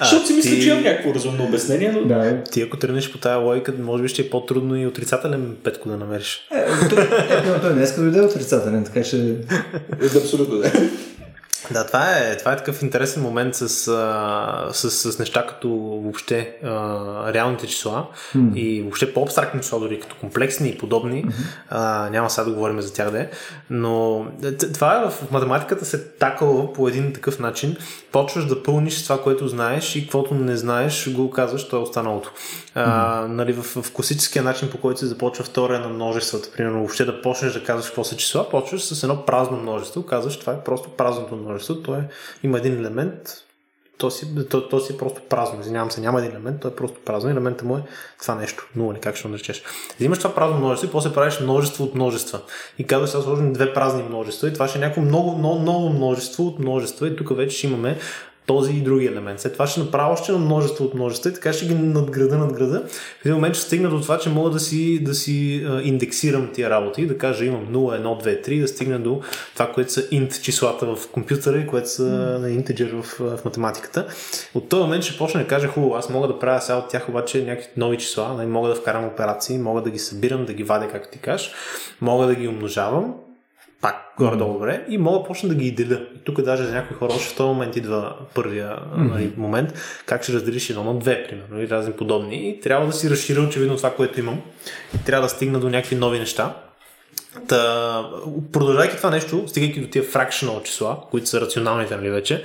Защото 0.00 0.26
си 0.26 0.32
мисля, 0.32 0.50
ти... 0.50 0.62
че 0.62 0.68
имам 0.68 0.82
някакво 0.82 1.14
разумно 1.14 1.44
обяснение. 1.44 1.92
Но... 1.92 2.04
Да. 2.04 2.44
Ти 2.44 2.62
ако 2.62 2.76
тръгнеш 2.76 3.12
по 3.12 3.18
тази 3.18 3.44
логика, 3.44 3.72
може 3.80 4.02
би 4.02 4.08
ще 4.08 4.22
е 4.22 4.30
по-трудно 4.30 4.76
и 4.76 4.86
отрицателен 4.86 5.56
петко 5.64 5.88
да 5.88 5.96
намериш. 5.96 6.40
Е, 6.54 6.88
той, 6.88 7.02
е, 7.02 7.60
той 7.60 7.74
днес 7.74 7.96
дойде 7.96 8.20
отрицателен, 8.20 8.84
така 8.84 9.02
че... 9.02 9.16
Е, 10.02 10.18
абсолютно, 10.18 10.56
да. 10.56 10.72
Да, 11.70 11.86
това 11.86 12.16
е, 12.16 12.36
това 12.36 12.52
е 12.52 12.56
такъв 12.56 12.82
интересен 12.82 13.22
момент 13.22 13.54
с, 13.54 13.68
с, 14.72 14.90
с 14.90 15.18
неща 15.18 15.46
като 15.46 15.68
въобще 16.02 16.56
а, 16.64 17.32
реалните 17.32 17.66
числа 17.66 18.06
mm. 18.36 18.54
и 18.54 18.82
въобще 18.82 19.14
по-абстрактни 19.14 19.60
числа, 19.60 19.80
дори 19.80 20.00
като 20.00 20.16
комплексни 20.20 20.68
и 20.68 20.78
подобни. 20.78 21.24
Mm-hmm. 21.24 21.32
А, 21.70 22.08
няма 22.10 22.30
сега 22.30 22.44
да 22.44 22.50
говорим 22.50 22.80
за 22.80 22.92
тях 22.92 23.10
да 23.10 23.20
е. 23.20 23.28
Но 23.70 24.26
това 24.74 24.96
е 24.96 25.10
в 25.10 25.30
математиката 25.30 25.84
се 25.84 26.04
такава 26.04 26.72
по 26.72 26.88
един 26.88 27.12
такъв 27.12 27.38
начин. 27.38 27.76
Почваш 28.12 28.46
да 28.46 28.62
пълниш 28.62 29.02
това, 29.02 29.22
което 29.22 29.48
знаеш 29.48 29.96
и 29.96 30.02
каквото 30.02 30.34
не 30.34 30.56
знаеш, 30.56 31.12
го 31.12 31.30
казваш, 31.30 31.68
то 31.68 31.76
е 31.76 31.80
останалото. 31.80 32.32
А, 32.74 33.26
нали, 33.28 33.52
в, 33.52 33.82
в 33.82 33.92
класическия 33.92 34.42
начин, 34.42 34.70
по 34.70 34.78
който 34.78 35.00
се 35.00 35.06
започва 35.06 35.44
втория 35.44 35.80
на 35.80 35.88
множествата, 35.88 36.50
примерно 36.56 36.78
въобще 36.78 37.04
да 37.04 37.22
почнеш 37.22 37.52
да 37.52 37.64
казваш 37.64 37.86
какво 37.86 38.04
са 38.04 38.16
числа, 38.16 38.48
почваш 38.48 38.82
с 38.82 39.02
едно 39.02 39.24
празно 39.24 39.56
множество, 39.56 40.02
казваш 40.02 40.38
това 40.38 40.52
е 40.52 40.64
просто 40.64 40.90
празното 40.90 41.36
множество, 41.36 41.49
то 41.58 41.94
е, 41.94 42.08
има 42.42 42.58
един 42.58 42.78
елемент, 42.78 43.44
то 44.00 44.10
си, 44.10 44.48
то, 44.48 44.68
то 44.68 44.80
си 44.80 44.98
просто 44.98 45.20
празно. 45.28 45.60
Извинявам 45.60 45.90
се, 45.90 46.00
няма 46.00 46.18
един 46.18 46.30
елемент, 46.30 46.60
то 46.60 46.68
е 46.68 46.76
просто 46.76 47.00
празно. 47.04 47.30
Елементът 47.30 47.66
му 47.66 47.76
е 47.76 47.82
това 48.20 48.34
нещо. 48.34 48.68
Нула 48.76 48.94
или 48.94 49.00
как 49.00 49.16
ще 49.16 49.28
го 49.28 49.32
наречеш. 49.32 49.62
Взимаш 49.98 50.18
това 50.18 50.34
празно 50.34 50.58
множество 50.58 50.88
и 50.88 50.92
после 50.92 51.12
правиш 51.12 51.40
множество 51.40 51.84
от 51.84 51.94
множества. 51.94 52.40
И 52.78 52.86
казваш, 52.86 53.10
сега 53.10 53.22
сложим 53.22 53.52
две 53.52 53.72
празни 53.72 54.02
множества 54.02 54.48
и 54.48 54.52
това 54.52 54.68
ще 54.68 54.78
е 54.78 54.80
някакво 54.80 55.02
много, 55.02 55.38
много, 55.38 55.60
много 55.60 55.88
множество 55.88 56.46
от 56.46 56.58
множества 56.58 57.08
и 57.08 57.16
тук 57.16 57.36
вече 57.36 57.56
ще 57.56 57.66
имаме 57.66 57.98
този 58.50 58.72
и 58.72 58.80
други 58.80 59.06
елемент. 59.06 59.40
След 59.40 59.52
това 59.52 59.66
ще 59.66 59.80
направя 59.80 60.12
още 60.12 60.32
на 60.32 60.38
множество 60.38 60.84
от 60.84 60.94
множества 60.94 61.30
и 61.30 61.34
така 61.34 61.52
ще 61.52 61.66
ги 61.66 61.74
надграда, 61.74 62.38
надграда. 62.38 62.82
В 63.22 63.24
един 63.24 63.34
момент 63.34 63.54
ще 63.54 63.64
стигна 63.64 63.90
до 63.90 64.00
това, 64.00 64.18
че 64.18 64.28
мога 64.28 64.50
да 64.50 64.60
си, 64.60 65.04
да 65.04 65.14
си 65.14 65.66
индексирам 65.82 66.50
тия 66.52 66.70
работи, 66.70 67.06
да 67.06 67.18
кажа 67.18 67.44
имам 67.44 67.66
0, 67.66 67.72
1, 67.72 68.24
2, 68.24 68.48
3, 68.48 68.60
да 68.60 68.68
стигна 68.68 68.98
до 68.98 69.20
това, 69.54 69.72
което 69.72 69.92
са 69.92 70.02
int 70.02 70.40
числата 70.40 70.86
в 70.86 71.08
компютъра 71.08 71.58
и 71.58 71.66
което 71.66 71.90
са 71.90 72.02
на 72.40 72.48
integer 72.48 73.02
в, 73.02 73.02
в 73.02 73.44
математиката. 73.44 74.06
От 74.54 74.68
този 74.68 74.82
момент 74.82 75.04
ще 75.04 75.18
почне 75.18 75.40
да 75.40 75.46
кажа, 75.46 75.68
хубаво, 75.68 75.94
аз 75.94 76.10
мога 76.10 76.28
да 76.28 76.38
правя 76.38 76.60
сега 76.60 76.78
от 76.78 76.88
тях 76.88 77.08
обаче 77.08 77.44
някакви 77.44 77.68
нови 77.76 77.98
числа, 77.98 78.34
нали, 78.36 78.46
мога 78.46 78.68
да 78.68 78.74
вкарам 78.74 79.04
операции, 79.04 79.58
мога 79.58 79.82
да 79.82 79.90
ги 79.90 79.98
събирам, 79.98 80.44
да 80.44 80.52
ги 80.52 80.62
вадя, 80.62 80.88
както 80.88 81.08
ти 81.12 81.18
кажеш, 81.18 81.52
мога 82.00 82.26
да 82.26 82.34
ги 82.34 82.48
умножавам 82.48 83.14
пак 83.80 84.14
горе-долу 84.18 84.52
добре 84.52 84.84
и 84.88 84.98
мога 84.98 85.18
да 85.18 85.24
почна 85.24 85.48
да 85.48 85.54
ги 85.54 85.70
деля. 85.70 86.00
И 86.16 86.18
тук 86.24 86.42
даже 86.42 86.64
за 86.64 86.72
някои 86.72 86.96
хора 86.96 87.12
още 87.12 87.34
в 87.34 87.36
този 87.36 87.48
момент 87.48 87.76
идва 87.76 88.16
първия 88.34 88.68
mm-hmm. 88.68 89.10
нали, 89.10 89.32
момент, 89.36 89.74
как 90.06 90.22
ще 90.22 90.32
разделиш 90.32 90.70
едно 90.70 90.84
на 90.84 90.98
две, 90.98 91.26
примерно, 91.28 91.62
и 91.62 91.68
разни 91.68 91.92
подобни. 91.92 92.48
И 92.48 92.60
трябва 92.60 92.86
да 92.86 92.92
си 92.92 93.10
разширя 93.10 93.40
очевидно 93.40 93.76
това, 93.76 93.90
което 93.90 94.20
имам. 94.20 94.40
И 94.94 95.04
трябва 95.04 95.22
да 95.22 95.28
стигна 95.28 95.60
до 95.60 95.68
някакви 95.68 95.96
нови 95.96 96.18
неща. 96.18 96.56
Та, 97.48 98.10
продължайки 98.52 98.96
това 98.96 99.10
нещо, 99.10 99.48
стигайки 99.48 99.80
до 99.80 99.88
тия 99.88 100.04
fractional 100.04 100.62
числа, 100.62 100.96
които 101.10 101.28
са 101.28 101.40
рационалните 101.40 101.96
нали 101.96 102.10
вече, 102.10 102.44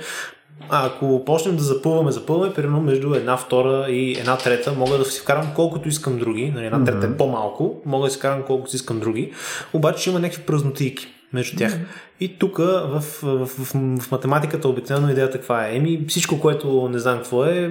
а 0.68 0.86
ако 0.86 1.24
почнем 1.24 1.56
да 1.56 1.62
запълваме, 1.62 2.12
запълваме, 2.12 2.54
примерно 2.54 2.80
между 2.80 3.14
една 3.14 3.36
втора 3.36 3.86
и 3.88 4.18
една 4.18 4.38
трета, 4.38 4.72
мога 4.72 4.98
да 4.98 5.04
си 5.04 5.20
вкарам 5.20 5.52
колкото 5.54 5.88
искам 5.88 6.18
други, 6.18 6.52
нали, 6.54 6.66
една 6.66 6.84
трета 6.84 7.06
mm-hmm. 7.06 7.14
е 7.14 7.16
по-малко, 7.16 7.82
мога 7.86 8.06
да 8.06 8.10
си 8.10 8.18
вкарам 8.18 8.42
колкото 8.46 8.70
си 8.70 8.76
искам 8.76 9.00
други, 9.00 9.32
обаче 9.72 10.10
има 10.10 10.18
някакви 10.18 10.42
празнотийки 10.42 11.15
между 11.36 11.56
тях. 11.56 11.72
Mm-hmm. 11.72 12.06
И 12.20 12.38
тук 12.38 12.58
в, 12.58 13.02
в, 13.22 13.46
в, 13.46 13.98
в 14.00 14.10
математиката 14.10 14.68
обикновено 14.68 15.10
идеята 15.10 15.38
каква 15.38 15.66
е? 15.66 15.76
Еми 15.76 16.04
всичко, 16.08 16.40
което 16.40 16.88
не 16.92 16.98
знам 16.98 17.16
какво 17.16 17.44
е, 17.44 17.70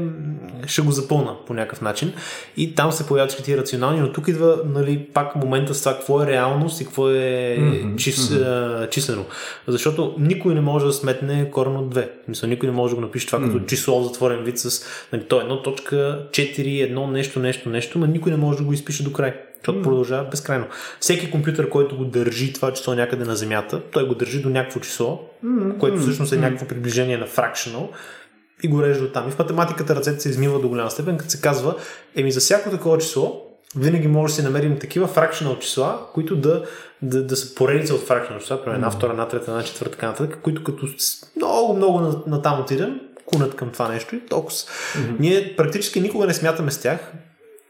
ще 0.67 0.81
го 0.81 0.91
запълна 0.91 1.35
по 1.47 1.53
някакъв 1.53 1.81
начин. 1.81 2.13
И 2.57 2.75
там 2.75 2.91
се 2.91 3.07
появяват 3.07 3.37
тези 3.37 3.57
рационални, 3.57 3.99
но 3.99 4.11
тук 4.11 4.27
идва 4.27 4.61
нали, 4.65 4.99
пак 5.13 5.35
момента 5.35 5.73
с 5.73 5.79
това 5.79 5.93
какво 5.93 6.23
е 6.23 6.27
реалност 6.27 6.81
и 6.81 6.85
какво 6.85 7.09
е 7.09 7.57
mm-hmm. 7.59 7.95
чис, 7.95 8.29
mm-hmm. 8.29 8.89
числено. 8.89 9.25
Защото 9.67 10.15
никой 10.19 10.53
не 10.53 10.61
може 10.61 10.85
да 10.85 10.93
сметне 10.93 11.51
корен 11.51 11.77
от 11.77 11.95
2. 11.95 12.09
Мисля, 12.27 12.47
никой 12.47 12.69
не 12.69 12.75
може 12.75 12.91
да 12.91 12.95
го 12.95 13.01
напише 13.01 13.27
това 13.27 13.39
mm-hmm. 13.39 13.53
като 13.53 13.65
число 13.65 14.01
в 14.01 14.07
затворен 14.07 14.43
вид 14.43 14.59
с 14.59 14.85
нали, 15.13 15.23
то 15.23 15.39
е 15.39 15.43
едно 15.43 15.61
точка 15.61 16.27
4, 16.31 16.83
едно 16.83 17.07
нещо, 17.07 17.39
нещо, 17.39 17.69
нещо, 17.69 17.99
но 17.99 18.05
никой 18.05 18.31
не 18.31 18.37
може 18.37 18.57
да 18.57 18.63
го 18.63 18.73
изпише 18.73 19.03
до 19.03 19.13
край. 19.13 19.33
Защото 19.65 19.79
mm. 19.79 19.83
продължава 19.83 20.29
безкрайно. 20.29 20.65
Всеки 20.99 21.31
компютър, 21.31 21.69
който 21.69 21.97
го 21.97 22.05
държи 22.05 22.53
това 22.53 22.73
число 22.73 22.93
някъде 22.93 23.25
на 23.25 23.35
Земята, 23.35 23.81
той 23.91 24.07
го 24.07 24.15
държи 24.15 24.41
до 24.41 24.49
някакво 24.49 24.79
число, 24.79 25.29
mm. 25.45 25.77
което 25.77 25.97
всъщност 25.97 26.33
е 26.33 26.37
някакво 26.37 26.67
приближение 26.67 27.17
на 27.17 27.27
fractional 27.27 27.87
и 28.63 28.67
го 28.67 28.83
режда 28.83 29.11
там. 29.11 29.27
И 29.27 29.31
в 29.31 29.39
математиката 29.39 29.95
ръцете 29.95 30.19
се 30.19 30.29
измива 30.29 30.59
до 30.59 30.69
голяма 30.69 30.91
степен, 30.91 31.17
като 31.17 31.31
се 31.31 31.41
казва, 31.41 31.75
еми 32.15 32.31
за 32.31 32.39
всяко 32.39 32.69
такова 32.69 32.97
число, 32.97 33.41
винаги 33.75 34.07
може 34.07 34.31
да 34.31 34.35
си 34.35 34.43
намерим 34.43 34.79
такива 34.79 35.07
fractional 35.07 35.59
числа, 35.59 35.99
които 36.13 36.35
да, 36.35 36.63
да, 37.01 37.23
да 37.23 37.35
са 37.35 37.55
поредица 37.55 37.95
от 37.95 38.07
fractional 38.07 38.39
числа, 38.39 38.57
примерно 38.57 38.75
една, 38.75 38.91
втора, 38.91 39.11
една, 39.11 39.27
трета, 39.27 39.51
една, 39.51 39.63
четвърта, 39.63 39.91
така 39.91 40.07
нататък, 40.07 40.39
които 40.41 40.63
като 40.63 40.87
много, 41.35 41.73
много 41.75 41.99
на, 41.99 42.21
на 42.27 42.41
там 42.41 42.61
отидем, 42.61 42.99
кунат 43.25 43.55
към 43.55 43.69
това 43.69 43.87
нещо 43.87 44.15
и 44.15 44.19
толкова. 44.19 44.55
Mm-hmm. 44.55 45.19
Ние 45.19 45.55
практически 45.57 46.01
никога 46.01 46.27
не 46.27 46.33
смятаме 46.33 46.71
с 46.71 46.81
тях, 46.81 47.13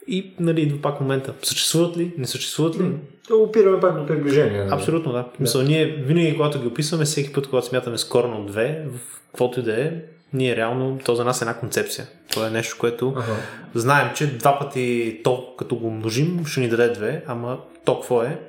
и 0.07 0.33
нали, 0.39 0.61
идва 0.61 0.81
пак 0.81 1.01
момента. 1.01 1.33
Съществуват 1.43 1.97
ли? 1.97 2.13
Не 2.17 2.27
съществуват 2.27 2.79
ли? 2.79 2.91
То 3.27 3.37
опираме 3.37 3.79
пак 3.79 3.99
до 3.99 4.05
приближение. 4.05 4.59
Нали? 4.59 4.69
Абсолютно, 4.73 5.11
да. 5.11 5.17
да. 5.17 5.25
Мисъл, 5.39 5.61
ние 5.61 5.85
винаги, 5.85 6.33
когато 6.33 6.61
ги 6.61 6.67
описваме, 6.67 7.05
всеки 7.05 7.33
път, 7.33 7.47
когато 7.47 7.67
смятаме 7.67 7.97
скорно 7.97 8.45
две, 8.45 8.85
в 8.87 8.99
каквото 9.27 9.59
и 9.59 9.63
да 9.63 9.81
е, 9.81 9.91
ние 10.33 10.55
реално, 10.55 10.99
то 11.05 11.15
за 11.15 11.25
нас 11.25 11.41
е 11.41 11.43
една 11.43 11.53
концепция. 11.53 12.07
Това 12.31 12.47
е 12.47 12.49
нещо, 12.49 12.75
което 12.79 13.13
ага. 13.17 13.35
знаем, 13.75 14.09
че 14.15 14.37
два 14.37 14.59
пъти 14.59 15.19
то, 15.23 15.53
като 15.57 15.75
го 15.75 15.91
множим, 15.91 16.45
ще 16.45 16.59
ни 16.59 16.69
даде 16.69 16.89
две, 16.89 17.23
ама 17.27 17.57
то 17.85 17.99
какво 17.99 18.23
е? 18.23 18.39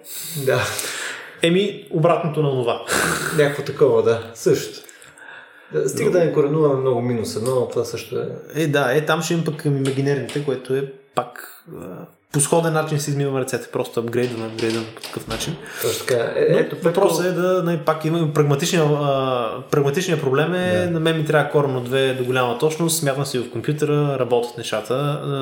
Да. 0.47 0.61
Еми, 1.43 1.87
обратното 1.91 2.43
на 2.43 2.51
това. 2.51 2.85
Някакво 3.39 3.63
такова, 3.63 4.03
да. 4.03 4.31
Също. 4.35 4.87
Стига 5.87 6.11
да 6.11 6.19
не 6.19 6.33
коренуваме 6.33 6.81
много 6.81 7.03
минус 7.03 7.37
едно, 7.37 7.69
това 7.69 7.85
също 7.85 8.19
е. 8.19 8.29
Е, 8.55 8.67
да, 8.67 8.97
е, 8.97 9.07
там 9.07 9.23
ще 9.23 9.35
им 9.35 9.45
пък 9.45 9.65
имагинерните, 9.65 10.45
което 10.45 10.75
е 10.75 10.93
пак 11.17 11.65
по 12.33 12.41
сходен 12.41 12.73
начин 12.73 13.01
си 13.01 13.11
измиваме 13.11 13.41
ръцете, 13.41 13.69
просто 13.73 14.01
апгрейда 14.01 14.39
на 14.39 14.47
апгрейда 14.47 14.81
по 14.95 15.03
такъв 15.03 15.29
начин. 15.29 15.57
Точно 15.83 16.07
така. 16.07 16.23
Е, 16.23 16.47
ето, 16.49 16.77
въпросът 16.83 17.27
е 17.27 17.31
да, 17.31 17.63
не, 17.63 17.63
нали, 17.63 17.79
пак 17.85 18.05
има 18.05 18.33
прагматичния, 18.35 18.85
а, 18.85 19.63
прагматичния 19.71 20.21
проблем 20.21 20.55
е, 20.55 20.73
да. 20.73 20.91
на 20.91 21.01
мен 21.01 21.17
ми 21.17 21.27
трябва 21.27 21.51
корно 21.51 21.81
две 21.81 22.15
до 22.15 22.25
голяма 22.25 22.59
точност, 22.59 22.99
смятам 22.99 23.27
си 23.27 23.39
в 23.39 23.51
компютъра, 23.51 24.17
работят 24.19 24.59
нещата, 24.59 24.95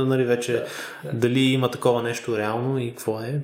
нали 0.08 0.24
вече 0.24 0.52
да, 0.52 0.64
да. 1.04 1.18
дали 1.18 1.40
има 1.40 1.70
такова 1.70 2.02
нещо 2.02 2.38
реално 2.38 2.78
и 2.78 2.90
какво 2.90 3.20
е. 3.20 3.40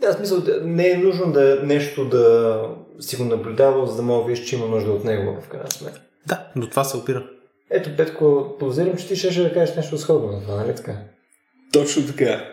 Да, 0.00 0.12
смисъл, 0.12 0.42
не 0.62 0.90
е 0.90 0.96
нужно 0.96 1.32
да 1.32 1.60
нещо 1.62 2.04
да 2.04 2.62
си 3.00 3.16
го 3.16 3.24
наблюдава, 3.24 3.86
за 3.86 3.96
да 3.96 4.02
мога 4.02 4.28
виж, 4.28 4.44
че 4.44 4.56
има 4.56 4.66
нужда 4.66 4.90
от 4.90 5.04
него, 5.04 5.40
в 5.42 5.48
крайна 5.48 5.70
сметка. 5.70 6.00
Да, 6.26 6.46
до 6.56 6.66
това 6.66 6.84
се 6.84 6.96
опира. 6.96 7.24
Ето, 7.70 7.96
Петко, 7.96 8.56
подозирам, 8.58 8.96
че 8.96 9.08
ти 9.08 9.16
ще 9.16 9.42
да 9.42 9.52
кажеш 9.52 9.76
нещо 9.76 9.98
сходно 9.98 10.32
на 10.32 10.42
това, 10.42 10.56
нали 10.56 10.74
така? 10.74 10.92
Точно 11.72 12.06
така. 12.06 12.44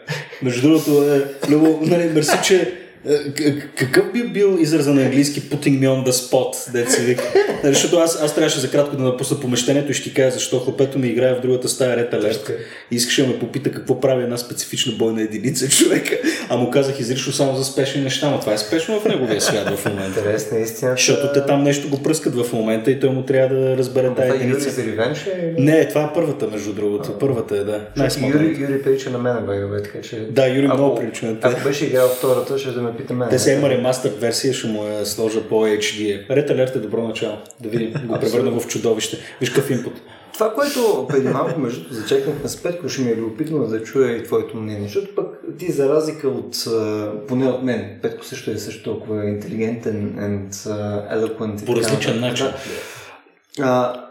Между 0.41 0.61
другото, 0.61 1.13
е, 1.13 1.47
много, 1.47 1.80
нали, 1.82 2.03
мерси, 2.03 2.38
че 2.43 2.74
е, 3.09 3.59
какъв 3.78 4.11
би 4.13 4.24
бил 4.24 4.57
израза 4.59 4.93
на 4.93 5.01
английски 5.01 5.41
putting 5.41 5.80
me 5.80 5.88
on 5.88 6.09
the 6.09 6.11
spot, 6.11 6.72
деца 6.72 7.01
вика? 7.01 7.24
Нали, 7.63 7.74
защото 7.74 7.97
аз, 7.97 8.22
аз 8.22 8.36
трябваше 8.36 8.59
за 8.59 8.72
кратко 8.72 8.97
да 8.97 9.03
напусна 9.03 9.39
помещението 9.39 9.91
и 9.91 9.93
ще 9.93 10.09
ти 10.09 10.13
кажа 10.13 10.32
защо 10.32 10.59
хлопето 10.59 10.99
ми 10.99 11.07
играе 11.07 11.34
в 11.34 11.41
другата 11.41 11.70
стая 11.70 11.97
ред 11.97 12.13
алерт. 12.13 12.51
И 12.91 12.95
искаше 12.95 13.22
да 13.22 13.28
ме 13.28 13.39
попита 13.39 13.72
какво 13.72 13.99
прави 13.99 14.24
една 14.24 14.38
специфична 14.38 14.93
бойна 14.93 15.22
единица 15.22 15.70
човека. 15.70 16.18
А 16.50 16.58
му 16.58 16.72
казах 16.72 17.00
изрично 17.00 17.34
само 17.34 17.56
за 17.56 17.64
спешни 17.66 18.02
неща, 18.02 18.30
но 18.30 18.39
това 18.39 18.54
е 18.54 18.58
спешно 18.58 19.00
в 19.00 19.06
неговия 19.06 19.41
свят 19.41 19.70
в 19.70 19.86
момента. 19.86 20.20
Интересна 20.20 20.60
истина. 20.60 20.91
Защото 20.91 21.34
те 21.34 21.46
там 21.46 21.64
нещо 21.64 21.89
го 21.89 22.04
пръскат 22.04 22.36
в 22.36 22.54
момента 22.54 22.91
и 22.91 23.00
той 23.00 23.10
му 23.10 23.22
трябва 23.22 23.56
да 23.56 23.78
разбере 23.78 24.16
тази 24.16 24.32
единица. 24.32 24.82
Юри 24.82 24.91
Ревенш 24.91 25.28
е? 25.28 25.54
Не, 25.58 25.88
това 25.88 26.02
е 26.02 26.14
първата, 26.14 26.48
между 26.48 26.74
другото. 26.74 27.12
А, 27.16 27.20
първата 27.20 27.58
е, 27.58 27.64
да. 27.64 27.82
Юри, 28.28 28.58
Юри 28.60 28.82
прилича 28.84 29.10
на 29.10 29.18
мен, 29.18 29.46
бе, 29.46 29.84
така 29.84 30.02
че... 30.02 30.16
Да, 30.30 30.48
Юри 30.48 30.68
много 30.68 30.96
прилича 30.96 31.26
на 31.26 31.38
Ако 31.41 31.64
беше 31.64 31.86
играл 31.86 32.08
втората, 32.08 32.60
ще 32.60 32.72
да 32.72 32.82
ме 32.82 32.98
пита 32.98 33.14
мен. 33.14 33.30
Те 33.30 33.39
се 33.39 33.54
има 33.54 33.70
ремастър 33.70 34.12
версия, 34.20 34.54
ще 34.54 34.68
му 34.68 34.86
я 34.86 35.06
сложа 35.06 35.41
по 35.41 35.56
HD. 35.56 36.28
Red 36.28 36.52
Alert 36.52 36.76
е 36.76 36.80
добро 36.80 37.08
начало. 37.08 37.38
Да 37.60 37.70
видим, 37.70 37.93
го 38.06 38.20
превърна 38.20 38.60
в 38.60 38.68
чудовище. 38.68 39.18
Виж 39.41 39.50
какъв 39.50 39.70
инпут. 39.70 39.93
Това, 40.36 40.54
което 40.54 41.06
преди 41.10 41.28
малко 41.28 41.60
между 41.60 41.94
зачекнахме 41.94 42.50
с 42.50 42.64
Петко, 42.64 42.90
ще 42.90 43.02
ми 43.02 43.12
е 43.12 43.16
любопитно 43.16 43.68
да 43.68 43.84
чуя 43.84 44.18
и 44.18 44.24
твоето 44.24 44.58
мнение, 44.58 44.84
защото 44.84 45.16
пък 45.16 45.42
ти 45.58 45.72
за 45.72 45.90
разлика 45.90 46.28
от, 46.28 46.56
поне 47.28 47.48
от 47.48 47.64
мен, 47.64 48.00
Петко 48.02 48.26
също 48.26 48.52
е 48.52 48.58
също 48.58 48.84
толкова 48.84 49.26
интелигентен 49.26 50.16
and 50.20 50.52
eloquent. 51.16 51.66
По 51.66 51.76
различен 51.76 52.20
начин. 52.20 52.48
А, 53.60 54.02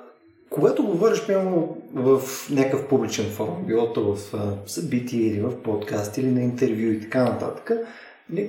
когато 0.51 0.87
говориш 0.87 1.27
прямо 1.27 1.77
в 1.95 2.23
някакъв 2.51 2.89
публичен 2.89 3.31
форум, 3.31 3.65
било 3.67 3.93
то 3.93 4.15
в 4.15 4.19
събитие 4.67 5.27
или 5.27 5.41
в 5.41 5.63
подкаст 5.63 6.19
или 6.19 6.31
на 6.31 6.43
интервю 6.43 6.91
и 6.91 7.01
така 7.01 7.25
нататък, 7.25 7.73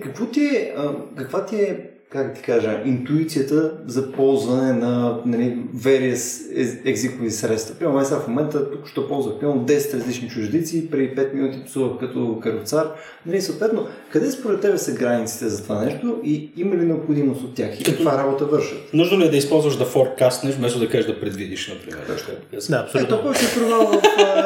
какво 0.03 0.25
ти 0.25 0.45
е, 0.45 0.75
каква 1.17 1.45
ти 1.45 1.55
е 1.55 1.89
как 2.15 2.35
ти 2.35 2.41
кажа, 2.41 2.81
интуицията 2.85 3.71
за 3.87 4.11
ползване 4.11 4.73
на 4.73 5.19
нали, 5.25 5.57
various 5.75 6.45
езикови 6.85 7.31
средства. 7.31 7.75
Примерно, 7.75 8.05
сега 8.05 8.19
в 8.19 8.27
момента 8.27 8.71
тук 8.71 8.87
ще 8.87 9.07
ползвах 9.07 9.39
примерно 9.39 9.65
10 9.65 9.93
различни 9.93 10.29
чуждици, 10.29 10.91
преди 10.91 11.15
5 11.15 11.33
минути 11.33 11.63
псувах 11.65 11.99
като 11.99 12.39
кароцар. 12.43 12.87
Нали, 13.25 13.41
съответно, 13.41 13.87
къде 14.11 14.31
според 14.31 14.61
тебе 14.61 14.77
са 14.77 14.93
границите 14.93 15.49
за 15.49 15.63
това 15.63 15.81
нещо 15.81 16.19
и 16.23 16.51
има 16.57 16.75
ли 16.75 16.85
необходимост 16.85 17.43
от 17.43 17.55
тях 17.55 17.79
и 17.79 17.83
каква 17.83 18.17
работа 18.17 18.45
вършат? 18.45 18.93
Нужно 18.93 19.19
ли 19.19 19.25
е 19.25 19.29
да 19.29 19.37
използваш 19.37 19.77
да 19.77 19.85
форкастнеш, 19.85 20.55
вместо 20.55 20.79
да 20.79 20.89
кажеш 20.89 21.05
да 21.05 21.19
предвидиш, 21.19 21.67
например? 21.67 22.05
Да, 22.69 22.77
абсолютно. 22.77 23.17
Ето, 23.19 23.33
ще 23.33 23.59
провал 23.59 23.87
в 23.87 24.01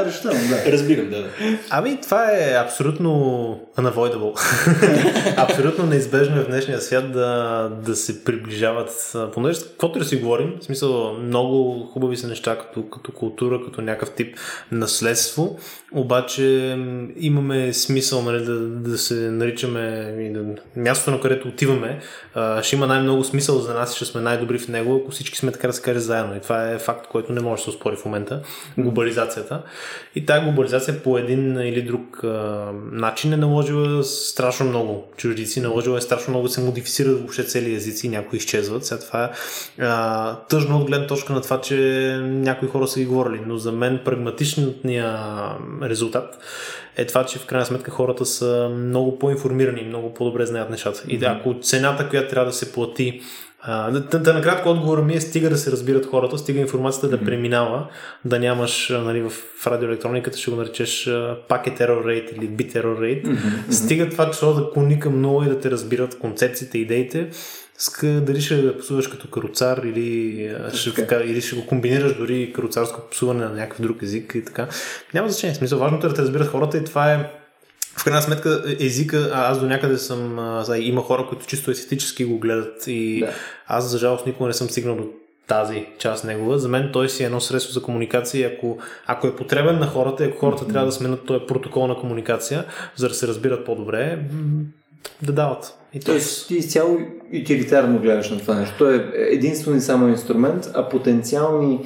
речта, 0.06 0.30
да. 0.30 0.72
Разбирам, 0.72 1.10
да. 1.10 1.26
Ами, 1.70 2.00
това 2.02 2.32
е 2.32 2.54
абсолютно 2.66 3.60
unavoidable. 3.80 4.34
абсолютно 5.38 5.86
неизбежно 5.86 6.40
е 6.40 6.44
в 6.44 6.48
днешния 6.48 6.82
свят 6.82 7.12
да 7.12 7.50
да 7.86 7.96
се 7.96 8.24
приближават, 8.24 9.16
понеже 9.34 9.60
каквото 9.62 10.00
да 10.00 10.06
си 10.06 10.16
говорим, 10.16 10.56
в 10.62 10.64
смисъл 10.64 11.14
много 11.14 11.84
хубави 11.94 12.18
са 12.18 12.28
неща 12.28 12.58
като, 12.58 12.90
като 12.90 13.12
култура, 13.12 13.62
като 13.66 13.82
някакъв 13.82 14.12
тип 14.12 14.38
наследство, 14.72 15.58
обаче 15.92 16.78
имаме 17.20 17.74
смисъл 17.74 18.22
нали, 18.22 18.46
да, 18.46 18.60
да 18.60 18.98
се 18.98 19.14
наричаме 19.14 19.82
да, 20.34 20.62
мястото, 20.82 21.12
на 21.12 21.22
където 21.22 21.48
отиваме, 21.48 22.00
а, 22.36 22.64
ще 22.64 22.76
има 22.76 22.88
най-много 22.88 23.24
смисъл 23.24 23.60
за 23.60 23.74
нас 23.74 23.94
и 23.94 23.96
ще 23.96 24.06
сме 24.06 24.22
най-добри 24.22 24.60
в 24.60 24.68
него, 24.68 25.00
ако 25.02 25.12
всички 25.12 25.38
сме 25.38 25.52
така 25.52 25.68
да 25.68 25.74
се 25.74 25.82
каже 25.82 26.00
заедно. 26.00 26.36
И 26.36 26.40
това 26.40 26.72
е 26.72 26.80
факт, 26.80 27.08
който 27.08 27.34
не 27.34 27.42
може 27.42 27.60
да 27.60 27.64
се 27.64 27.70
успори 27.70 27.96
в 27.96 28.06
момента. 28.06 28.42
Глобализацията. 28.78 29.62
И 30.16 30.26
тази 30.26 30.44
глобализация 30.46 31.04
по 31.04 31.18
един 31.18 31.60
или 31.60 31.82
друг 31.82 32.24
а, 32.24 32.66
начин 32.92 33.34
е 33.34 33.38
наложила 33.72 34.04
страшно 34.04 34.66
много 34.66 35.04
чуждици, 35.18 35.62
наложила 35.62 35.98
е 35.98 36.02
страшно 36.02 36.32
много 36.32 36.48
да 36.48 36.54
се 36.54 36.62
модифицират 36.62 37.18
въобще 37.18 37.44
цели 37.44 37.76
езици, 37.76 38.10
някои 38.10 38.38
изчезват. 38.38 38.86
Сега 38.86 39.00
това 39.00 39.24
е 39.24 39.30
а, 39.82 40.36
тъжно 40.36 40.78
от 40.78 40.88
гледна 40.88 41.08
точка 41.08 41.34
на 41.34 41.42
това, 41.42 41.62
че 41.62 41.76
някои 42.24 42.68
хора 42.68 42.88
са 42.88 43.00
ги 43.00 43.06
говорили, 43.06 43.42
но 43.46 43.58
за 43.58 43.72
мен 43.72 44.00
прагматичният 44.06 44.76
резултат 45.82 46.38
е 46.98 47.06
това, 47.06 47.26
че 47.26 47.40
в 47.40 47.46
крайна 47.46 47.66
сметка 47.66 47.92
хората 47.92 48.26
са 48.26 48.70
много 48.76 49.20
по-информирани, 49.20 49.84
много 49.84 50.14
по-добре 50.14 50.46
знаят 50.46 50.70
нещата. 50.70 51.04
И 51.08 51.26
ако 51.26 51.56
цената, 51.62 52.10
която 52.10 52.30
трябва 52.30 52.46
да 52.46 52.54
се 52.54 52.72
плати 52.72 53.22
да, 54.04 54.34
накратко 54.34 54.70
отговора 54.70 55.02
ми 55.02 55.14
е 55.14 55.22
стига 55.22 55.50
да 55.50 55.58
се 55.58 55.72
разбират 55.72 56.06
хората, 56.06 56.38
стига 56.38 56.60
информацията 56.60 57.10
да 57.10 57.26
преминава, 57.26 57.88
да 58.26 58.40
нямаш 58.40 58.90
нали, 58.90 59.22
в 59.22 59.32
радиоелектрониката, 59.68 60.38
ще 60.38 60.52
го 60.52 60.58
наречеш 60.58 61.10
пакет 61.48 61.80
error 61.80 62.06
rate 62.06 62.34
или 62.34 62.50
bit 62.50 62.74
error 62.74 63.00
rate. 63.00 63.26
Mm-hmm. 63.26 63.72
Стига 63.72 64.10
това 64.10 64.32
число 64.32 64.54
да 64.54 64.72
клони 64.72 65.00
към 65.00 65.18
много 65.18 65.44
и 65.44 65.50
да 65.50 65.60
те 65.60 65.72
разбират 65.72 66.20
концепциите, 66.20 66.78
идеите. 66.78 67.30
Дали 68.04 68.42
ще 68.42 68.62
да 68.62 68.78
псуваш 68.78 69.08
като 69.08 69.28
каруцар 69.28 69.78
или 69.78 70.56
ще, 70.74 70.94
така, 70.94 71.16
или 71.16 71.42
ще 71.42 71.56
го 71.56 71.66
комбинираш 71.66 72.18
дори 72.18 72.54
каруцарско 72.56 73.02
псуване 73.12 73.46
на 73.46 73.52
някакъв 73.52 73.82
друг 73.82 74.04
език 74.04 74.36
и 74.36 74.46
така. 74.46 74.68
Няма 75.14 75.30
значение. 75.30 75.56
Смисъл, 75.56 75.80
важното 75.80 76.06
е 76.06 76.10
да 76.10 76.16
те 76.16 76.22
разбират 76.22 76.48
хората 76.48 76.78
и 76.78 76.84
това 76.84 77.14
е 77.14 77.39
в 77.98 78.04
крайна 78.04 78.22
сметка 78.22 78.64
езика, 78.80 79.32
аз 79.34 79.60
до 79.60 79.66
някъде 79.66 79.98
съм, 79.98 80.40
а, 80.40 80.78
има 80.78 81.02
хора, 81.02 81.26
които 81.30 81.46
чисто 81.46 81.72
естетически 81.72 82.26
го 82.26 82.40
гледат 82.40 82.84
и 82.88 83.20
да. 83.20 83.34
аз 83.68 83.90
за 83.90 83.98
жалост 83.98 84.26
никога 84.26 84.48
не 84.48 84.54
съм 84.54 84.70
стигнал 84.70 84.96
до 84.96 85.08
тази 85.48 85.86
част 85.98 86.24
негова. 86.24 86.60
За 86.60 86.68
мен 86.68 86.90
той 86.94 87.10
си 87.10 87.24
е 87.24 87.26
едно 87.26 87.42
средство 87.42 87.74
за 87.74 87.82
комуникация. 87.82 88.52
Ако, 88.56 88.78
ако 89.06 89.28
е 89.28 89.36
потребен 89.36 89.80
на 89.80 89.88
хората, 89.88 90.24
ако 90.24 90.38
хората 90.38 90.66
mm-hmm. 90.66 90.72
трябва 90.72 90.86
да 90.86 90.92
сменят 90.92 91.26
този 91.26 91.46
протокол 91.48 91.88
на 91.88 91.96
комуникация, 91.96 92.66
за 92.96 93.10
да 93.10 93.14
се 93.14 93.28
разбират 93.28 93.66
по-добре, 93.66 94.20
да 95.22 95.34
дават. 95.34 95.74
И 95.94 96.00
Тоест, 96.00 96.48
ти 96.48 96.56
изцяло 96.56 96.98
утилитарно 97.42 98.00
гледаш 98.00 98.30
на 98.30 98.40
това 98.40 98.56
нещо. 98.56 98.76
Той 98.78 98.96
е 98.96 99.04
единствено 99.16 99.78
и 99.78 99.82
само 99.82 100.08
инструмент, 100.08 100.72
а 100.74 100.90
потенциални 100.90 101.80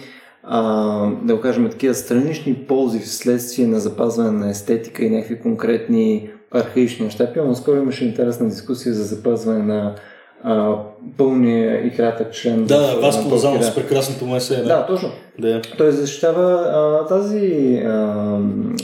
а, 0.44 1.10
да 1.24 1.36
го 1.36 1.42
кажем, 1.42 1.70
такива 1.70 1.94
странични 1.94 2.54
ползи 2.54 3.00
вследствие 3.00 3.68
на 3.68 3.80
запазване 3.80 4.32
на 4.32 4.50
естетика 4.50 5.06
и 5.06 5.10
някакви 5.10 5.40
конкретни 5.40 6.30
архаични 6.52 7.06
неща. 7.06 7.34
Пълно 7.34 7.56
скоро 7.56 7.78
имаше 7.78 8.06
интересна 8.06 8.50
дискусия 8.50 8.94
за 8.94 9.04
запазване 9.04 9.64
на 9.64 9.96
а, 10.44 10.76
пълния 11.18 11.88
и 11.88 11.92
кратък 11.92 12.34
член. 12.34 12.66
Да, 12.66 12.96
Васко 13.02 13.30
Лозанов 13.30 13.66
с 13.66 13.76
прекрасното 13.76 14.26
му 14.26 14.36
есе. 14.36 14.56
Да, 14.56 14.64
да 14.64 14.86
точно. 14.86 15.10
Да. 15.40 15.62
Той 15.78 15.92
защитава 15.92 16.52
а, 16.52 17.08
тази, 17.08 17.76
а, 17.86 18.40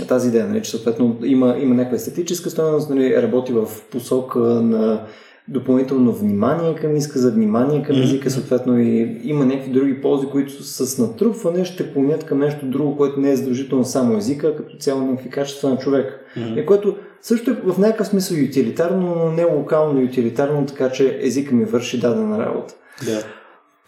тази 0.07 0.27
идея, 0.27 0.47
нали, 0.47 0.61
че 0.61 0.71
съответно 0.71 1.17
има, 1.23 1.55
има 1.61 1.75
някаква 1.75 1.95
естетическа 1.95 2.49
стоеност, 2.49 2.89
нали, 2.89 3.21
работи 3.21 3.53
в 3.53 3.67
посока 3.91 4.39
на 4.39 5.01
допълнително 5.49 6.11
внимание 6.11 6.75
към 6.75 6.95
изказа, 6.95 7.31
внимание 7.31 7.83
към 7.83 8.01
езика, 8.01 8.29
съответно 8.29 8.79
и 8.79 9.21
има 9.23 9.45
някакви 9.45 9.71
други 9.71 10.01
ползи, 10.01 10.27
които 10.27 10.63
с 10.63 10.97
натрупване 10.97 11.65
ще 11.65 11.93
клонят 11.93 12.25
към 12.25 12.39
нещо 12.39 12.65
друго, 12.65 12.97
което 12.97 13.19
не 13.19 13.31
е 13.31 13.35
задължително 13.35 13.85
само 13.85 14.17
езика, 14.17 14.55
като 14.55 14.77
цяло 14.77 15.01
някакви 15.01 15.29
качества 15.29 15.69
на 15.69 15.77
човек. 15.77 16.25
Mm-hmm. 16.37 16.63
И 16.63 16.65
което 16.65 16.95
също 17.21 17.51
е 17.51 17.53
в 17.53 17.77
някакъв 17.77 18.07
смисъл 18.07 18.37
ютилитарно, 18.37 19.15
но 19.15 19.31
не 19.31 19.43
локално 19.43 20.01
ютилитарно, 20.01 20.65
така 20.65 20.89
че 20.89 21.19
езика 21.21 21.55
ми 21.55 21.65
върши 21.65 21.99
дадена 21.99 22.45
работа. 22.45 22.73
Да. 23.05 23.23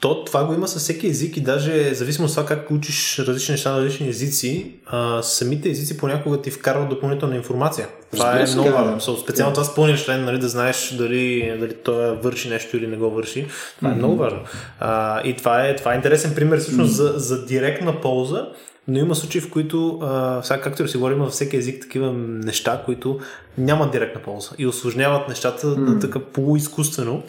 То, 0.02 0.26
това 0.26 0.46
го 0.46 0.54
има 0.54 0.68
със 0.68 0.82
всеки 0.82 1.08
език 1.08 1.38
и 1.38 1.42
даже 1.42 1.94
зависимо 1.94 2.28
от 2.28 2.32
това 2.32 2.46
как 2.46 2.72
учиш 2.72 3.20
различни 3.20 3.52
неща 3.52 3.72
на 3.72 3.78
различни 3.78 4.10
езици, 4.10 4.72
а, 4.86 5.22
самите 5.22 5.70
езици 5.70 5.98
понякога 5.98 6.42
ти 6.42 6.52
вкарват 6.52 6.90
допълнителна 6.90 7.36
информация. 7.36 7.88
Това 8.12 8.26
Разбира 8.26 8.52
е 8.52 8.56
много 8.56 8.78
важно. 8.78 9.18
Специално 9.18 9.54
това 9.54 9.64
спълнен 9.64 9.98
член, 9.98 10.26
нали, 10.26 10.40
да 10.40 10.50
знаеш 10.50 10.96
дали, 10.98 11.56
дали 11.60 11.74
той 11.74 12.16
върши 12.16 12.50
нещо 12.50 12.78
или 12.78 12.88
не 12.88 12.98
го 12.98 13.10
върши. 13.10 13.48
Това 13.78 13.90
mm-hmm. 13.90 13.94
е 13.94 13.96
много 13.96 14.16
важно. 14.16 14.40
А, 14.80 15.22
и 15.24 15.36
това 15.36 15.68
е, 15.68 15.76
това 15.76 15.94
е 15.94 15.96
интересен 15.96 16.36
пример 16.36 16.60
всъщност 16.60 16.94
mm-hmm. 16.94 17.14
за, 17.14 17.20
за 17.20 17.46
директна 17.46 18.02
полза, 18.02 18.48
но 18.88 19.00
има 19.00 19.16
случаи, 19.16 19.42
в 19.42 19.50
които, 19.50 20.00
а, 20.02 20.42
сега 20.44 20.62
както 20.62 20.88
си 20.88 20.98
говорим, 20.98 21.20
във 21.20 21.32
всеки 21.32 21.58
език 21.58 21.82
такива 21.82 22.14
неща, 22.14 22.82
които 22.86 23.20
нямат 23.58 23.92
директна 23.92 24.22
полза 24.22 24.50
и 24.58 24.68
осложняват 24.68 25.30
нещата 25.30 25.68
mm. 25.68 26.02
така 26.02 26.20
полуизкуствено. 26.20 27.24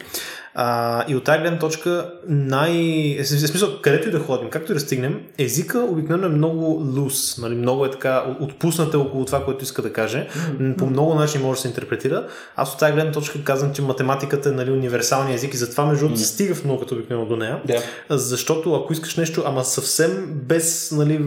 А, 0.55 1.05
и 1.07 1.15
от 1.15 1.23
тази 1.23 1.39
гледна 1.39 1.59
точка, 1.59 2.11
най... 2.27 2.73
В 3.19 3.25
смисъл, 3.25 3.69
където 3.81 4.07
и 4.07 4.11
да 4.11 4.19
ходим, 4.19 4.49
както 4.49 4.71
и 4.71 4.75
да 4.75 4.79
стигнем, 4.79 5.21
езика 5.37 5.79
обикновено 5.79 6.27
е 6.27 6.29
много 6.29 6.65
лус, 6.95 7.37
нали? 7.37 7.55
много 7.55 7.85
е 7.85 7.91
така 7.91 8.23
отпусната 8.39 8.99
около 8.99 9.25
това, 9.25 9.45
което 9.45 9.63
иска 9.63 9.81
да 9.81 9.93
каже. 9.93 10.27
Mm-hmm. 10.27 10.77
По 10.77 10.85
много 10.85 11.15
начини 11.15 11.43
може 11.43 11.57
да 11.57 11.61
се 11.61 11.67
интерпретира. 11.67 12.27
Аз 12.55 12.73
от 12.73 12.79
тази 12.79 12.93
гледна 12.93 13.11
точка 13.11 13.43
казвам, 13.43 13.73
че 13.73 13.81
математиката 13.81 14.49
е 14.49 14.51
нали, 14.51 14.71
универсалния 14.71 15.35
език 15.35 15.53
и 15.53 15.57
затова 15.57 15.85
между 15.85 16.05
другото 16.05 16.21
mm-hmm. 16.21 16.33
стига 16.33 16.55
в 16.55 16.65
науката 16.65 16.95
обикновено 16.95 17.27
до 17.27 17.35
нея. 17.35 17.61
Yeah. 17.67 17.81
Защото 18.09 18.75
ако 18.75 18.93
искаш 18.93 19.15
нещо, 19.15 19.43
ама 19.45 19.63
съвсем 19.63 20.31
без 20.33 20.91
нали, 20.91 21.17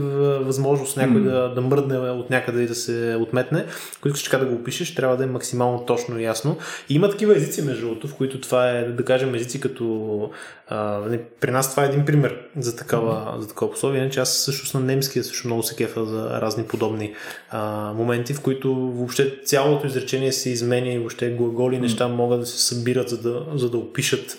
възможност 0.40 0.96
някой 0.96 1.20
mm-hmm. 1.20 1.48
да, 1.48 1.54
да 1.54 1.60
мръдне 1.60 1.98
от 1.98 2.30
някъде 2.30 2.62
и 2.62 2.66
да 2.66 2.74
се 2.74 3.18
отметне, 3.20 3.64
ако 3.98 4.08
искаш 4.08 4.24
така 4.24 4.38
да 4.38 4.46
го 4.46 4.54
опишеш, 4.54 4.94
трябва 4.94 5.16
да 5.16 5.24
е 5.24 5.26
максимално 5.26 5.84
точно 5.86 6.20
и 6.20 6.24
ясно. 6.24 6.56
И 6.88 6.94
има 6.94 7.10
такива 7.10 7.36
езици, 7.36 7.62
между 7.62 7.86
другото, 7.86 8.08
в 8.08 8.14
които 8.14 8.40
това 8.40 8.70
е 8.70 8.84
да 8.84 9.04
кажем 9.04 9.15
езици 9.34 9.60
като... 9.60 10.30
А, 10.68 10.98
нали, 10.98 11.20
при 11.40 11.50
нас 11.50 11.70
това 11.70 11.82
е 11.82 11.86
един 11.86 12.04
пример 12.04 12.38
за 12.58 12.76
такава, 12.76 13.14
mm-hmm. 13.14 13.40
за 13.40 13.48
такова 13.48 13.70
пословие, 13.70 14.10
че 14.10 14.20
аз 14.20 14.38
също 14.38 14.78
на 14.78 14.84
немския 14.84 15.24
също 15.24 15.48
много 15.48 15.62
се 15.62 15.76
кефа 15.76 16.04
за 16.04 16.40
разни 16.40 16.64
подобни 16.64 17.14
а, 17.50 17.92
моменти, 17.92 18.34
в 18.34 18.40
които 18.40 18.74
въобще 18.74 19.42
цялото 19.44 19.86
изречение 19.86 20.32
се 20.32 20.50
изменя 20.50 20.92
и 20.92 20.98
въобще 20.98 21.30
глаголи 21.30 21.76
mm-hmm. 21.76 21.80
неща 21.80 22.08
могат 22.08 22.40
да 22.40 22.46
се 22.46 22.62
събират, 22.62 23.08
за 23.08 23.22
да, 23.22 23.46
за 23.54 23.70
да 23.70 23.78
опишат 23.78 24.36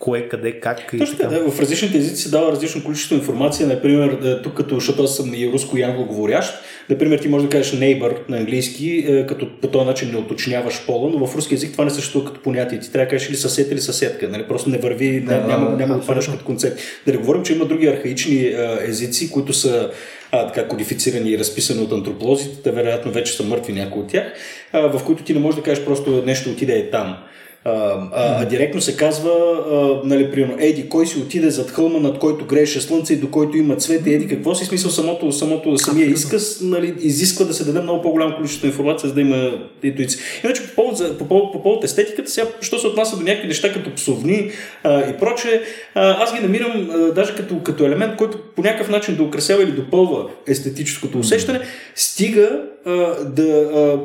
кое, 0.00 0.28
къде, 0.28 0.60
как 0.60 0.90
и 0.92 0.98
Точно 0.98 1.16
така. 1.16 1.28
Да, 1.28 1.50
в 1.50 1.60
различните 1.60 1.98
езици 1.98 2.22
се 2.22 2.30
дава 2.30 2.52
различно 2.52 2.84
количество 2.84 3.14
информация. 3.14 3.66
Например, 3.66 4.40
тук 4.42 4.54
като, 4.54 4.74
защото 4.74 5.02
аз 5.02 5.16
съм 5.16 5.34
и 5.34 5.50
руско 5.52 5.76
и 5.76 5.82
англоговорящ, 5.82 6.54
например, 6.90 7.18
ти 7.18 7.28
можеш 7.28 7.48
да 7.48 7.50
кажеш 7.50 7.72
neighbor 7.72 8.28
на 8.28 8.36
английски, 8.36 9.04
е, 9.08 9.26
като 9.26 9.48
по 9.60 9.68
този 9.68 9.86
начин 9.86 10.10
не 10.10 10.18
уточняваш 10.18 10.86
пола, 10.86 11.10
но 11.14 11.26
в 11.26 11.36
руски 11.36 11.54
език 11.54 11.72
това 11.72 11.84
не 11.84 11.90
съществува 11.90 12.26
като 12.26 12.42
понятие. 12.42 12.80
Ти 12.80 12.92
трябва 12.92 13.06
да 13.06 13.10
кажеш 13.10 13.28
или 13.28 13.36
съсед 13.36 13.72
или 13.72 13.80
съседка. 13.80 14.28
Нали? 14.28 14.44
Просто 14.48 14.70
не 14.70 14.78
върви, 14.78 15.20
да, 15.20 15.40
няма, 15.40 15.70
няма 15.70 15.96
да 15.96 16.02
хванеш 16.02 16.26
като 16.26 16.44
концепт. 16.44 16.78
Да 17.06 17.12
не 17.12 17.18
говорим, 17.18 17.42
че 17.42 17.52
има 17.52 17.64
други 17.64 17.86
архаични 17.86 18.54
езици, 18.80 19.30
които 19.30 19.52
са 19.52 19.90
а, 20.32 20.46
така 20.46 20.68
кодифицирани 20.68 21.30
и 21.30 21.38
разписани 21.38 21.82
от 21.82 21.92
антрополозите, 21.92 22.62
те 22.62 22.70
вероятно 22.70 23.12
вече 23.12 23.32
са 23.32 23.42
мъртви 23.42 23.72
някои 23.72 24.02
от 24.02 24.08
тях, 24.08 24.24
а, 24.72 24.80
в 24.80 25.04
които 25.04 25.22
ти 25.22 25.34
не 25.34 25.40
можеш 25.40 25.56
да 25.56 25.62
кажеш 25.62 25.84
просто 25.84 26.22
нещо 26.26 26.50
отиде 26.50 26.72
е 26.72 26.90
там. 26.90 27.16
А, 27.64 27.70
а, 27.72 28.42
а 28.42 28.44
директно 28.44 28.80
се 28.80 28.96
казва, 28.96 29.30
а, 29.30 30.08
нали, 30.08 30.30
примерно, 30.30 30.56
еди, 30.58 30.88
кой 30.88 31.06
си 31.06 31.18
отиде 31.18 31.50
зад 31.50 31.70
хълма, 31.70 31.98
над 32.00 32.18
който 32.18 32.44
грееше 32.44 32.80
слънце 32.80 33.12
и 33.12 33.16
до 33.16 33.30
който 33.30 33.56
има 33.56 33.76
цвет, 33.76 34.06
еди, 34.06 34.28
какво 34.28 34.54
си 34.54 34.64
смисъл 34.64 34.90
самото, 34.90 35.32
самото 35.32 35.78
самия 35.78 36.06
изказ, 36.10 36.60
нали, 36.62 36.94
изисква 37.00 37.44
да 37.44 37.54
се 37.54 37.64
даде 37.64 37.80
много 37.80 38.02
по-голямо 38.02 38.36
количество 38.36 38.66
информация, 38.66 39.08
за 39.08 39.14
да 39.14 39.20
има 39.20 39.52
интуиция. 39.82 40.20
Иначе 40.44 40.62
по 40.62 40.74
повод, 40.74 41.18
по, 41.18 41.28
повод, 41.28 41.52
по 41.52 41.62
повод 41.62 41.84
естетиката, 41.84 42.30
сега, 42.30 42.46
що 42.60 42.78
се 42.78 42.86
отнася 42.86 43.16
до 43.16 43.22
някакви 43.22 43.48
неща 43.48 43.72
като 43.72 43.94
псовни 43.94 44.50
а, 44.82 45.10
и 45.10 45.18
прочее, 45.18 45.60
а, 45.94 46.22
аз 46.22 46.34
ги 46.34 46.40
намирам 46.40 46.90
а, 46.90 47.12
даже 47.12 47.34
като, 47.34 47.62
като 47.62 47.84
елемент, 47.84 48.16
който 48.16 48.38
по 48.56 48.62
някакъв 48.62 48.88
начин 48.88 49.16
да 49.16 49.22
украсява 49.22 49.62
или 49.62 49.72
допълва 49.72 50.26
естетическото 50.46 51.18
усещане, 51.18 51.60
стига 51.94 52.60
а, 52.84 52.90
да, 53.24 53.68
а, 53.74 53.98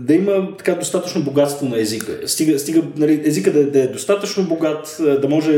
да 0.00 0.14
има 0.14 0.56
така 0.58 0.74
достатъчно 0.74 1.22
богатство 1.22 1.68
на 1.68 1.80
езика. 1.80 2.18
Стига, 2.26 2.55
стига 2.58 2.82
нали, 2.96 3.22
езика 3.24 3.52
да, 3.52 3.70
да 3.70 3.82
е 3.82 3.86
достатъчно 3.86 4.44
богат, 4.44 4.96
да 5.20 5.28
може, 5.28 5.52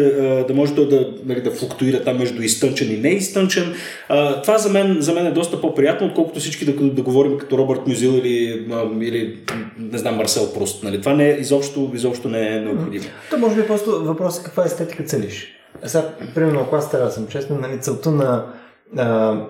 да, 0.49 0.55
може 0.55 0.75
той 0.75 0.89
да, 0.89 1.09
нали, 1.25 1.41
да 1.41 1.51
флуктуира 1.51 2.05
там 2.05 2.19
между 2.19 2.43
изтънчен 2.43 2.93
и 2.93 2.97
неизтънчен. 2.97 3.75
А, 4.09 4.43
това 4.43 4.59
за 4.59 4.71
мен, 4.71 4.97
за 5.01 5.15
мен 5.15 5.27
е 5.27 5.31
доста 5.31 5.61
по-приятно, 5.61 6.07
отколкото 6.07 6.41
всички 6.41 6.65
да, 6.65 6.73
да 6.73 7.03
говорим 7.03 7.39
като 7.39 7.59
Робърт 7.59 7.87
Мюзил 7.87 8.11
или, 8.11 8.67
или 9.03 9.39
не 9.79 9.99
знам, 9.99 10.17
Марсел 10.17 10.53
Прост. 10.53 10.85
Нали. 10.85 11.01
Това 11.01 11.15
не 11.15 11.31
е, 11.31 11.35
изобщо, 11.35 11.91
изобщо 11.95 12.29
не 12.29 12.57
е 12.57 12.61
необходимо. 12.61 13.05
То 13.31 13.39
може 13.39 13.57
би 13.57 13.67
просто 13.67 14.05
въпросът 14.05 14.43
е 14.43 14.45
каква 14.45 14.65
естетика 14.65 15.05
целиш. 15.05 15.55
Сега, 15.85 16.15
примерно, 16.35 16.61
ако 16.61 16.77
аз 16.77 16.91
трябва 16.91 17.07
да 17.07 17.13
съм 17.13 17.27
честен, 17.27 17.61
нали, 17.61 17.81
целта 17.81 18.11
на, 18.11 18.45
на 18.93 19.41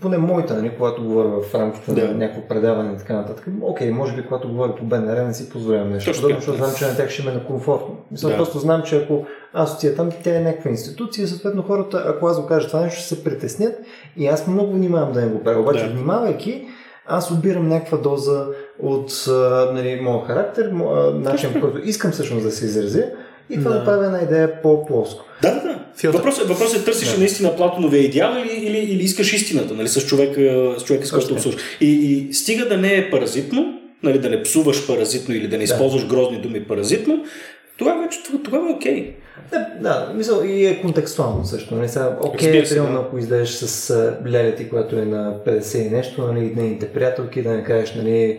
поне 0.00 0.18
моята, 0.18 0.54
нали, 0.54 0.72
когато 0.76 1.04
говоря 1.04 1.28
в 1.28 1.54
рамките 1.54 1.92
да. 1.92 2.08
на 2.08 2.14
някакво 2.14 2.48
предаване 2.48 2.92
и 2.92 2.98
така 2.98 3.14
нататък, 3.14 3.46
окей, 3.62 3.90
може 3.90 4.16
би 4.16 4.26
когато 4.26 4.48
говоря 4.48 4.74
по 4.74 4.84
БНР 4.84 5.22
не 5.26 5.34
си 5.34 5.48
позволявам 5.48 5.90
нещо 5.90 6.12
подобно, 6.14 6.36
защото 6.36 6.58
знам, 6.58 6.70
че 6.78 6.86
на 6.86 6.96
тях 6.96 7.10
ще 7.10 7.22
ме 7.22 7.30
е 7.30 7.34
некомфортно. 7.34 7.96
Мисля, 8.10 8.28
да. 8.28 8.36
просто 8.36 8.58
знам, 8.58 8.82
че 8.82 8.96
ако 8.96 9.26
аз 9.52 9.74
отида 9.74 9.96
там, 9.96 10.10
тя 10.24 10.36
е 10.36 10.40
някаква 10.40 10.70
институция, 10.70 11.28
съответно 11.28 11.62
хората, 11.62 12.04
ако 12.06 12.26
аз 12.26 12.40
го 12.40 12.46
кажа 12.46 12.66
това 12.66 12.80
нещо, 12.80 12.98
ще 13.00 13.14
се 13.14 13.24
притеснят 13.24 13.74
и 14.16 14.26
аз 14.26 14.46
много 14.46 14.72
внимавам 14.72 15.12
да 15.12 15.20
не 15.20 15.26
го 15.26 15.42
правя. 15.42 15.60
Обаче, 15.60 15.84
да. 15.84 15.90
внимавайки, 15.90 16.66
аз 17.06 17.30
отбирам 17.30 17.68
някаква 17.68 17.98
доза 17.98 18.46
от 18.82 19.12
нали, 19.72 20.00
моят 20.02 20.26
характер, 20.26 20.70
начин, 21.14 21.52
по 21.52 21.60
който 21.60 21.78
искам 21.78 22.10
всъщност 22.10 22.44
да 22.44 22.50
се 22.50 22.64
изразя 22.64 23.04
и 23.50 23.58
това 23.58 23.70
да, 23.70 23.78
да 23.78 23.84
правя 23.84 24.04
една 24.04 24.22
идея 24.22 24.62
по-плоско. 24.62 25.24
Да, 25.42 25.54
да, 25.54 25.73
да. 26.02 26.10
Въпросът, 26.10 26.48
въпрос 26.48 26.74
е 26.74 26.84
търсиш 26.84 27.08
да. 27.08 27.18
наистина 27.18 27.56
Платоновия 27.56 28.02
идеал 28.02 28.34
или, 28.44 28.66
или, 28.66 28.78
или 28.78 29.02
искаш 29.02 29.32
истината 29.32 29.74
нали, 29.74 29.88
с 29.88 30.06
човека, 30.06 30.74
с, 30.80 30.84
човека, 30.84 31.06
с 31.06 31.10
който 31.10 31.34
обсъждаш. 31.34 31.62
И, 31.80 31.86
и 31.86 32.34
стига 32.34 32.68
да 32.68 32.76
не 32.76 32.96
е 32.96 33.10
паразитно, 33.10 33.80
нали, 34.02 34.18
да 34.18 34.30
не 34.30 34.42
псуваш 34.42 34.86
паразитно 34.86 35.34
или 35.34 35.48
да 35.48 35.58
не 35.58 35.64
използваш 35.64 36.02
да. 36.02 36.08
грозни 36.08 36.40
думи 36.40 36.64
паразитно, 36.64 37.24
тогава 37.78 38.02
вече 38.02 38.18
тогава 38.44 38.70
е 38.70 38.72
окей. 38.72 39.14
Да, 39.50 39.66
да, 39.80 40.12
мисъл 40.14 40.44
и 40.44 40.66
е 40.66 40.80
контекстуално 40.80 41.44
също. 41.44 41.74
Нали? 41.74 41.88
Сега, 41.88 42.16
окей, 42.20 42.52
okay, 42.52 42.68
примерно, 42.68 43.00
ако 43.00 43.18
издаеш 43.18 43.48
с 43.48 44.14
лелети, 44.26 44.68
която 44.68 44.96
е 44.96 45.04
на 45.04 45.34
50 45.46 45.86
и 45.86 45.90
нещо, 45.90 46.22
нали, 46.22 46.52
нейните 46.56 46.88
приятелки, 46.88 47.42
да 47.42 47.50
не 47.50 47.64
кажеш, 47.64 47.94
нали, 47.94 48.38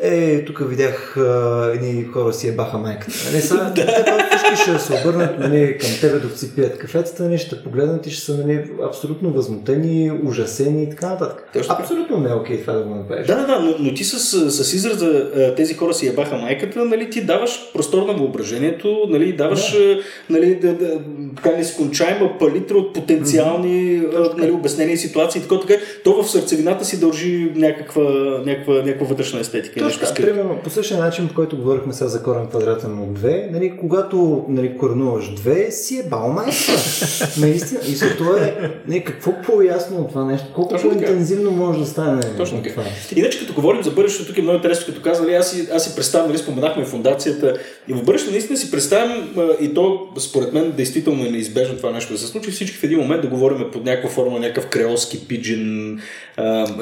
е, 0.00 0.44
тук 0.44 0.68
видях 0.68 1.16
а, 1.16 1.70
едни 1.74 2.04
хора 2.04 2.32
си 2.32 2.48
ебаха 2.48 2.78
майката. 2.78 3.12
Нали, 3.32 3.42
са, 3.42 3.54
да. 3.74 4.28
всички 4.36 4.62
ще 4.62 4.78
се 4.78 4.92
обърнат 4.92 5.38
нали, 5.38 5.78
към 5.78 5.90
тебе, 6.00 6.18
докато 6.18 6.38
си 6.38 6.54
пият 6.54 6.78
кафетата, 6.78 7.22
нали, 7.22 7.38
ще 7.38 7.62
погледнат 7.62 8.06
и 8.06 8.10
ще 8.10 8.24
са 8.24 8.36
нали, 8.36 8.64
абсолютно 8.88 9.30
възмутени, 9.30 10.12
ужасени 10.24 10.82
и 10.82 10.90
така 10.90 11.08
нататък. 11.08 11.48
Точно 11.52 11.76
абсолютно 11.78 12.20
не 12.20 12.30
е 12.30 12.32
окей 12.32 12.60
това 12.60 12.72
да 12.72 12.82
го 12.82 12.94
направиш. 12.94 13.26
Да, 13.26 13.36
да, 13.36 13.46
да, 13.46 13.60
но, 13.60 13.74
но 13.78 13.94
ти 13.94 14.04
с, 14.04 14.50
с 14.50 14.74
израза 14.74 15.30
тези 15.56 15.74
хора 15.74 15.94
си 15.94 16.08
ебаха 16.08 16.36
майката, 16.36 16.84
нали, 16.84 17.10
ти 17.10 17.24
даваш 17.24 17.72
простор 17.72 18.06
на 18.06 18.14
въображението, 18.14 19.06
нали, 19.08 19.32
даваш 19.32 19.72
да. 19.72 20.00
нали, 20.30 20.54
да, 20.54 20.74
да, 20.74 21.00
така 21.36 21.56
нескончаема 21.56 22.38
палитра 22.38 22.76
от 22.76 22.94
потенциални 22.94 24.00
mm-hmm. 24.00 24.38
нали, 24.38 24.50
обяснения 24.50 24.94
и 24.94 24.98
ситуации, 24.98 25.40
така, 25.40 25.60
така, 25.60 25.74
то 26.04 26.22
в 26.22 26.30
сърцевината 26.30 26.84
си 26.84 27.00
дължи 27.00 27.52
някаква, 27.54 28.02
някаква, 28.46 28.74
някаква 28.74 29.06
вътрешна 29.06 29.40
естетика 29.40 29.87
нещо 29.88 30.06
скрито. 30.06 30.28
Примерно, 30.28 30.58
по 30.64 30.70
същия 30.70 31.00
начин, 31.00 31.28
по 31.28 31.34
който 31.34 31.56
говорихме 31.56 31.92
сега 31.92 32.08
за 32.08 32.22
корен 32.22 32.46
квадратен 32.46 32.98
от 32.98 33.18
2, 33.18 33.50
нали, 33.50 33.76
когато 33.80 34.44
нали, 34.48 34.78
коренуваш 34.78 35.34
2, 35.34 35.70
си 35.70 35.98
е 35.98 36.02
бал 36.02 36.28
майка. 36.32 36.50
Наистина. 37.40 37.80
И 37.88 37.94
за 37.94 38.16
това 38.16 38.40
е 38.40 38.54
нали, 38.86 39.04
какво 39.04 39.32
по-ясно 39.46 39.96
от 39.96 40.08
това 40.08 40.24
нещо, 40.24 40.46
колко 40.54 40.70
Точно 40.70 40.90
по-интензивно 40.90 41.50
може 41.50 41.78
да 41.78 41.86
стане. 41.86 42.22
Точно 42.36 42.62
така. 42.62 42.82
Иначе 43.16 43.40
като 43.40 43.52
говорим 43.52 43.82
за 43.82 43.90
бъдещето, 43.90 44.28
тук 44.28 44.38
е 44.38 44.42
много 44.42 44.56
интересно, 44.56 44.86
като 44.86 45.02
казали, 45.02 45.34
аз 45.34 45.50
си, 45.50 45.68
аз 45.74 45.84
си 45.84 45.96
представям, 45.96 46.28
нали, 46.28 46.38
споменахме 46.38 46.84
фундацията 46.84 47.58
и 47.88 47.92
в 47.92 48.04
бъдещето 48.04 48.32
наистина 48.32 48.58
си 48.58 48.70
представям 48.70 49.28
и 49.60 49.74
то 49.74 50.08
според 50.18 50.52
мен 50.52 50.72
действително 50.76 51.26
е 51.26 51.30
неизбежно 51.30 51.76
това 51.76 51.90
нещо 51.90 52.12
да 52.12 52.18
се 52.18 52.26
случи. 52.26 52.50
Всички 52.50 52.76
в 52.76 52.84
един 52.84 52.98
момент 52.98 53.22
да 53.22 53.28
говорим 53.28 53.64
под 53.72 53.84
някаква 53.84 54.10
форма, 54.10 54.38
някакъв 54.38 54.66
креолски 54.66 55.28
пиджин 55.28 55.98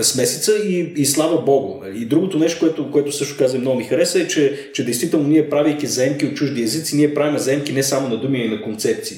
смесица 0.03 0.53
и, 0.69 0.93
и 0.97 1.07
слава 1.07 1.43
Богу. 1.43 1.81
И 1.95 2.05
другото 2.05 2.39
нещо, 2.39 2.61
което, 2.61 2.91
което 2.97 3.13
също 3.13 3.39
каза 3.39 3.59
много 3.59 3.79
ми 3.79 3.85
хареса 3.85 4.21
е, 4.21 4.29
че, 4.29 4.71
че 4.73 4.85
действително 4.85 5.29
ние 5.29 5.51
правейки 5.51 5.87
заемки 5.87 6.27
от 6.27 6.35
чужди 6.35 6.63
езици, 6.63 6.97
ние 6.97 7.15
правим 7.15 7.39
заемки 7.39 7.73
не 7.73 7.83
само 7.83 8.09
на 8.09 8.17
думи, 8.17 8.41
а 8.41 8.45
и 8.45 8.49
на 8.49 8.63
концепции, 8.63 9.17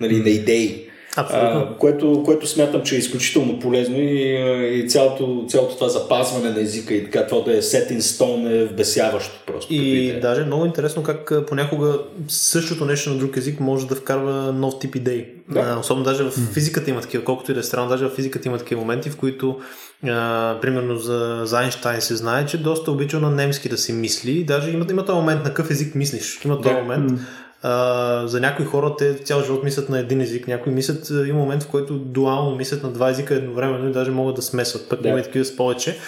нали, 0.00 0.16
на 0.16 0.30
идеи. 0.30 0.88
А, 1.16 1.76
което, 1.78 2.22
което 2.24 2.46
смятам, 2.46 2.82
че 2.82 2.94
е 2.94 2.98
изключително 2.98 3.58
полезно 3.58 3.96
и, 3.98 4.80
и 4.84 4.88
цялото, 4.88 5.44
цялото 5.48 5.74
това 5.74 5.88
запазване 5.88 6.50
на 6.50 6.60
езика 6.60 6.94
и 6.94 7.04
така, 7.04 7.26
това 7.26 7.44
да 7.44 7.58
е 7.58 7.62
set 7.62 7.92
in 7.92 7.98
stone 7.98 8.62
е 8.62 8.64
вбесяващо 8.64 9.46
просто. 9.58 9.74
И 9.74 10.10
е. 10.10 10.20
даже 10.20 10.44
много 10.44 10.66
интересно 10.66 11.02
как 11.02 11.32
понякога 11.46 11.98
същото 12.28 12.84
нещо 12.84 13.10
на 13.10 13.18
друг 13.18 13.36
език 13.36 13.60
може 13.60 13.86
да 13.86 13.94
вкарва 13.94 14.52
нов 14.52 14.78
тип 14.78 14.94
идеи. 14.94 15.26
Да. 15.48 15.60
А, 15.60 15.78
особено 15.78 16.04
даже 16.04 16.24
в 16.24 16.30
физиката 16.30 16.90
има 16.90 17.00
такива, 17.00 17.24
колкото 17.24 17.50
и 17.50 17.54
да 17.54 17.60
е 17.60 17.62
странно, 17.62 17.88
даже 17.88 18.04
в 18.04 18.10
физиката 18.10 18.48
има 18.48 18.58
такива 18.58 18.80
моменти, 18.80 19.10
в 19.10 19.16
които 19.16 19.60
а, 20.06 20.58
примерно 20.62 20.96
за, 20.96 21.42
за 21.44 21.58
Айнштайн 21.58 22.00
се 22.00 22.16
знае, 22.16 22.46
че 22.46 22.62
доста 22.62 22.92
обича 22.92 23.20
на 23.20 23.30
немски 23.30 23.68
да 23.68 23.78
се 23.78 23.92
мисли. 23.92 24.44
Даже 24.44 24.70
има, 24.70 24.86
има 24.90 25.04
този 25.04 25.16
момент 25.16 25.44
на 25.44 25.48
какъв 25.48 25.70
език 25.70 25.94
мислиш. 25.94 26.40
Има 26.44 26.60
този 26.60 26.74
да. 26.74 26.80
момент. 26.80 27.20
А, 27.62 28.26
за 28.26 28.40
някои 28.40 28.66
хора 28.66 28.96
те 28.98 29.14
цял 29.14 29.42
живот 29.42 29.64
мислят 29.64 29.88
на 29.88 29.98
един 29.98 30.20
език, 30.20 30.48
някои 30.48 30.72
мислят, 30.72 31.10
има 31.10 31.38
момент 31.38 31.62
в 31.62 31.68
който 31.68 31.94
дуално 31.94 32.56
мислят 32.56 32.82
на 32.82 32.90
два 32.90 33.10
езика 33.10 33.34
едновременно 33.34 33.88
и 33.88 33.92
даже 33.92 34.10
могат 34.10 34.36
да 34.36 34.42
смесват, 34.42 34.88
пък 34.88 35.02
да. 35.02 35.08
има 35.08 35.20
и 35.20 35.22
такива 35.22 35.44
с 35.44 35.56
повече. 35.56 35.98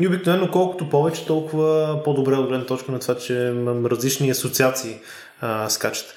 И 0.00 0.06
обикновено 0.06 0.50
колкото 0.50 0.90
повече, 0.90 1.26
толкова 1.26 2.00
по-добре 2.04 2.34
от 2.34 2.48
гледна 2.48 2.66
точка 2.66 2.92
на 2.92 2.98
това, 2.98 3.14
че 3.16 3.52
различни 3.66 4.30
асоциации 4.30 4.96
а, 5.40 5.68
скачат. 5.68 6.14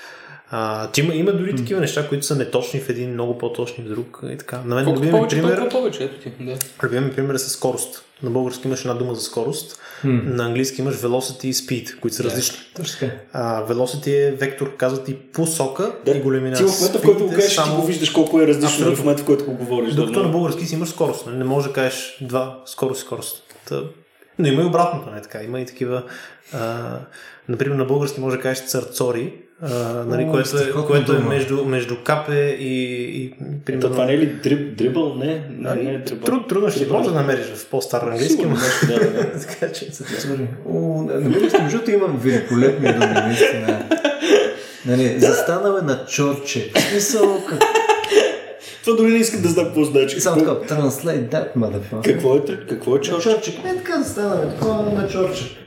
А, 0.53 0.89
има, 0.97 1.15
има 1.15 1.31
дори 1.31 1.55
такива 1.55 1.81
неща, 1.81 2.07
които 2.07 2.25
са 2.25 2.35
неточни 2.35 2.79
в 2.79 2.89
един, 2.89 3.13
много 3.13 3.37
по-точни 3.37 3.83
в 3.83 3.87
друг 3.87 4.19
и 4.33 4.37
така. 4.37 4.61
На 4.65 4.75
мен 4.75 4.89
любимия 4.89 5.11
повече, 5.11 5.35
пример, 5.35 5.69
повече, 5.69 6.03
ето 6.03 6.21
ти. 6.21 6.31
Да. 6.39 6.57
Любимия 6.83 7.15
пример 7.15 7.33
е 7.33 7.37
с 7.37 7.49
скорост. 7.49 8.05
На 8.23 8.29
български 8.29 8.67
имаш 8.67 8.81
една 8.81 8.93
дума 8.93 9.15
за 9.15 9.21
скорост, 9.21 9.79
hmm. 10.05 10.23
на 10.23 10.45
английски 10.45 10.81
имаш 10.81 10.95
velocity 10.95 11.45
и 11.45 11.53
speed, 11.53 11.99
които 11.99 12.15
са 12.15 12.23
различни. 12.23 12.57
Точно 12.75 13.09
а, 13.33 13.67
velocity 13.67 14.27
е 14.27 14.31
вектор, 14.31 14.75
казва 14.77 15.03
ти 15.03 15.15
посока 15.15 15.95
да. 16.05 16.11
и 16.11 16.21
големина. 16.21 16.57
Ти 16.57 16.63
в 16.63 16.79
момента, 16.79 16.99
в 16.99 17.01
който 17.01 17.27
го 17.27 17.33
кажеш, 17.33 17.55
само... 17.55 17.75
ти 17.75 17.81
го 17.81 17.87
виждаш 17.87 18.09
колко 18.09 18.41
е 18.41 18.47
различно 18.47 18.67
Абсолютно. 18.67 18.95
в 18.95 18.99
момента, 18.99 19.23
в 19.23 19.25
който 19.25 19.45
го 19.45 19.53
говориш. 19.53 19.93
Докато 19.93 20.19
да, 20.19 20.25
на 20.25 20.31
български 20.31 20.65
си 20.65 20.75
имаш 20.75 20.89
скорост. 20.89 21.27
Не 21.27 21.43
можеш 21.43 21.67
да 21.67 21.73
кажеш 21.73 22.17
два 22.21 22.61
скорост 22.65 23.01
и 23.01 23.05
скорост. 23.05 23.43
Та... 23.67 23.83
Но 24.39 24.47
има 24.47 24.61
и 24.61 24.65
обратното, 24.65 25.09
не 25.09 25.21
така. 25.21 25.43
Има 25.43 25.59
и 25.59 25.65
такива. 25.65 26.03
А, 26.53 26.99
например, 27.49 27.75
на 27.75 27.85
български 27.85 28.19
може 28.19 28.35
да 28.35 28.41
кажеш 28.41 28.65
царцори, 28.65 29.33
а, 29.61 30.03
нали, 30.07 30.23
О, 30.23 30.31
което, 30.31 30.57
е, 30.57 30.85
което 30.87 31.13
е 31.13 31.19
между, 31.19 31.65
между 31.65 31.95
капе 32.03 32.57
и, 32.59 33.03
и 33.23 33.33
примерно... 33.65 33.89
Това 33.89 34.05
не 34.05 34.13
е 34.13 34.17
ли 34.17 34.25
дриб, 34.25 34.77
дрибъл? 34.77 35.15
Не, 35.15 35.43
не, 35.49 35.75
не 35.75 35.93
е 35.93 35.97
дрибъл. 35.97 36.25
Труд, 36.25 36.47
трудно 36.49 36.71
ще 36.71 36.87
може 36.87 37.09
да 37.09 37.15
намериш 37.15 37.45
в 37.45 37.69
по-стар 37.69 38.01
английски. 38.01 38.45
но... 38.45 38.55
да, 38.87 38.99
да. 38.99 39.31
така 39.47 39.73
че 39.73 39.89
На 40.77 41.29
български 41.29 41.61
между 41.61 41.91
има 41.91 42.07
великолепни 42.07 42.93
думи, 42.93 43.13
наистина. 43.13 43.85
Нали, 44.85 45.19
застанаме 45.19 45.81
на 45.81 46.05
чорче. 46.05 46.71
Смисъл, 46.89 47.43
как... 47.49 47.59
Това 48.83 48.97
дори 48.97 49.11
не 49.11 49.17
искам 49.17 49.41
да 49.41 49.47
знам 49.47 49.65
какво 49.65 49.83
значи. 49.83 50.21
Само 50.21 50.37
така, 50.37 50.75
translate 50.75 51.29
that, 51.29 51.47
motherfucker. 51.57 52.03
Какво 52.03 52.35
е, 52.35 52.41
какво 52.69 52.95
е 52.95 53.01
чорче? 53.01 53.61
Не 53.63 53.75
така 53.75 54.01
застанаме, 54.01 54.53
такова 54.53 54.91
на 54.91 55.07
чорче. 55.07 55.57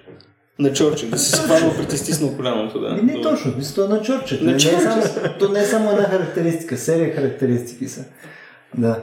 На 0.58 0.72
Чорчик, 0.72 1.10
да 1.10 1.18
се 1.18 1.36
спадва 1.36 1.86
при 1.88 1.96
стиснал 1.96 2.36
коляното, 2.36 2.80
да. 2.80 2.96
Не, 3.02 3.20
точно, 3.22 3.54
мисля, 3.56 3.84
е 3.84 3.88
на 3.88 4.02
Чорчик. 4.02 4.40
На 4.40 4.46
не, 4.46 4.52
Не 4.52 4.56
е 4.56 4.80
само, 4.80 5.02
то 5.38 5.48
не 5.48 5.60
е 5.60 5.64
само 5.64 5.90
една 5.90 6.04
характеристика, 6.04 6.76
серия 6.76 7.14
характеристики 7.14 7.88
са. 7.88 8.04
Да. 8.78 9.02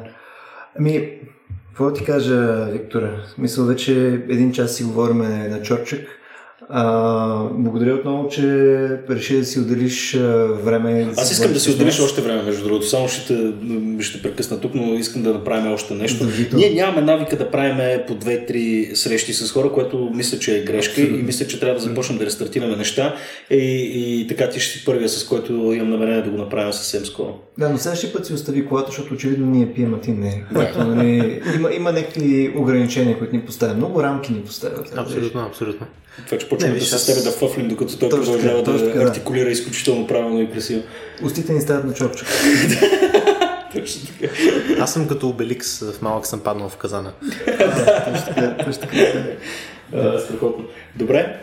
Ами, 0.80 1.20
какво 1.68 1.94
ти 1.94 2.06
кажа, 2.06 2.66
Виктора? 2.72 3.24
Мисля, 3.38 3.64
вече 3.64 4.24
един 4.30 4.52
час 4.52 4.76
си 4.76 4.84
говорим 4.84 5.18
на 5.18 5.62
Чорчик. 5.62 6.21
А, 6.74 7.44
благодаря 7.54 7.94
отново, 7.94 8.28
че 8.30 8.44
реши 9.10 9.38
да 9.38 9.46
си 9.46 9.60
отделиш 9.60 10.18
време. 10.64 11.08
Аз 11.18 11.32
искам 11.32 11.54
да 11.54 11.60
си 11.60 11.72
отделиш 11.72 12.00
още 12.00 12.22
време, 12.22 12.44
между 12.44 12.64
другото. 12.64 12.88
Само 12.88 13.08
ще, 13.08 13.54
ще 14.00 14.22
прекъсна 14.22 14.60
тук, 14.60 14.76
но 14.76 14.94
искам 14.94 15.24
да 15.24 15.34
направим 15.34 15.74
още 15.74 15.94
нещо. 15.94 16.26
Ние 16.54 16.70
нямаме 16.70 17.02
навика 17.02 17.38
да 17.38 17.52
правим 17.52 18.00
по 18.08 18.16
две-три 18.16 18.92
срещи 18.94 19.34
с 19.34 19.52
хора, 19.52 19.72
което 19.72 20.12
мисля, 20.14 20.40
че 20.40 20.58
е 20.58 20.64
грешка 20.64 20.92
Абсолютно. 20.92 21.20
и 21.20 21.24
мисля, 21.24 21.48
че 21.48 21.60
трябва 21.60 21.76
да 21.76 21.82
започнем 21.82 22.18
да 22.18 22.26
рестартираме 22.26 22.76
неща. 22.76 23.16
И, 23.50 23.58
и 24.22 24.28
така 24.28 24.50
ти 24.50 24.60
ще 24.60 24.78
си 24.78 24.86
първия, 24.86 25.10
с 25.10 25.26
който 25.28 25.54
имам 25.54 25.90
намерение 25.90 26.22
да 26.22 26.30
го 26.30 26.38
направим 26.38 26.74
съвсем 26.74 27.06
скоро. 27.06 27.40
Да, 27.58 27.70
но 27.70 27.78
следващия 27.78 28.14
път 28.14 28.26
си 28.26 28.34
остави 28.34 28.66
колата, 28.66 28.88
защото 28.88 29.14
очевидно 29.14 29.46
ние 29.46 29.74
пием, 29.74 29.94
а 29.94 30.00
ти 30.00 30.12
не. 30.12 30.44
Което, 30.56 30.84
нали, 30.84 31.42
има, 31.56 31.74
има 31.74 31.92
някакви 31.92 32.54
ограничения, 32.58 33.20
които 33.20 33.36
ни 33.36 33.42
поставят. 33.42 33.78
Много 33.78 34.04
рамки 34.04 34.34
ни 34.34 34.42
поставят. 34.42 34.94
Абсолютно, 34.98 35.42
абсолютно. 35.42 35.88
Това, 36.26 36.38
че 36.38 36.50
почваме 36.50 36.76
да 36.76 36.86
с 36.86 37.06
тебе 37.06 37.22
да 37.22 37.32
фъфлим, 37.32 37.68
докато 37.68 37.98
той 37.98 38.10
продължава 38.10 38.64
да, 38.64 38.94
да 38.94 39.04
артикулира 39.04 39.50
изключително 39.50 40.08
правилно 40.08 40.42
и 40.42 40.52
красиво. 40.52 40.84
Устите 41.24 41.54
ни 41.54 41.62
стават 41.62 41.86
на 41.86 41.94
чопчик. 41.94 42.28
Точно 43.74 44.02
така. 44.08 44.34
Аз 44.80 44.94
съм 44.94 45.08
като 45.08 45.30
Обеликс, 45.30 45.80
в 45.80 46.02
малък 46.02 46.26
съм 46.28 46.40
паднал 46.40 46.70
в 46.70 46.78
казана. 46.78 47.12
точно 47.46 48.36
така. 48.36 48.56
Точно. 48.66 50.20
Страхотно. 50.20 50.66
Добре. 50.96 51.40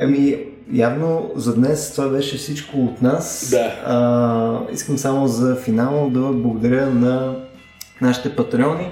Ами, 0.00 0.38
явно 0.72 1.30
за 1.36 1.54
днес 1.54 1.92
това 1.92 2.08
беше 2.08 2.36
всичко 2.36 2.78
от 2.78 3.02
нас. 3.02 3.48
Да. 3.50 3.82
А, 3.86 4.72
искам 4.72 4.98
само 4.98 5.28
за 5.28 5.56
финал 5.56 6.10
да 6.10 6.20
благодаря 6.20 6.86
на 6.86 7.36
нашите 8.00 8.36
патреони 8.36 8.90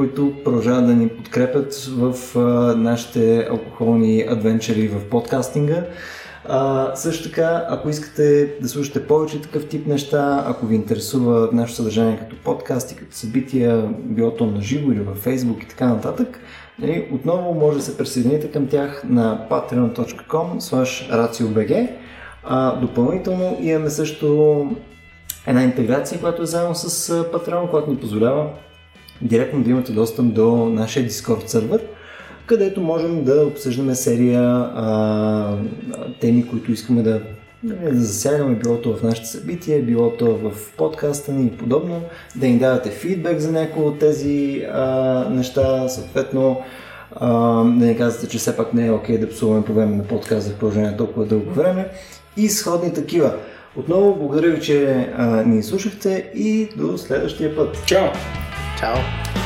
които 0.00 0.32
продължават 0.44 0.86
да 0.86 0.94
ни 0.94 1.08
подкрепят 1.08 1.74
в 1.74 2.36
а, 2.36 2.40
нашите 2.76 3.46
алкохолни 3.50 4.24
адвенчери 4.28 4.88
в 4.88 5.10
подкастинга. 5.10 5.84
А, 6.48 6.90
също 6.96 7.28
така, 7.28 7.66
ако 7.68 7.88
искате 7.88 8.54
да 8.60 8.68
слушате 8.68 9.06
повече 9.06 9.42
такъв 9.42 9.68
тип 9.68 9.86
неща, 9.86 10.44
ако 10.46 10.66
ви 10.66 10.74
интересува 10.74 11.48
нашето 11.52 11.76
съдържание 11.76 12.18
като 12.18 12.36
подкасти, 12.44 12.96
като 12.96 13.16
събития, 13.16 13.88
било 13.98 14.30
то 14.30 14.46
на 14.46 14.62
живо 14.62 14.92
или 14.92 15.00
във 15.00 15.24
Facebook 15.24 15.64
и 15.64 15.68
така 15.68 15.86
нататък, 15.86 16.40
нали, 16.78 17.08
отново 17.12 17.54
може 17.54 17.78
да 17.78 17.84
се 17.84 17.96
присъедините 17.96 18.50
към 18.50 18.66
тях 18.66 19.02
на 19.08 19.46
patreon.com 19.50 20.58
raciobg. 21.10 21.88
А, 22.44 22.76
допълнително 22.76 23.56
имаме 23.60 23.90
също 23.90 24.66
една 25.46 25.62
интеграция, 25.62 26.20
която 26.20 26.42
е 26.42 26.46
заедно 26.46 26.74
с 26.74 27.08
Patreon, 27.24 27.70
която 27.70 27.90
ни 27.90 27.96
позволява 27.96 28.46
директно 29.22 29.62
да 29.62 29.70
имате 29.70 29.92
достъп 29.92 30.32
до 30.32 30.66
нашия 30.66 31.08
Discord 31.08 31.46
сервер, 31.46 31.80
където 32.46 32.80
можем 32.80 33.24
да 33.24 33.46
обсъждаме 33.46 33.94
серия 33.94 34.42
а, 34.42 35.56
теми, 36.20 36.48
които 36.48 36.72
искаме 36.72 37.02
да, 37.02 37.20
да 37.64 38.00
засягаме, 38.00 38.54
било 38.54 38.76
то 38.76 38.96
в 38.96 39.02
нашите 39.02 39.28
събития, 39.28 39.82
било 39.82 40.10
то 40.10 40.36
в 40.36 40.52
подкаста 40.76 41.32
ни 41.32 41.46
и 41.46 41.50
подобно, 41.50 42.02
да 42.36 42.46
ни 42.46 42.58
давате 42.58 42.90
фидбек 42.90 43.38
за 43.38 43.52
някои 43.52 43.84
от 43.84 43.98
тези 43.98 44.66
а, 44.72 45.26
неща, 45.30 45.88
съответно 45.88 46.62
а, 47.12 47.28
да 47.64 47.86
ни 47.86 47.96
казвате, 47.96 48.28
че 48.28 48.38
все 48.38 48.56
пак 48.56 48.74
не 48.74 48.86
е 48.86 48.90
окей 48.90 49.16
okay 49.16 49.20
да 49.20 49.28
псуваме 49.28 49.64
по 49.64 49.72
време 49.72 49.96
на 49.96 50.04
подкаст 50.04 50.46
за 50.46 50.52
продължение 50.52 50.96
толкова 50.96 51.26
дълго 51.26 51.50
време 51.50 51.88
и 52.36 52.48
сходни 52.48 52.94
такива. 52.94 53.34
Отново 53.76 54.16
благодаря 54.16 54.50
ви, 54.50 54.60
че 54.60 55.08
а, 55.16 55.26
ни 55.42 55.62
слушахте 55.62 56.30
и 56.34 56.68
до 56.76 56.98
следващия 56.98 57.56
път. 57.56 57.84
Чао! 57.86 58.08
Чао! 58.80 59.39